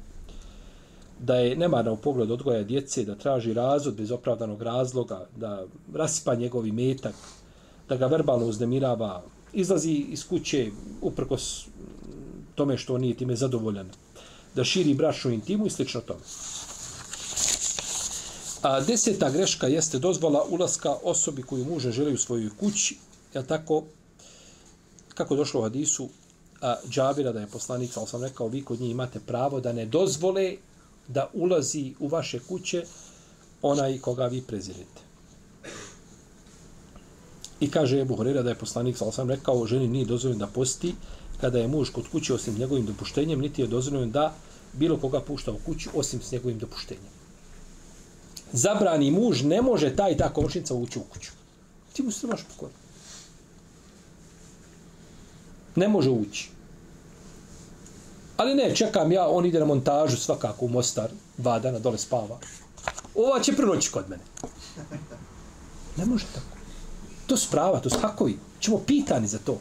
da 1.20 1.34
je 1.36 1.56
nemarna 1.56 1.92
u 1.92 1.96
pogledu 1.96 2.34
odgoja 2.34 2.62
djece, 2.62 3.04
da 3.04 3.14
traži 3.14 3.54
razvod 3.54 3.94
bez 3.94 4.10
opravdanog 4.10 4.62
razloga, 4.62 5.26
da 5.36 5.64
rasipa 5.94 6.34
njegovi 6.34 6.72
metak, 6.72 7.14
da 7.88 7.96
ga 7.96 8.06
verbalno 8.06 8.46
uznemirava, 8.46 9.22
izlazi 9.52 9.92
iz 9.92 10.28
kuće 10.28 10.70
uprkos 11.00 11.66
tome 12.54 12.78
što 12.78 12.94
on 12.94 13.00
nije 13.00 13.14
time 13.14 13.36
zadovoljan, 13.36 13.90
da 14.54 14.64
širi 14.64 14.94
bračnu 14.94 15.30
intimu 15.30 15.66
i 15.66 15.70
slično 15.70 16.00
tome. 16.00 16.20
A 18.62 18.80
deseta 18.80 19.30
greška 19.30 19.66
jeste 19.66 19.98
dozvola 19.98 20.44
ulaska 20.50 20.96
osobi 21.02 21.42
koju 21.42 21.64
muže 21.64 21.92
želi 21.92 22.14
u 22.14 22.18
svojoj 22.18 22.50
kući, 22.60 22.96
je 23.34 23.46
tako, 23.46 23.82
kako 25.14 25.36
došlo 25.36 25.60
u 25.60 25.62
hadisu, 25.62 26.08
a, 26.60 26.76
Džabira 26.88 27.32
da 27.32 27.40
je 27.40 27.46
poslanik, 27.46 27.96
ali 27.96 28.06
sam 28.06 28.22
rekao, 28.22 28.48
vi 28.48 28.64
kod 28.64 28.80
njih 28.80 28.90
imate 28.90 29.20
pravo 29.20 29.60
da 29.60 29.72
ne 29.72 29.86
dozvole 29.86 30.56
da 31.08 31.30
ulazi 31.32 31.94
u 32.00 32.08
vaše 32.08 32.40
kuće 32.48 32.84
onaj 33.62 33.98
koga 33.98 34.26
vi 34.26 34.42
prezirete. 34.42 35.07
I 37.60 37.70
kaže 37.70 38.00
Ebu 38.00 38.16
Horeira 38.16 38.42
da 38.42 38.50
je 38.50 38.58
poslanik, 38.58 38.96
sa 38.96 39.04
osam 39.04 39.30
rekao, 39.30 39.66
ženi 39.66 39.88
nije 39.88 40.04
dozvoljeno 40.04 40.46
da 40.46 40.52
posti 40.52 40.94
kada 41.40 41.58
je 41.58 41.68
muž 41.68 41.90
kod 41.90 42.08
kuće 42.12 42.34
osim 42.34 42.58
njegovim 42.58 42.86
dopuštenjem, 42.86 43.40
niti 43.40 43.62
je 43.62 43.66
dozvoljeno 43.66 44.12
da 44.12 44.34
bilo 44.72 44.96
koga 44.96 45.20
pušta 45.20 45.52
u 45.52 45.58
kuću 45.66 45.90
osim 45.94 46.22
s 46.22 46.32
njegovim 46.32 46.58
dopuštenjem 46.58 47.18
zabrani 48.52 49.10
muž, 49.10 49.42
ne 49.42 49.62
može 49.62 49.96
taj 49.96 50.16
ta 50.16 50.32
komšnica 50.32 50.74
ući 50.74 50.98
u 50.98 51.02
kuću. 51.02 51.30
Ti 51.92 52.02
mu 52.02 52.10
se 52.10 52.20
trebaš 52.20 52.40
pokoriti. 52.44 52.78
Ne 55.76 55.88
može 55.88 56.10
ući. 56.10 56.50
Ali 58.36 58.54
ne, 58.54 58.74
čekam 58.74 59.12
ja, 59.12 59.28
on 59.28 59.46
ide 59.46 59.58
na 59.58 59.64
montažu 59.64 60.16
svakako 60.16 60.64
u 60.64 60.68
Mostar, 60.68 61.10
dva 61.36 61.58
dana, 61.58 61.78
dole 61.78 61.98
spava. 61.98 62.38
Ova 63.14 63.40
će 63.40 63.56
proći 63.56 63.90
kod 63.90 64.04
mene. 64.08 64.22
Ne 65.96 66.06
može 66.06 66.26
tako. 66.34 66.57
To 67.28 67.36
su 67.36 67.50
prava, 67.50 67.80
to 67.80 67.90
su 67.90 67.98
hakovi. 68.00 68.38
Čemo 68.60 68.78
pitani 68.86 69.28
za 69.28 69.38
to. 69.38 69.58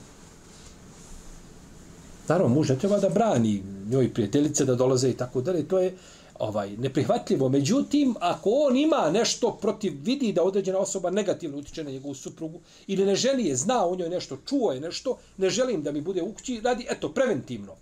Naravno, 2.28 2.56
muž 2.56 2.70
ne 2.70 2.80
treba 2.80 3.00
da 3.00 3.10
brani 3.10 3.64
njoj 3.90 4.14
prijateljice 4.14 4.66
da 4.66 4.76
dolaze 4.76 5.10
i 5.10 5.18
tako 5.18 5.42
dalje. 5.42 5.68
To 5.68 5.80
je, 5.80 5.94
ovaj 6.40 6.78
neprihvatljivo. 6.78 7.50
Međutim, 7.50 8.16
ako 8.20 8.50
on 8.50 8.78
ima 8.78 9.10
nešto 9.12 9.58
protiv, 9.62 9.94
vidi 10.04 10.34
da 10.34 10.44
određena 10.44 10.78
osoba 10.78 11.10
negativno 11.10 11.58
utiče 11.58 11.84
na 11.84 11.92
njegovu 11.92 12.16
suprugu 12.16 12.60
ili 12.88 13.06
ne 13.06 13.16
želi 13.16 13.46
je, 13.46 13.56
zna 13.56 13.86
o 13.86 13.96
njoj 13.96 14.10
nešto, 14.10 14.38
čuo 14.46 14.72
je 14.72 14.80
nešto, 14.80 15.18
ne 15.38 15.50
želim 15.50 15.84
da 15.84 15.92
mi 15.92 16.02
bude 16.02 16.22
u 16.22 16.34
kući, 16.34 16.62
radi, 16.64 16.88
eto, 16.90 17.10
preventivno. 17.10 17.76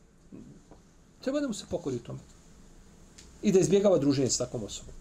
Treba 1.21 1.39
da 1.39 1.47
mu 1.47 1.53
se 1.53 1.65
pokori 1.69 1.95
u 1.95 1.99
tome. 1.99 2.19
I 3.41 3.51
da 3.51 3.59
izbjegava 3.59 3.97
druženje 3.97 4.29
s 4.29 4.37
takvom 4.37 4.63
osobom. 4.63 4.94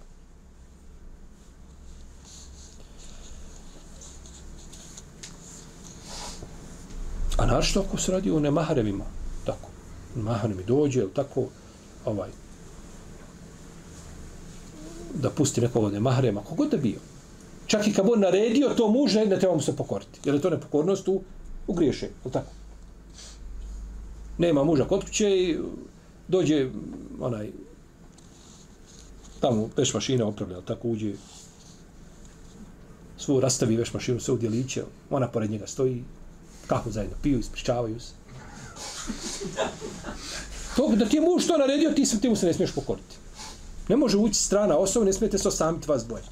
A 7.36 7.46
naravno 7.46 7.80
ako 7.86 7.98
se 7.98 8.12
radi 8.12 8.30
o 8.30 8.40
nemaharevima, 8.40 9.04
tako, 9.44 9.68
nemaharevi 10.16 10.64
dođe, 10.64 11.06
tako, 11.14 11.46
ovaj, 12.04 12.30
da 15.14 15.30
pusti 15.30 15.60
nekoga 15.60 15.86
od 15.86 15.92
nemaharema, 15.92 16.40
kogod 16.40 16.70
da 16.70 16.76
bio. 16.76 16.98
Čak 17.66 17.86
i 17.86 17.92
kad 17.92 18.08
on 18.08 18.20
naredio 18.20 18.68
to 18.68 18.88
muže, 18.88 19.26
ne 19.26 19.38
treba 19.38 19.54
mu 19.54 19.60
se 19.60 19.76
pokoriti. 19.76 20.20
Jer 20.24 20.34
je 20.34 20.40
to 20.40 20.50
nepokornost 20.50 21.08
u, 21.08 21.22
u 21.66 21.74
griješe. 21.74 22.08
ili 22.24 22.32
tako? 22.32 22.50
Nema 24.38 24.64
muža 24.64 24.84
kod 24.84 25.04
kuće 25.04 25.30
i 25.30 25.58
dođe 26.28 26.70
onaj 27.20 27.50
tamo 29.40 29.68
veš 29.76 29.94
mašina 29.94 30.26
opravlja, 30.26 30.60
tako 30.60 30.88
uđe 30.88 31.12
svu 33.18 33.40
rastavi 33.40 33.76
veš 33.76 33.94
mašinu, 33.94 34.20
sve 34.20 34.34
u 34.34 34.36
djeliće, 34.36 34.84
ona 35.10 35.28
pored 35.28 35.50
njega 35.50 35.66
stoji, 35.66 36.04
kako 36.66 36.90
zajedno 36.90 37.16
piju, 37.22 37.38
ispričavaju 37.38 38.00
se. 38.00 38.12
To, 40.76 40.92
da 40.96 41.08
ti 41.08 41.16
je 41.16 41.20
muž 41.20 41.46
to 41.46 41.58
naredio, 41.58 41.90
ti, 41.90 42.06
sam, 42.06 42.20
ti 42.20 42.28
mu 42.28 42.36
se 42.36 42.46
ne 42.46 42.54
smiješ 42.54 42.72
pokoriti. 42.72 43.16
Ne 43.88 43.96
može 43.96 44.16
ući 44.16 44.34
strana 44.34 44.76
osoba, 44.76 45.06
ne 45.06 45.12
smijete 45.12 45.38
se 45.38 45.48
osamiti 45.48 45.88
vas 45.88 46.06
boje. 46.06 46.22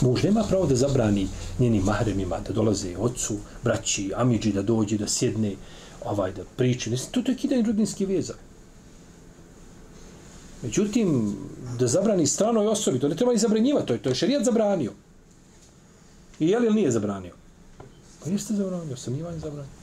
Muž 0.00 0.22
nema 0.22 0.42
pravo 0.48 0.66
da 0.66 0.76
zabrani 0.76 1.28
njenim 1.58 1.82
mahremima 1.82 2.38
da 2.40 2.52
dolaze 2.52 2.96
ocu, 2.98 3.36
braći, 3.64 4.12
amiđi 4.16 4.52
da 4.52 4.62
dođe, 4.62 4.98
da 4.98 5.08
sjedne, 5.08 5.56
ovaj, 6.04 6.32
da 6.32 6.42
priče. 6.56 6.90
To, 7.10 7.22
to 7.22 7.32
je 7.32 7.36
kidanje 7.36 7.62
rodinski 7.62 8.06
veza. 8.06 8.34
Međutim, 10.62 11.36
da 11.78 11.86
zabrani 11.86 12.26
stranoj 12.26 12.66
osobi, 12.66 13.00
to 13.00 13.08
ne 13.08 13.16
treba 13.16 13.32
ni 13.32 13.38
zabranjivati, 13.38 13.86
to 13.86 13.92
je, 13.92 14.02
to 14.02 14.08
je 14.08 14.14
šerijat 14.14 14.44
zabranio. 14.44 14.92
I 16.38 16.48
je 16.48 16.58
li 16.58 16.66
ili 16.66 16.74
nije 16.74 16.90
zabranio? 16.90 17.34
Pa 18.24 18.30
jeste 18.30 18.54
zabranio, 18.54 18.96
sam 18.96 19.14
Ivan 19.14 19.40
zabranio. 19.40 19.80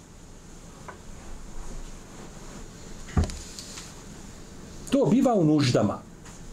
To 4.89 5.05
biva 5.05 5.33
u 5.33 5.43
nuždama. 5.43 6.01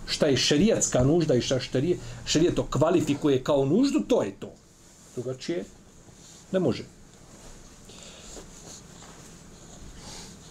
Šta 0.07 0.27
je 0.27 0.37
šerijatska 0.37 1.05
nužda 1.05 1.35
i 1.35 1.41
šta 1.41 1.61
šerije, 1.61 2.55
to 2.55 2.67
kvalifikuje 2.67 3.43
kao 3.43 3.65
nuždu, 3.65 4.01
to 4.09 4.23
je 4.23 4.33
to. 4.41 4.53
Drugačije 5.15 5.65
ne 6.53 6.61
može. 6.61 6.85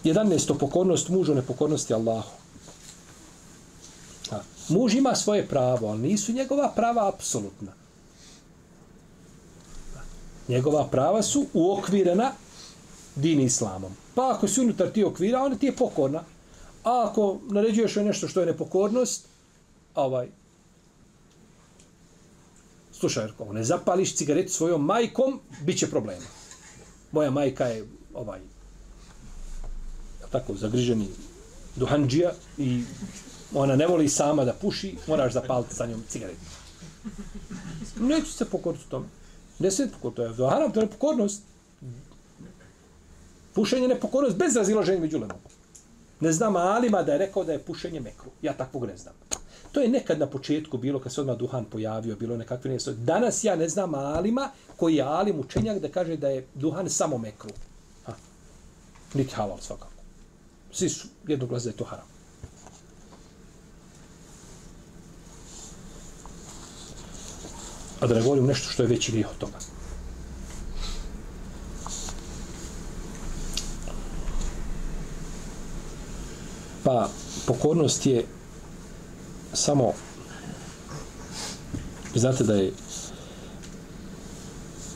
11. 0.04 0.58
pokornost 0.58 1.08
mužu, 1.08 1.34
nepokornosti 1.34 1.94
Allahu. 1.94 2.30
A, 4.30 4.40
muž 4.68 4.94
ima 4.94 5.14
svoje 5.14 5.48
pravo, 5.48 5.88
ali 5.88 5.98
nisu 5.98 6.32
njegova 6.32 6.72
prava 6.76 7.08
apsolutna 7.08 7.84
njegova 10.48 10.88
prava 10.88 11.22
su 11.22 11.46
uokvirena 11.52 12.32
din 13.16 13.40
islamom. 13.40 13.92
Pa 14.14 14.30
ako 14.30 14.48
si 14.48 14.60
unutar 14.60 14.90
ti 14.90 15.04
okvira, 15.04 15.42
ona 15.42 15.56
ti 15.56 15.66
je 15.66 15.76
pokorna. 15.76 16.22
A 16.84 17.08
ako 17.08 17.38
naređuješ 17.50 17.96
nešto 17.96 18.28
što 18.28 18.40
je 18.40 18.46
nepokornost, 18.46 19.26
ovaj, 19.94 20.28
slušaj, 22.92 23.24
ako 23.24 23.52
ne 23.52 23.64
zapališ 23.64 24.14
cigaretu 24.16 24.52
svojom 24.52 24.84
majkom, 24.84 25.40
bit 25.62 25.78
će 25.78 25.90
problema. 25.90 26.26
Moja 27.12 27.30
majka 27.30 27.64
je 27.64 27.86
ovaj, 28.14 28.40
tako, 30.34 30.54
zagriženi 30.54 31.08
duhanđija 31.76 32.32
i 32.58 32.82
ona 33.54 33.76
ne 33.76 33.86
voli 33.86 34.08
sama 34.08 34.44
da 34.44 34.52
puši, 34.52 34.96
moraš 35.06 35.32
zapaliti 35.32 35.74
sa 35.74 35.86
njom 35.86 36.02
cigaretu. 36.08 36.40
Neću 38.00 38.32
se 38.32 38.44
pokoriti 38.44 38.88
tome. 38.88 39.06
Ne 39.58 39.70
se 39.70 39.88
to 40.14 40.22
je 40.22 40.34
haram, 40.50 40.72
to 40.72 40.80
je 40.80 40.90
pokornost. 40.90 41.42
Pušenje 43.54 43.88
ne 43.88 44.00
pokornost 44.00 44.36
bez 44.36 44.56
razilaženja 44.56 45.00
među 45.00 45.18
lemom. 45.18 45.38
Ne 46.20 46.32
znam 46.32 46.56
Alima 46.56 47.02
da 47.02 47.12
je 47.12 47.18
rekao 47.18 47.44
da 47.44 47.52
je 47.52 47.62
pušenje 47.62 48.00
mekru. 48.00 48.30
Ja 48.42 48.52
takvog 48.52 48.86
ne 48.86 48.96
znam. 48.96 49.14
To 49.72 49.80
je 49.80 49.88
nekad 49.88 50.18
na 50.18 50.26
početku 50.26 50.78
bilo 50.78 51.00
kad 51.00 51.12
se 51.12 51.20
odmah 51.20 51.36
duhan 51.36 51.64
pojavio, 51.64 52.16
bilo 52.16 52.36
nekakve 52.36 52.70
nesto. 52.70 52.92
Danas 52.92 53.44
ja 53.44 53.56
ne 53.56 53.68
znam 53.68 53.94
Alima 53.94 54.50
koji 54.76 54.96
je 54.96 55.02
Alim 55.02 55.40
učenjak 55.40 55.78
da 55.78 55.88
kaže 55.88 56.16
da 56.16 56.28
je 56.28 56.46
duhan 56.54 56.90
samo 56.90 57.18
mekru. 57.18 57.50
Ha. 58.06 58.14
Niti 59.14 59.34
halal 59.34 59.58
svakako. 59.60 59.93
Svi 60.74 60.88
su 60.88 61.08
jednoglasni 61.26 61.70
da 61.70 61.72
je 61.72 61.76
to 61.76 61.84
haram. 61.84 62.06
A 68.00 68.06
da 68.06 68.14
ne 68.14 68.22
govorim 68.22 68.46
nešto 68.46 68.70
što 68.70 68.82
je 68.82 68.88
veći 68.88 69.12
grijeh 69.12 69.30
od 69.30 69.38
toga. 69.38 69.58
Pa, 76.84 77.08
pokornost 77.46 78.06
je 78.06 78.26
samo 79.52 79.92
znate 82.14 82.44
da 82.44 82.54
je 82.54 82.72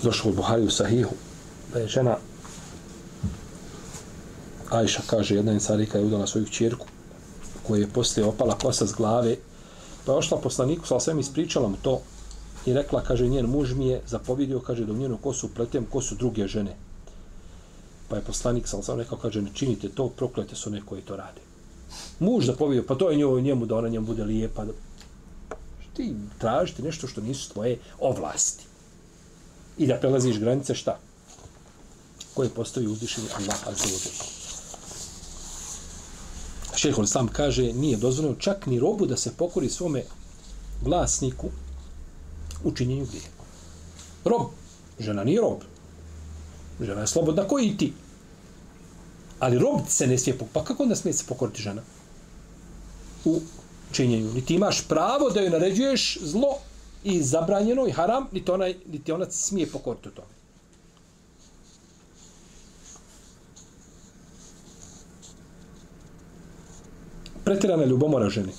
došlo 0.02 0.30
u 0.30 0.34
Buhari 0.34 0.62
u 0.62 0.70
Sahihu 0.70 1.14
da 1.72 1.78
je 1.78 1.88
žena 1.88 2.16
Ajša 4.70 5.02
kaže 5.06 5.34
jedna 5.34 5.52
ensarika 5.52 5.98
je 5.98 6.04
udala 6.04 6.26
svoju 6.26 6.46
čirku 6.46 6.86
koja 7.66 7.80
je 7.80 7.88
poslije 7.88 8.26
opala 8.26 8.58
kosa 8.58 8.86
s 8.86 8.92
glave 8.92 9.36
pa 10.06 10.12
je 10.12 10.18
ošla 10.18 10.38
poslaniku 10.38 10.86
sa 10.86 11.00
svem 11.00 11.18
ispričala 11.18 11.68
mu 11.68 11.76
to 11.82 12.00
i 12.66 12.72
rekla 12.72 13.02
kaže 13.02 13.28
njen 13.28 13.46
muž 13.46 13.72
mi 13.72 13.88
je 13.88 14.02
zapovjedio 14.06 14.60
kaže 14.60 14.84
da 14.84 14.92
u 14.92 14.96
njenu 14.96 15.16
kosu 15.16 15.48
pletem 15.54 15.86
kosu 15.90 16.14
druge 16.14 16.46
žene. 16.46 16.76
Pa 18.08 18.16
je 18.16 18.22
poslanik 18.22 18.68
sa 18.68 18.82
svem 18.82 18.98
rekao 18.98 19.18
kaže 19.18 19.42
ne 19.42 19.50
činite 19.54 19.88
to 19.88 20.08
proklete 20.08 20.56
su 20.56 20.70
one 20.70 20.82
koji 20.86 21.02
to 21.02 21.16
rade. 21.16 21.40
Muž 22.20 22.46
zapovjedio 22.46 22.84
pa 22.88 22.94
to 22.94 23.10
je 23.10 23.16
njoj 23.16 23.42
njemu 23.42 23.66
da 23.66 23.76
ona 23.76 23.88
njemu 23.88 24.06
bude 24.06 24.24
lijepa. 24.24 24.64
Da 24.64 24.72
ti 25.94 26.14
tražiti 26.38 26.82
nešto 26.82 27.06
što 27.06 27.20
nisu 27.20 27.52
tvoje 27.52 27.78
ovlasti. 28.00 28.64
I 29.78 29.86
da 29.86 29.96
prelaziš 29.96 30.38
granice 30.38 30.74
šta? 30.74 30.98
Koje 32.34 32.48
postoji 32.48 32.86
uzvišenje 32.86 33.28
Allah 33.36 33.68
azza 33.68 33.84
wa 33.84 34.06
jalla. 34.06 34.37
Šehol 36.78 37.06
sam 37.06 37.28
kaže, 37.28 37.72
nije 37.72 37.96
dozvoljeno 37.96 38.36
čak 38.38 38.66
ni 38.66 38.78
robu 38.78 39.06
da 39.06 39.16
se 39.16 39.32
pokori 39.36 39.68
svome 39.68 40.04
vlasniku 40.82 41.48
u 42.64 42.72
činjenju 42.72 43.06
grije. 43.06 43.30
Rob. 44.24 44.46
Žena 44.98 45.24
nije 45.24 45.40
rob. 45.40 45.58
Žena 46.80 47.00
je 47.00 47.06
slobodna 47.06 47.48
koji 47.48 47.66
i 47.66 47.76
ti. 47.76 47.92
Ali 49.38 49.58
rob 49.58 49.80
se 49.88 50.06
ne 50.06 50.18
smije 50.18 50.38
pokoriti. 50.38 50.54
Pa 50.54 50.64
kako 50.64 50.82
onda 50.82 50.96
smije 50.96 51.14
se 51.14 51.24
pokoriti 51.28 51.62
žena? 51.62 51.82
U 53.24 53.40
činjenju. 53.92 54.32
Niti 54.34 54.54
imaš 54.54 54.88
pravo 54.88 55.30
da 55.30 55.40
joj 55.40 55.50
naređuješ 55.50 56.18
zlo 56.22 56.58
i 57.04 57.22
zabranjeno 57.22 57.86
i 57.86 57.92
haram, 57.92 58.26
niti 58.32 58.50
ona, 58.50 58.66
niti 58.86 59.12
ona 59.12 59.30
smije 59.30 59.66
pokoriti 59.66 60.08
u 60.08 60.12
tome. 60.12 60.37
Pretirana 67.48 67.84
ljubomora 67.84 68.28
ženi. 68.28 68.52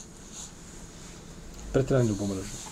Pretirana 1.73 2.05
ljubomora 2.05 2.39
ženi. 2.41 2.63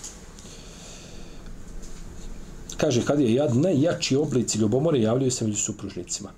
Kaže, 2.77 3.03
kad 3.05 3.19
je 3.19 3.33
jad, 3.33 3.55
najjači 3.55 4.15
oblici 4.15 4.57
ljubomore 4.57 5.01
javljaju 5.01 5.31
se 5.31 5.45
među 5.45 5.57
supružnicima. 5.57 6.29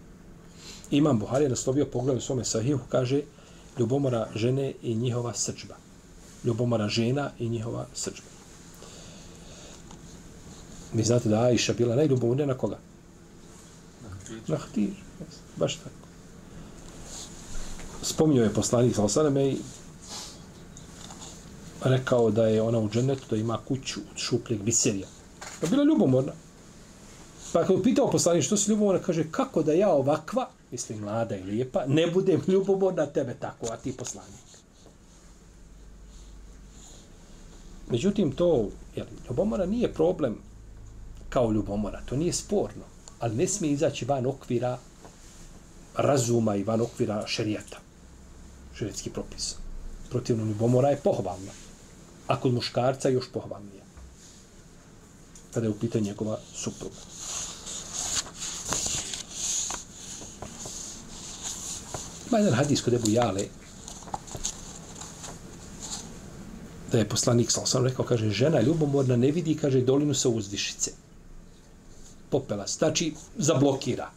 Imam 0.92 1.20
Buhari 1.20 1.46
je 1.46 1.50
naslovio 1.50 1.86
pogled 1.86 2.18
u 2.18 2.22
svome 2.22 2.46
sahihu, 2.46 2.80
kaže, 2.90 3.22
ljubomora 3.80 4.28
žene 4.36 4.74
i 4.82 4.96
njihova 4.96 5.34
srđba. 5.34 5.76
Ljubomora 6.44 6.88
žena 6.88 7.32
i 7.40 7.50
njihova 7.50 7.86
srđba. 7.94 8.28
Vi 10.94 11.04
znate 11.04 11.30
da 11.30 11.42
Aisha 11.42 11.74
bila 11.74 11.96
najljubomornija 11.96 12.48
na 12.48 12.58
koga? 12.58 12.80
Na 14.48 14.58
Htir. 14.58 14.94
Baš 15.58 15.76
tako 15.76 16.09
spominjao 18.02 18.44
je 18.44 18.54
poslanik 18.54 18.96
sa 18.96 19.04
osaname 19.04 19.48
i 19.48 19.58
rekao 21.84 22.32
da 22.32 22.48
je 22.48 22.62
ona 22.62 22.80
u 22.80 22.90
džennetu, 22.90 23.26
da 23.30 23.36
ima 23.36 23.58
kuću 23.68 24.00
od 24.12 24.18
šupljeg 24.18 24.62
biserija. 24.62 25.08
Pa 25.62 25.68
bila 25.68 25.84
ljubomorna. 25.84 26.32
Pa 27.54 27.66
kada 27.66 27.82
pitao 27.82 28.12
poslanik 28.12 28.44
što 28.44 28.58
si 28.58 28.72
ljubomorna, 28.72 29.02
kaže 29.02 29.32
kako 29.32 29.64
da 29.64 29.74
ja 29.74 29.90
ovakva, 29.90 30.50
mislim 30.72 31.00
mlada 31.00 31.36
i 31.36 31.44
lijepa, 31.44 31.86
ne 31.88 32.12
budem 32.12 32.42
ljubomorna 32.48 33.06
tebe 33.06 33.36
tako, 33.40 33.68
a 33.72 33.78
ti 33.78 33.98
poslanik. 33.98 34.50
Međutim, 37.90 38.32
to, 38.32 38.70
jel, 38.96 39.06
ljubomora 39.30 39.66
nije 39.66 39.94
problem 39.94 40.38
kao 41.30 41.52
ljubomora, 41.52 42.02
to 42.06 42.16
nije 42.16 42.34
sporno, 42.34 42.84
ali 43.20 43.36
ne 43.36 43.48
smije 43.48 43.74
izaći 43.74 44.06
van 44.06 44.26
okvira 44.26 44.78
razuma 45.98 46.56
i 46.56 46.64
van 46.64 46.82
okvira 46.82 47.28
šerijata 47.28 47.89
šerijetski 48.80 49.10
propis. 49.10 49.56
Protivno 50.10 50.46
ljubomora 50.46 50.90
je 50.90 51.02
pohvalna. 51.04 51.52
A 52.28 52.40
kod 52.40 52.54
muškarca 52.54 53.10
još 53.10 53.32
pohvalnije. 53.34 53.84
Kada 55.54 55.66
je 55.66 55.72
u 55.72 55.80
pitanju 55.80 56.06
njegova 56.06 56.40
supruga. 56.54 56.96
Ima 62.30 62.38
jedan 62.38 62.54
hadis 62.54 62.82
kod 62.82 62.94
Ebu 62.94 63.10
Jale, 63.10 63.46
da 66.92 66.98
je 66.98 67.10
poslanik 67.10 67.52
sam 67.52 67.66
sam 67.66 67.86
rekao, 67.86 68.06
kaže, 68.06 68.30
žena 68.30 68.62
ljubomorna 68.62 69.16
ne 69.16 69.32
vidi, 69.32 69.58
kaže, 69.58 69.82
dolinu 69.82 70.14
sa 70.14 70.30
uzdišice. 70.30 70.92
Popela 72.30 72.68
se. 72.68 72.78
Znači, 72.78 73.14
zablokira. 73.38 74.12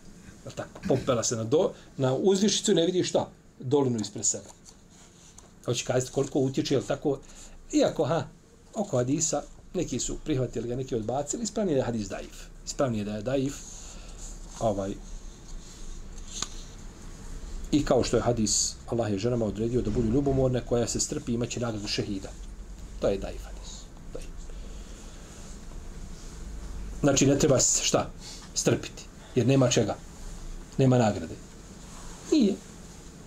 Tako, 0.54 0.80
popela 0.88 1.24
se 1.24 1.36
na, 1.36 1.44
do, 1.44 1.72
na 1.96 2.14
uzvišicu 2.14 2.72
i 2.72 2.74
ne 2.74 2.86
vidi 2.86 3.04
šta? 3.04 3.28
Dolinu 3.62 4.00
ispred 4.00 4.26
sebe. 4.26 4.48
Hoće 5.64 5.84
kazati 5.84 6.12
koliko 6.12 6.38
utječe, 6.38 6.74
jel 6.74 6.82
tako? 6.82 7.18
Iako, 7.72 8.04
ha, 8.04 8.26
oko 8.74 8.96
hadisa, 8.96 9.42
neki 9.74 9.98
su 9.98 10.18
prihvatili 10.24 10.68
ga, 10.68 10.76
neki 10.76 10.96
odbacili, 10.96 11.42
ispravnije 11.42 11.74
je 11.74 11.76
da 11.76 11.80
je 11.80 11.86
hadis 11.86 12.08
daif. 12.08 12.42
Ispravnije 12.66 13.00
je 13.00 13.04
da 13.04 13.16
je 13.16 13.22
daif, 13.22 13.54
ovaj, 14.60 14.94
i 17.72 17.84
kao 17.84 18.04
što 18.04 18.16
je 18.16 18.22
hadis, 18.22 18.74
Allah 18.86 19.12
je 19.12 19.18
ženama 19.18 19.44
odredio 19.44 19.82
da 19.82 19.90
budu 19.90 20.08
ljubomorne, 20.08 20.60
koja 20.66 20.86
se 20.86 21.00
strpi, 21.00 21.32
imaće 21.32 21.60
nagradu 21.60 21.88
šehida. 21.88 22.28
To 23.00 23.08
je 23.08 23.18
daif 23.18 23.42
hadis. 23.44 23.70
Daif. 24.12 24.26
Znači, 27.00 27.26
ne 27.26 27.38
treba 27.38 27.58
šta? 27.58 28.10
Strpiti. 28.54 29.02
Jer 29.34 29.46
nema 29.46 29.70
čega. 29.70 29.96
Nema 30.78 30.98
nagrade. 30.98 31.34
Nije. 32.32 32.54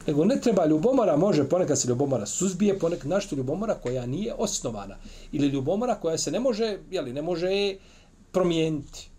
Nego 0.07 0.25
ne 0.25 0.41
treba 0.41 0.65
ljubomora, 0.65 1.17
može 1.17 1.49
ponekad 1.49 1.79
se 1.79 1.87
ljubomora 1.87 2.25
suzbije, 2.25 2.79
ponekad 2.79 3.09
našto 3.09 3.35
ljubomora 3.35 3.73
koja 3.73 4.05
nije 4.05 4.33
osnovana. 4.33 4.97
Ili 5.31 5.47
ljubomora 5.47 5.95
koja 5.95 6.17
se 6.17 6.31
ne 6.31 6.39
može, 6.39 6.77
jeli, 6.91 7.13
ne 7.13 7.21
može 7.21 7.75
promijeniti. 8.31 9.09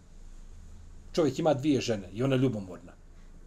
Čovjek 1.13 1.39
ima 1.39 1.55
dvije 1.55 1.81
žene 1.81 2.11
i 2.13 2.23
ona 2.23 2.35
je 2.35 2.41
ljubomorna. 2.41 2.93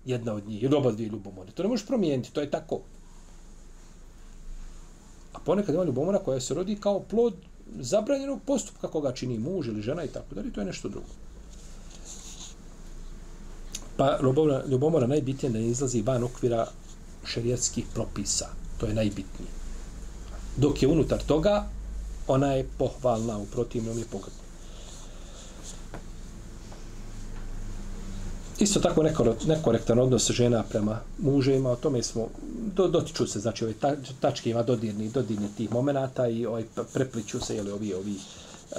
Jedna 0.05 0.33
od 0.33 0.47
njih, 0.47 0.63
ili 0.63 0.75
oba 0.75 0.91
dvije 0.91 1.09
ljubomorne. 1.09 1.51
To 1.51 1.63
ne 1.63 1.69
možeš 1.69 1.85
promijeniti, 1.85 2.33
to 2.33 2.41
je 2.41 2.51
tako. 2.51 2.81
A 5.33 5.39
ponekad 5.45 5.75
ima 5.75 5.83
ljubomora 5.83 6.19
koja 6.19 6.39
se 6.39 6.53
rodi 6.53 6.75
kao 6.75 6.99
plod 6.99 7.33
zabranjenog 7.79 8.39
postupka 8.45 8.87
koga 8.87 9.11
čini 9.11 9.39
muž 9.39 9.67
ili 9.67 9.81
žena 9.81 10.03
i 10.03 10.07
tako 10.07 10.35
dalje, 10.35 10.53
to 10.53 10.61
je 10.61 10.65
nešto 10.65 10.89
drugo. 10.89 11.07
Pa 13.97 14.19
ljubomora, 14.23 14.63
ljubomora 14.67 15.07
najbitnije 15.07 15.51
da 15.51 15.59
ne 15.59 15.67
izlazi 15.67 16.01
van 16.01 16.23
okvira 16.23 16.67
šerijetskih 17.25 17.85
propisa. 17.93 18.47
To 18.77 18.85
je 18.85 18.93
najbitnije. 18.93 19.51
Dok 20.57 20.81
je 20.81 20.87
unutar 20.87 21.23
toga, 21.23 21.67
ona 22.27 22.53
je 22.53 22.67
pohvalna, 22.77 23.37
u 23.37 23.45
protivnom 23.45 23.97
je 23.97 24.05
pogledna. 24.05 24.49
Isto 28.59 28.79
tako 28.79 29.03
nekorektan 29.47 29.99
odnos 29.99 30.31
žena 30.31 30.63
prema 30.63 30.99
mužima, 31.17 31.71
o 31.71 31.75
tome 31.75 32.03
smo, 32.03 32.27
do, 32.75 32.87
dotiču 32.87 33.27
se, 33.27 33.39
znači 33.39 33.63
ove 33.63 33.73
ta, 33.73 33.95
tačke 34.19 34.49
ima 34.49 34.63
dodirni, 34.63 35.09
dodirni 35.09 35.47
tih 35.57 35.71
momenata 35.71 36.27
i 36.27 36.45
ovaj, 36.45 36.63
prepliču 36.93 37.39
se, 37.39 37.55
jeli, 37.55 37.71
ovi, 37.71 37.93
ovi, 37.93 38.15
uh, 38.15 38.77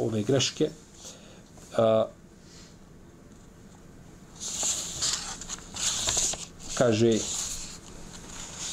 ove 0.00 0.22
greške. 0.22 0.70
Uh, 1.72 2.08
kaže, 6.74 7.18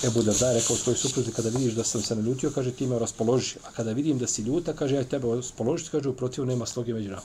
Ebu 0.04 0.22
Darda 0.22 0.48
je 0.48 0.60
rekao 0.60 0.76
svojoj 0.76 0.98
supruzi, 0.98 1.32
kada 1.32 1.50
vidiš 1.50 1.74
da 1.74 1.84
sam 1.84 2.02
se 2.02 2.16
naljutio, 2.16 2.52
kaže 2.56 2.72
ti 2.72 2.88
me 2.88 3.00
raspoloži. 3.00 3.56
A 3.64 3.72
kada 3.72 3.92
vidim 3.92 4.18
da 4.20 4.28
si 4.28 4.42
ljuta, 4.42 4.74
kaže 4.74 4.96
ja 4.96 5.04
tebe 5.04 5.28
raspoložiti, 5.36 5.90
kaže 5.92 6.10
u 6.10 6.46
nema 6.46 6.66
sloge 6.66 6.94
među 6.94 7.10
nama. 7.10 7.22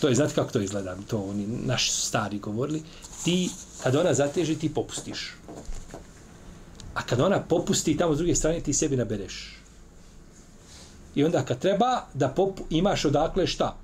To 0.00 0.08
je, 0.08 0.14
znate 0.14 0.34
kako 0.34 0.52
to 0.52 0.60
izgleda? 0.60 0.96
To 1.08 1.22
oni 1.22 1.46
naši 1.46 1.92
stari 1.92 2.38
govorili. 2.38 2.82
Ti, 3.24 3.50
kada 3.82 4.00
ona 4.00 4.14
zateži, 4.14 4.56
ti 4.56 4.74
popustiš. 4.74 5.34
A 6.94 7.02
kada 7.02 7.26
ona 7.26 7.40
popusti, 7.40 7.96
tamo 7.96 8.14
s 8.14 8.18
druge 8.18 8.34
strane, 8.34 8.60
ti 8.60 8.72
sebi 8.72 8.96
nabereš. 8.96 9.56
I 11.14 11.24
onda 11.24 11.44
kad 11.44 11.58
treba 11.58 12.06
da 12.14 12.28
popu, 12.28 12.62
imaš 12.70 13.04
odakle 13.04 13.46
šta? 13.46 13.76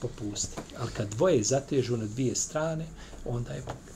Popusti. 0.00 0.56
Ali 0.78 0.90
kad 0.90 1.08
dvoje 1.08 1.42
zatežu 1.42 1.96
na 1.96 2.06
dvije 2.06 2.36
strane, 2.36 2.86
onda 3.24 3.52
je 3.52 3.62
popusti. 3.62 3.91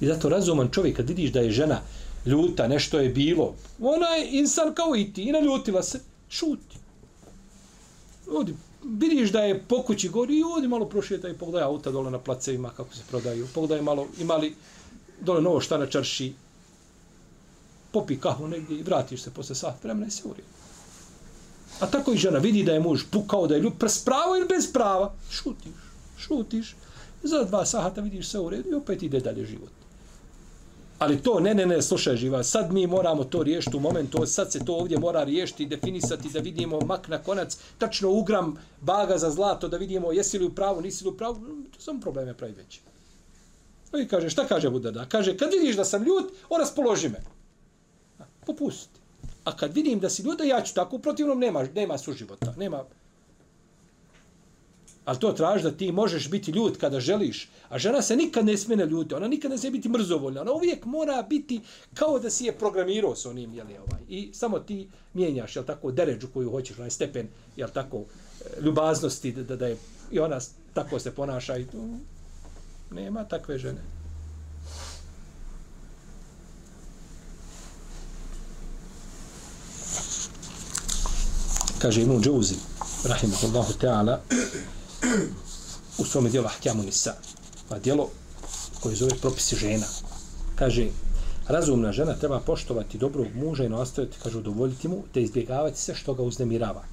I 0.00 0.06
zato 0.06 0.28
razuman 0.28 0.68
čovjek, 0.70 0.96
kad 0.96 1.08
vidiš 1.08 1.32
da 1.32 1.40
je 1.40 1.50
žena 1.50 1.80
ljuta, 2.26 2.68
nešto 2.68 2.98
je 2.98 3.08
bilo, 3.08 3.54
ona 3.80 4.06
je 4.06 4.28
insan 4.30 4.74
kao 4.74 4.96
i 4.96 5.12
ti, 5.12 5.22
i 5.22 5.32
naljutila 5.32 5.82
se, 5.82 6.00
Šuti. 6.34 6.76
Odi, 8.30 8.54
vidiš 8.84 9.32
da 9.32 9.40
je 9.40 9.62
po 9.68 9.82
kući 9.82 10.08
gori 10.08 10.38
i 10.38 10.44
odi 10.56 10.68
malo 10.68 10.88
prošetaj 10.88 11.30
i 11.30 11.34
pogledaj 11.34 11.62
auta 11.62 11.90
dole 11.90 12.10
na 12.10 12.18
placevima 12.18 12.70
kako 12.70 12.94
se 12.94 13.02
prodaju. 13.10 13.48
Pogledaj 13.54 13.82
malo, 13.82 14.06
imali 14.20 14.54
dole 15.20 15.42
novo 15.42 15.60
šta 15.60 15.78
na 15.78 15.86
čarši. 15.86 16.32
Popi 17.92 18.18
kahvu 18.20 18.48
negdje 18.48 18.78
i 18.78 18.82
vratiš 18.82 19.22
se 19.22 19.30
posle 19.30 19.54
sat 19.54 19.84
vremena 19.84 20.06
i 20.06 20.10
se 20.10 20.22
urije. 20.28 20.44
A 21.80 21.86
tako 21.86 22.12
i 22.12 22.16
žena 22.16 22.38
vidi 22.38 22.62
da 22.62 22.72
je 22.72 22.80
muž 22.80 23.02
pukao, 23.10 23.46
da 23.46 23.54
je 23.54 23.60
ljub, 23.60 23.72
s 23.86 24.04
pravo 24.04 24.36
ili 24.36 24.48
bez 24.48 24.72
prava. 24.72 25.14
Šutiš, 25.30 25.72
šutiš. 26.18 26.76
Za 27.22 27.44
dva 27.44 27.66
sata 27.66 28.00
vidiš 28.00 28.28
se 28.28 28.38
u 28.38 28.48
redu 28.50 28.70
i 28.70 28.74
opet 28.74 29.02
ide 29.02 29.20
dalje 29.20 29.46
život. 29.46 29.83
Ali 30.98 31.22
to, 31.22 31.40
ne, 31.40 31.54
ne, 31.54 31.66
ne, 31.66 31.82
slušaj 31.82 32.16
živa, 32.16 32.42
sad 32.42 32.72
mi 32.72 32.86
moramo 32.86 33.24
to 33.24 33.42
riješiti 33.42 33.76
u 33.76 33.80
momentu, 33.80 34.26
sad 34.26 34.52
se 34.52 34.64
to 34.64 34.74
ovdje 34.74 34.98
mora 34.98 35.24
riješiti, 35.24 35.66
definisati, 35.66 36.30
da 36.32 36.40
vidimo 36.40 36.80
mak 36.80 37.08
na 37.08 37.18
konac, 37.18 37.58
tačno 37.78 38.10
ugram 38.10 38.56
baga 38.80 39.18
za 39.18 39.30
zlato, 39.30 39.68
da 39.68 39.76
vidimo 39.76 40.12
jesi 40.12 40.38
li 40.38 40.44
u 40.44 40.54
pravu, 40.54 40.80
nisi 40.80 41.04
li 41.04 41.10
u 41.10 41.16
pravu, 41.16 41.34
mm, 41.34 41.64
to 41.64 41.80
samo 41.80 42.00
probleme 42.00 42.34
pravi 42.34 42.52
veće. 42.52 42.80
Pa 43.90 43.98
I 43.98 44.08
kaže, 44.08 44.30
šta 44.30 44.46
kaže 44.46 44.70
Budada? 44.70 45.06
Kaže, 45.08 45.36
kad 45.36 45.52
vidiš 45.52 45.76
da 45.76 45.84
sam 45.84 46.02
ljud, 46.02 46.30
on 46.48 46.60
raspoloži 46.60 47.08
me. 47.08 47.22
Popusti. 48.46 49.00
A 49.44 49.56
kad 49.56 49.74
vidim 49.74 50.00
da 50.00 50.10
si 50.10 50.22
ljud, 50.22 50.40
ja 50.40 50.62
ću 50.62 50.74
tako, 50.74 50.96
u 50.96 50.98
protivnom 50.98 51.38
nema, 51.38 51.66
nema 51.74 51.98
suživota, 51.98 52.54
nema, 52.56 52.84
Ali 55.04 55.18
to 55.18 55.32
traži 55.32 55.64
da 55.64 55.70
ti 55.70 55.92
možeš 55.92 56.30
biti 56.30 56.50
ljud 56.50 56.78
kada 56.78 57.00
želiš. 57.00 57.48
A 57.68 57.78
žena 57.78 58.02
se 58.02 58.16
nikad 58.16 58.44
ne 58.44 58.56
smije 58.56 58.86
ljuti. 58.86 59.14
Ona 59.14 59.28
nikad 59.28 59.50
ne 59.50 59.58
smije 59.58 59.70
biti 59.70 59.88
mrzovoljna. 59.88 60.40
Ona 60.40 60.52
uvijek 60.52 60.84
mora 60.84 61.22
biti 61.22 61.60
kao 61.94 62.18
da 62.18 62.30
si 62.30 62.44
je 62.44 62.52
programirao 62.52 63.16
s 63.16 63.26
onim. 63.26 63.54
Jel, 63.54 63.66
ovaj. 63.66 64.00
I 64.08 64.30
samo 64.32 64.58
ti 64.58 64.88
mijenjaš 65.14 65.56
jel, 65.56 65.64
tako, 65.64 65.90
deređu 65.90 66.28
koju 66.34 66.50
hoćeš, 66.50 66.78
onaj 66.78 66.90
stepen 66.90 67.28
jel, 67.56 67.68
tako, 67.68 67.98
e, 67.98 68.60
ljubaznosti 68.60 69.32
da, 69.32 69.42
da, 69.42 69.56
da 69.56 69.66
je, 69.66 69.76
i 70.10 70.18
ona 70.18 70.38
tako 70.74 70.98
se 70.98 71.10
ponaša. 71.10 71.56
I 71.56 71.64
to, 71.64 71.78
nema 72.90 73.24
takve 73.24 73.58
žene. 73.58 73.80
Kaže 81.78 82.02
Ibn 82.02 82.20
Džuzi, 82.20 82.54
rahimahullahu 83.04 83.72
ta'ala, 83.80 84.18
u 85.98 86.04
svome 86.04 86.30
dijelu 86.30 86.46
Ahkjamu 86.46 86.82
Nisa. 86.82 87.14
Pa 87.68 87.78
dijelo 87.78 88.08
koje 88.82 88.96
zove 88.96 89.12
propisi 89.20 89.56
žena. 89.56 89.86
Kaže, 90.56 90.86
razumna 91.48 91.92
žena 91.92 92.14
treba 92.14 92.40
poštovati 92.40 92.98
dobrog 92.98 93.26
muža 93.34 93.64
i 93.64 93.68
nastaviti, 93.68 94.18
kaže, 94.22 94.38
udovoljiti 94.38 94.88
mu, 94.88 95.02
te 95.12 95.22
izbjegavati 95.22 95.80
sve 95.80 95.94
što 95.94 96.14
ga 96.14 96.22
uznemirava. 96.22 96.84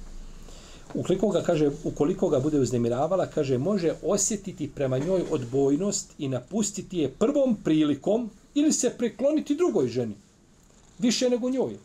Ukoliko 0.94 1.28
ga, 1.28 1.42
kaže, 1.42 1.70
ukoliko 1.84 2.28
ga 2.28 2.40
bude 2.40 2.60
uznemiravala, 2.60 3.26
kaže, 3.26 3.58
može 3.58 3.94
osjetiti 4.02 4.70
prema 4.74 4.98
njoj 4.98 5.22
odbojnost 5.30 6.10
i 6.18 6.28
napustiti 6.28 6.98
je 6.98 7.10
prvom 7.10 7.56
prilikom 7.64 8.30
ili 8.54 8.72
se 8.72 8.90
prekloniti 8.98 9.56
drugoj 9.56 9.88
ženi. 9.88 10.14
Više 10.98 11.30
nego 11.30 11.50
njoj. 11.50 11.76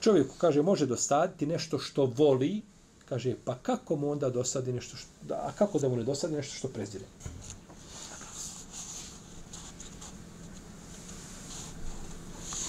Čovjeku, 0.00 0.34
kaže, 0.38 0.62
može 0.62 0.86
dosaditi 0.86 1.46
nešto 1.46 1.78
što 1.78 2.04
voli, 2.04 2.62
Kaže, 3.08 3.34
pa 3.44 3.54
kako 3.54 3.96
mu 3.96 4.10
onda 4.10 4.30
dosadi 4.30 4.72
nešto 4.72 4.96
što... 4.96 5.08
Da, 5.22 5.34
a 5.34 5.52
kako 5.58 5.78
da 5.78 5.88
mu 5.88 5.96
ne 5.96 6.02
dosadi 6.02 6.34
nešto 6.34 6.54
što 6.54 6.68
prezire? 6.68 7.04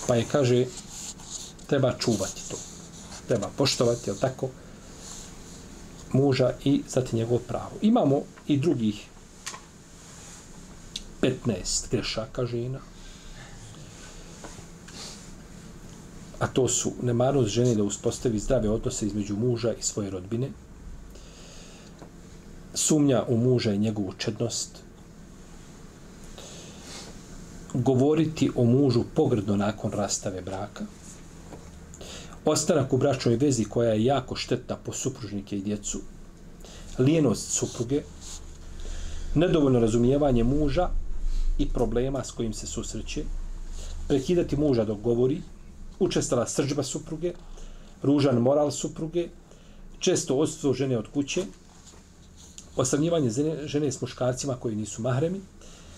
Pa 0.07 0.15
je, 0.15 0.25
kaže, 0.31 0.65
treba 1.67 1.93
čuvati 1.99 2.41
to. 2.49 2.57
Treba 3.27 3.49
poštovati, 3.57 4.09
jel 4.09 4.17
tako, 4.17 4.49
muža 6.11 6.53
i 6.63 6.83
zati 6.87 7.15
njegov 7.15 7.39
pravo. 7.39 7.71
Imamo 7.81 8.21
i 8.47 8.57
drugih 8.57 9.05
15 11.21 11.89
grešaka 11.91 12.45
žena, 12.45 12.79
a 16.45 16.47
to 16.47 16.67
su 16.67 16.91
nemarnost 17.01 17.49
žene 17.49 17.75
da 17.75 17.83
uspostavi 17.83 18.39
zdrave 18.39 18.69
odnose 18.69 19.07
između 19.07 19.35
muža 19.35 19.71
i 19.73 19.81
svoje 19.81 20.09
rodbine, 20.09 20.49
sumnja 22.73 23.23
u 23.27 23.37
muža 23.37 23.73
i 23.73 23.77
njegovu 23.77 24.13
čednost, 24.17 24.77
govoriti 27.73 28.49
o 28.55 28.65
mužu 28.65 29.03
pogrdno 29.15 29.55
nakon 29.55 29.91
rastave 29.91 30.41
braka, 30.41 30.85
ostanak 32.45 32.93
u 32.93 32.97
bračnoj 32.97 33.35
vezi 33.35 33.65
koja 33.65 33.93
je 33.93 34.05
jako 34.05 34.35
štetna 34.35 34.77
po 34.85 34.93
supružnike 34.93 35.57
i 35.57 35.61
djecu, 35.61 36.01
lijenost 36.99 37.51
supruge, 37.51 38.03
nedovoljno 39.35 39.79
razumijevanje 39.79 40.43
muža 40.43 40.89
i 41.57 41.69
problema 41.69 42.23
s 42.23 42.31
kojim 42.31 42.53
se 42.53 42.67
susreće, 42.67 43.23
prekidati 44.07 44.57
muža 44.57 44.85
dok 44.85 44.99
govori, 44.99 45.41
učestala 45.99 46.47
srđba 46.47 46.83
supruge, 46.83 47.33
ružan 48.03 48.37
moral 48.37 48.71
supruge, 48.71 49.29
često 49.99 50.35
odstvo 50.35 50.73
žene 50.73 50.97
od 50.97 51.07
kuće, 51.13 51.45
osamljivanje 52.75 53.29
žene 53.65 53.91
s 53.91 54.01
muškarcima 54.01 54.55
koji 54.55 54.75
nisu 54.75 55.01
mahremi, 55.01 55.41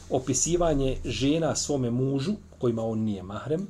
opisivanje 0.09 0.97
žena 1.05 1.55
svome 1.55 1.91
mužu 1.91 2.33
kojima 2.59 2.85
on 2.85 2.99
nije 2.99 3.23
mahrem, 3.23 3.67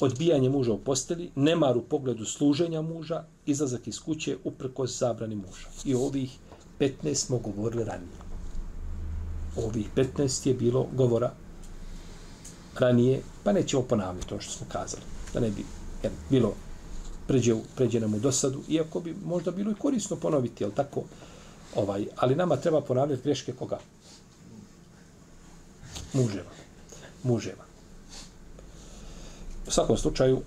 odbijanje 0.00 0.48
muža 0.48 0.72
u 0.72 0.78
posteli, 0.78 1.30
nemar 1.34 1.76
u 1.76 1.82
pogledu 1.82 2.24
služenja 2.24 2.82
muža, 2.82 3.24
izlazak 3.46 3.88
iz 3.88 4.00
kuće 4.00 4.36
uprkos 4.44 4.98
zabrani 4.98 5.34
muža. 5.34 5.68
I 5.84 5.94
ovih 5.94 6.38
15 6.80 7.14
smo 7.14 7.38
govorili 7.38 7.84
ranije. 7.84 8.20
Ovih 9.56 9.86
15 9.96 10.46
je 10.48 10.54
bilo 10.54 10.86
govora 10.96 11.32
ranije, 12.78 13.22
pa 13.44 13.52
nećemo 13.52 13.82
ponavljati 13.82 14.28
to 14.28 14.40
što 14.40 14.52
smo 14.52 14.66
kazali 14.72 15.19
da 15.34 15.40
ne 15.40 15.50
bi 15.50 15.64
jer, 16.02 16.12
bilo 16.30 16.54
pređe, 17.26 17.54
pređe 17.76 18.00
nam 18.00 18.14
u 18.14 18.18
dosadu, 18.18 18.62
iako 18.68 19.00
bi 19.00 19.14
možda 19.24 19.50
bilo 19.50 19.70
i 19.70 19.74
korisno 19.74 20.16
ponoviti, 20.16 20.64
jel 20.64 20.70
tako? 20.70 21.02
Ovaj, 21.74 22.06
ali 22.16 22.34
nama 22.34 22.56
treba 22.56 22.80
ponavljati 22.80 23.22
greške 23.22 23.52
koga? 23.52 23.78
Muževa. 26.12 26.50
Muževa. 27.22 27.64
U 29.66 29.70
svakom 29.70 29.96
slučaju, 29.96 30.42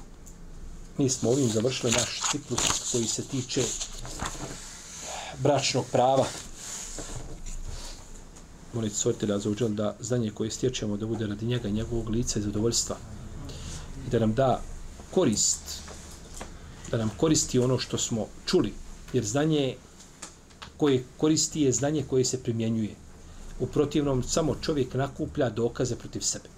mi 0.97 1.09
smo 1.09 1.29
ovim 1.29 1.49
završili 1.49 1.91
naš 1.91 2.21
ciklus 2.31 2.91
koji 2.91 3.05
se 3.05 3.23
tiče 3.23 3.63
bračnog 5.39 5.85
prava. 5.91 6.25
Molite 8.73 8.95
svojitelja 8.95 9.39
za 9.39 9.49
uđel 9.49 9.69
da 9.69 9.95
znanje 9.99 10.31
koje 10.31 10.51
stječemo 10.51 10.97
da 10.97 11.05
bude 11.05 11.27
radi 11.27 11.45
njega 11.45 11.67
i 11.67 11.71
njegovog 11.71 12.09
lica 12.09 12.39
i 12.39 12.41
zadovoljstva 12.41 12.97
i 14.07 14.09
da 14.09 14.19
nam 14.19 14.33
da 14.33 14.61
korist, 15.13 15.81
da 16.91 16.97
nam 16.97 17.11
koristi 17.17 17.59
ono 17.59 17.79
što 17.79 17.97
smo 17.97 18.27
čuli, 18.45 18.73
jer 19.13 19.25
znanje 19.25 19.75
koje 20.77 21.03
koristi 21.17 21.61
je 21.61 21.71
znanje 21.71 22.03
koje 22.09 22.25
se 22.25 22.43
primjenjuje. 22.43 22.95
U 23.59 23.67
protivnom, 23.67 24.23
samo 24.23 24.55
čovjek 24.61 24.93
nakuplja 24.93 25.49
dokaze 25.49 25.95
protiv 25.95 26.19
sebe. 26.19 26.49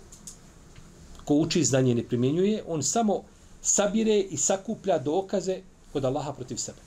Ko 1.25 1.33
uči 1.33 1.63
znanje 1.63 1.95
ne 1.95 2.03
primjenjuje, 2.03 2.63
on 2.67 2.83
samo 2.83 3.23
sabire 3.61 4.19
i 4.19 4.37
sakuplja 4.37 4.97
dokaze 4.97 5.61
kod 5.93 6.05
Allaha 6.05 6.33
protiv 6.33 6.55
sebe. 6.57 6.81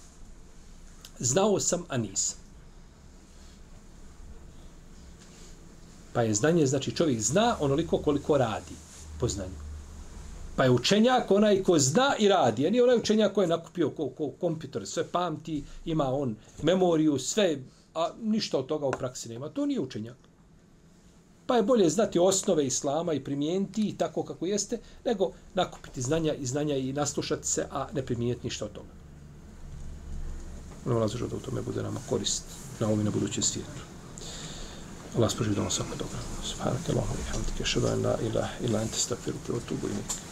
Znao 1.19 1.61
sam, 1.61 1.85
a 1.89 1.97
nisam. 1.97 2.39
Pa 6.13 6.23
je 6.23 6.35
znanje, 6.35 6.67
znači 6.67 6.97
čovjek 6.97 7.21
zna 7.21 7.57
onoliko 7.61 7.99
koliko 7.99 8.39
radi 8.39 8.75
po 9.21 9.29
znanju. 9.29 9.68
Pa 10.59 10.65
je 10.65 10.71
učenjak 10.71 11.31
onaj 11.31 11.63
ko 11.63 11.79
zna 11.79 12.17
i 12.19 12.29
radi, 12.29 12.67
a 12.67 12.71
nije 12.71 12.83
onaj 12.83 12.97
učenjak 12.97 13.33
koji 13.35 13.45
je 13.45 13.49
nakupio 13.49 13.91
ko, 13.91 14.09
ko 14.09 14.31
kompjuter, 14.41 14.87
sve 14.87 15.05
pamti, 15.05 15.65
ima 15.85 16.15
on 16.15 16.37
memoriju, 16.63 17.19
sve, 17.19 17.59
a 17.95 18.09
ništa 18.23 18.59
od 18.59 18.67
toga 18.67 18.87
u 18.87 18.91
praksi 18.91 19.29
nema. 19.29 19.49
To 19.49 19.67
nije 19.67 19.81
učenjak. 19.81 20.17
Pa 21.47 21.57
je 21.57 21.63
bolje 21.63 21.91
znati 21.91 22.19
osnove 22.19 22.67
islama 22.67 23.13
i 23.13 23.25
primijeniti 23.25 23.89
i 23.89 23.97
tako 23.97 24.23
kako 24.23 24.47
jeste, 24.47 24.79
nego 25.05 25.31
nakupiti 25.55 26.03
znanja 26.03 26.35
i 26.35 26.47
znanja 26.47 26.77
i 26.77 26.93
naslušati 26.93 27.47
se, 27.47 27.67
a 27.71 27.87
ne 27.95 28.07
primijeniti 28.07 28.47
ništa 28.47 28.65
od 28.65 28.73
toga. 28.73 28.89
Ono 30.87 30.97
Allah 30.97 31.11
zažao 31.11 31.29
da 31.29 31.37
u 31.37 31.41
tome 31.41 31.63
bude 31.63 31.83
nama 31.83 32.01
korist 32.09 32.45
na 32.81 32.87
ovom 32.87 33.01
i 33.01 33.05
na 33.05 33.11
budućem 33.11 33.43
svijetu. 33.43 33.83
Allah 35.17 35.31
spoživ 35.31 35.55
da 35.55 35.61
vam 35.61 35.71
svako 35.71 35.97
dobro. 35.99 36.19
Subhanak 36.45 36.89
Allahum 36.89 37.17
i 37.21 37.31
hamdike, 37.33 37.65
šedan 37.65 38.03
la 38.05 38.19
ilaha 38.31 38.53
ila 38.65 38.83
ente 38.83 38.99
stakfiru, 38.99 39.37
i 39.47 39.75
nikad. 39.75 40.28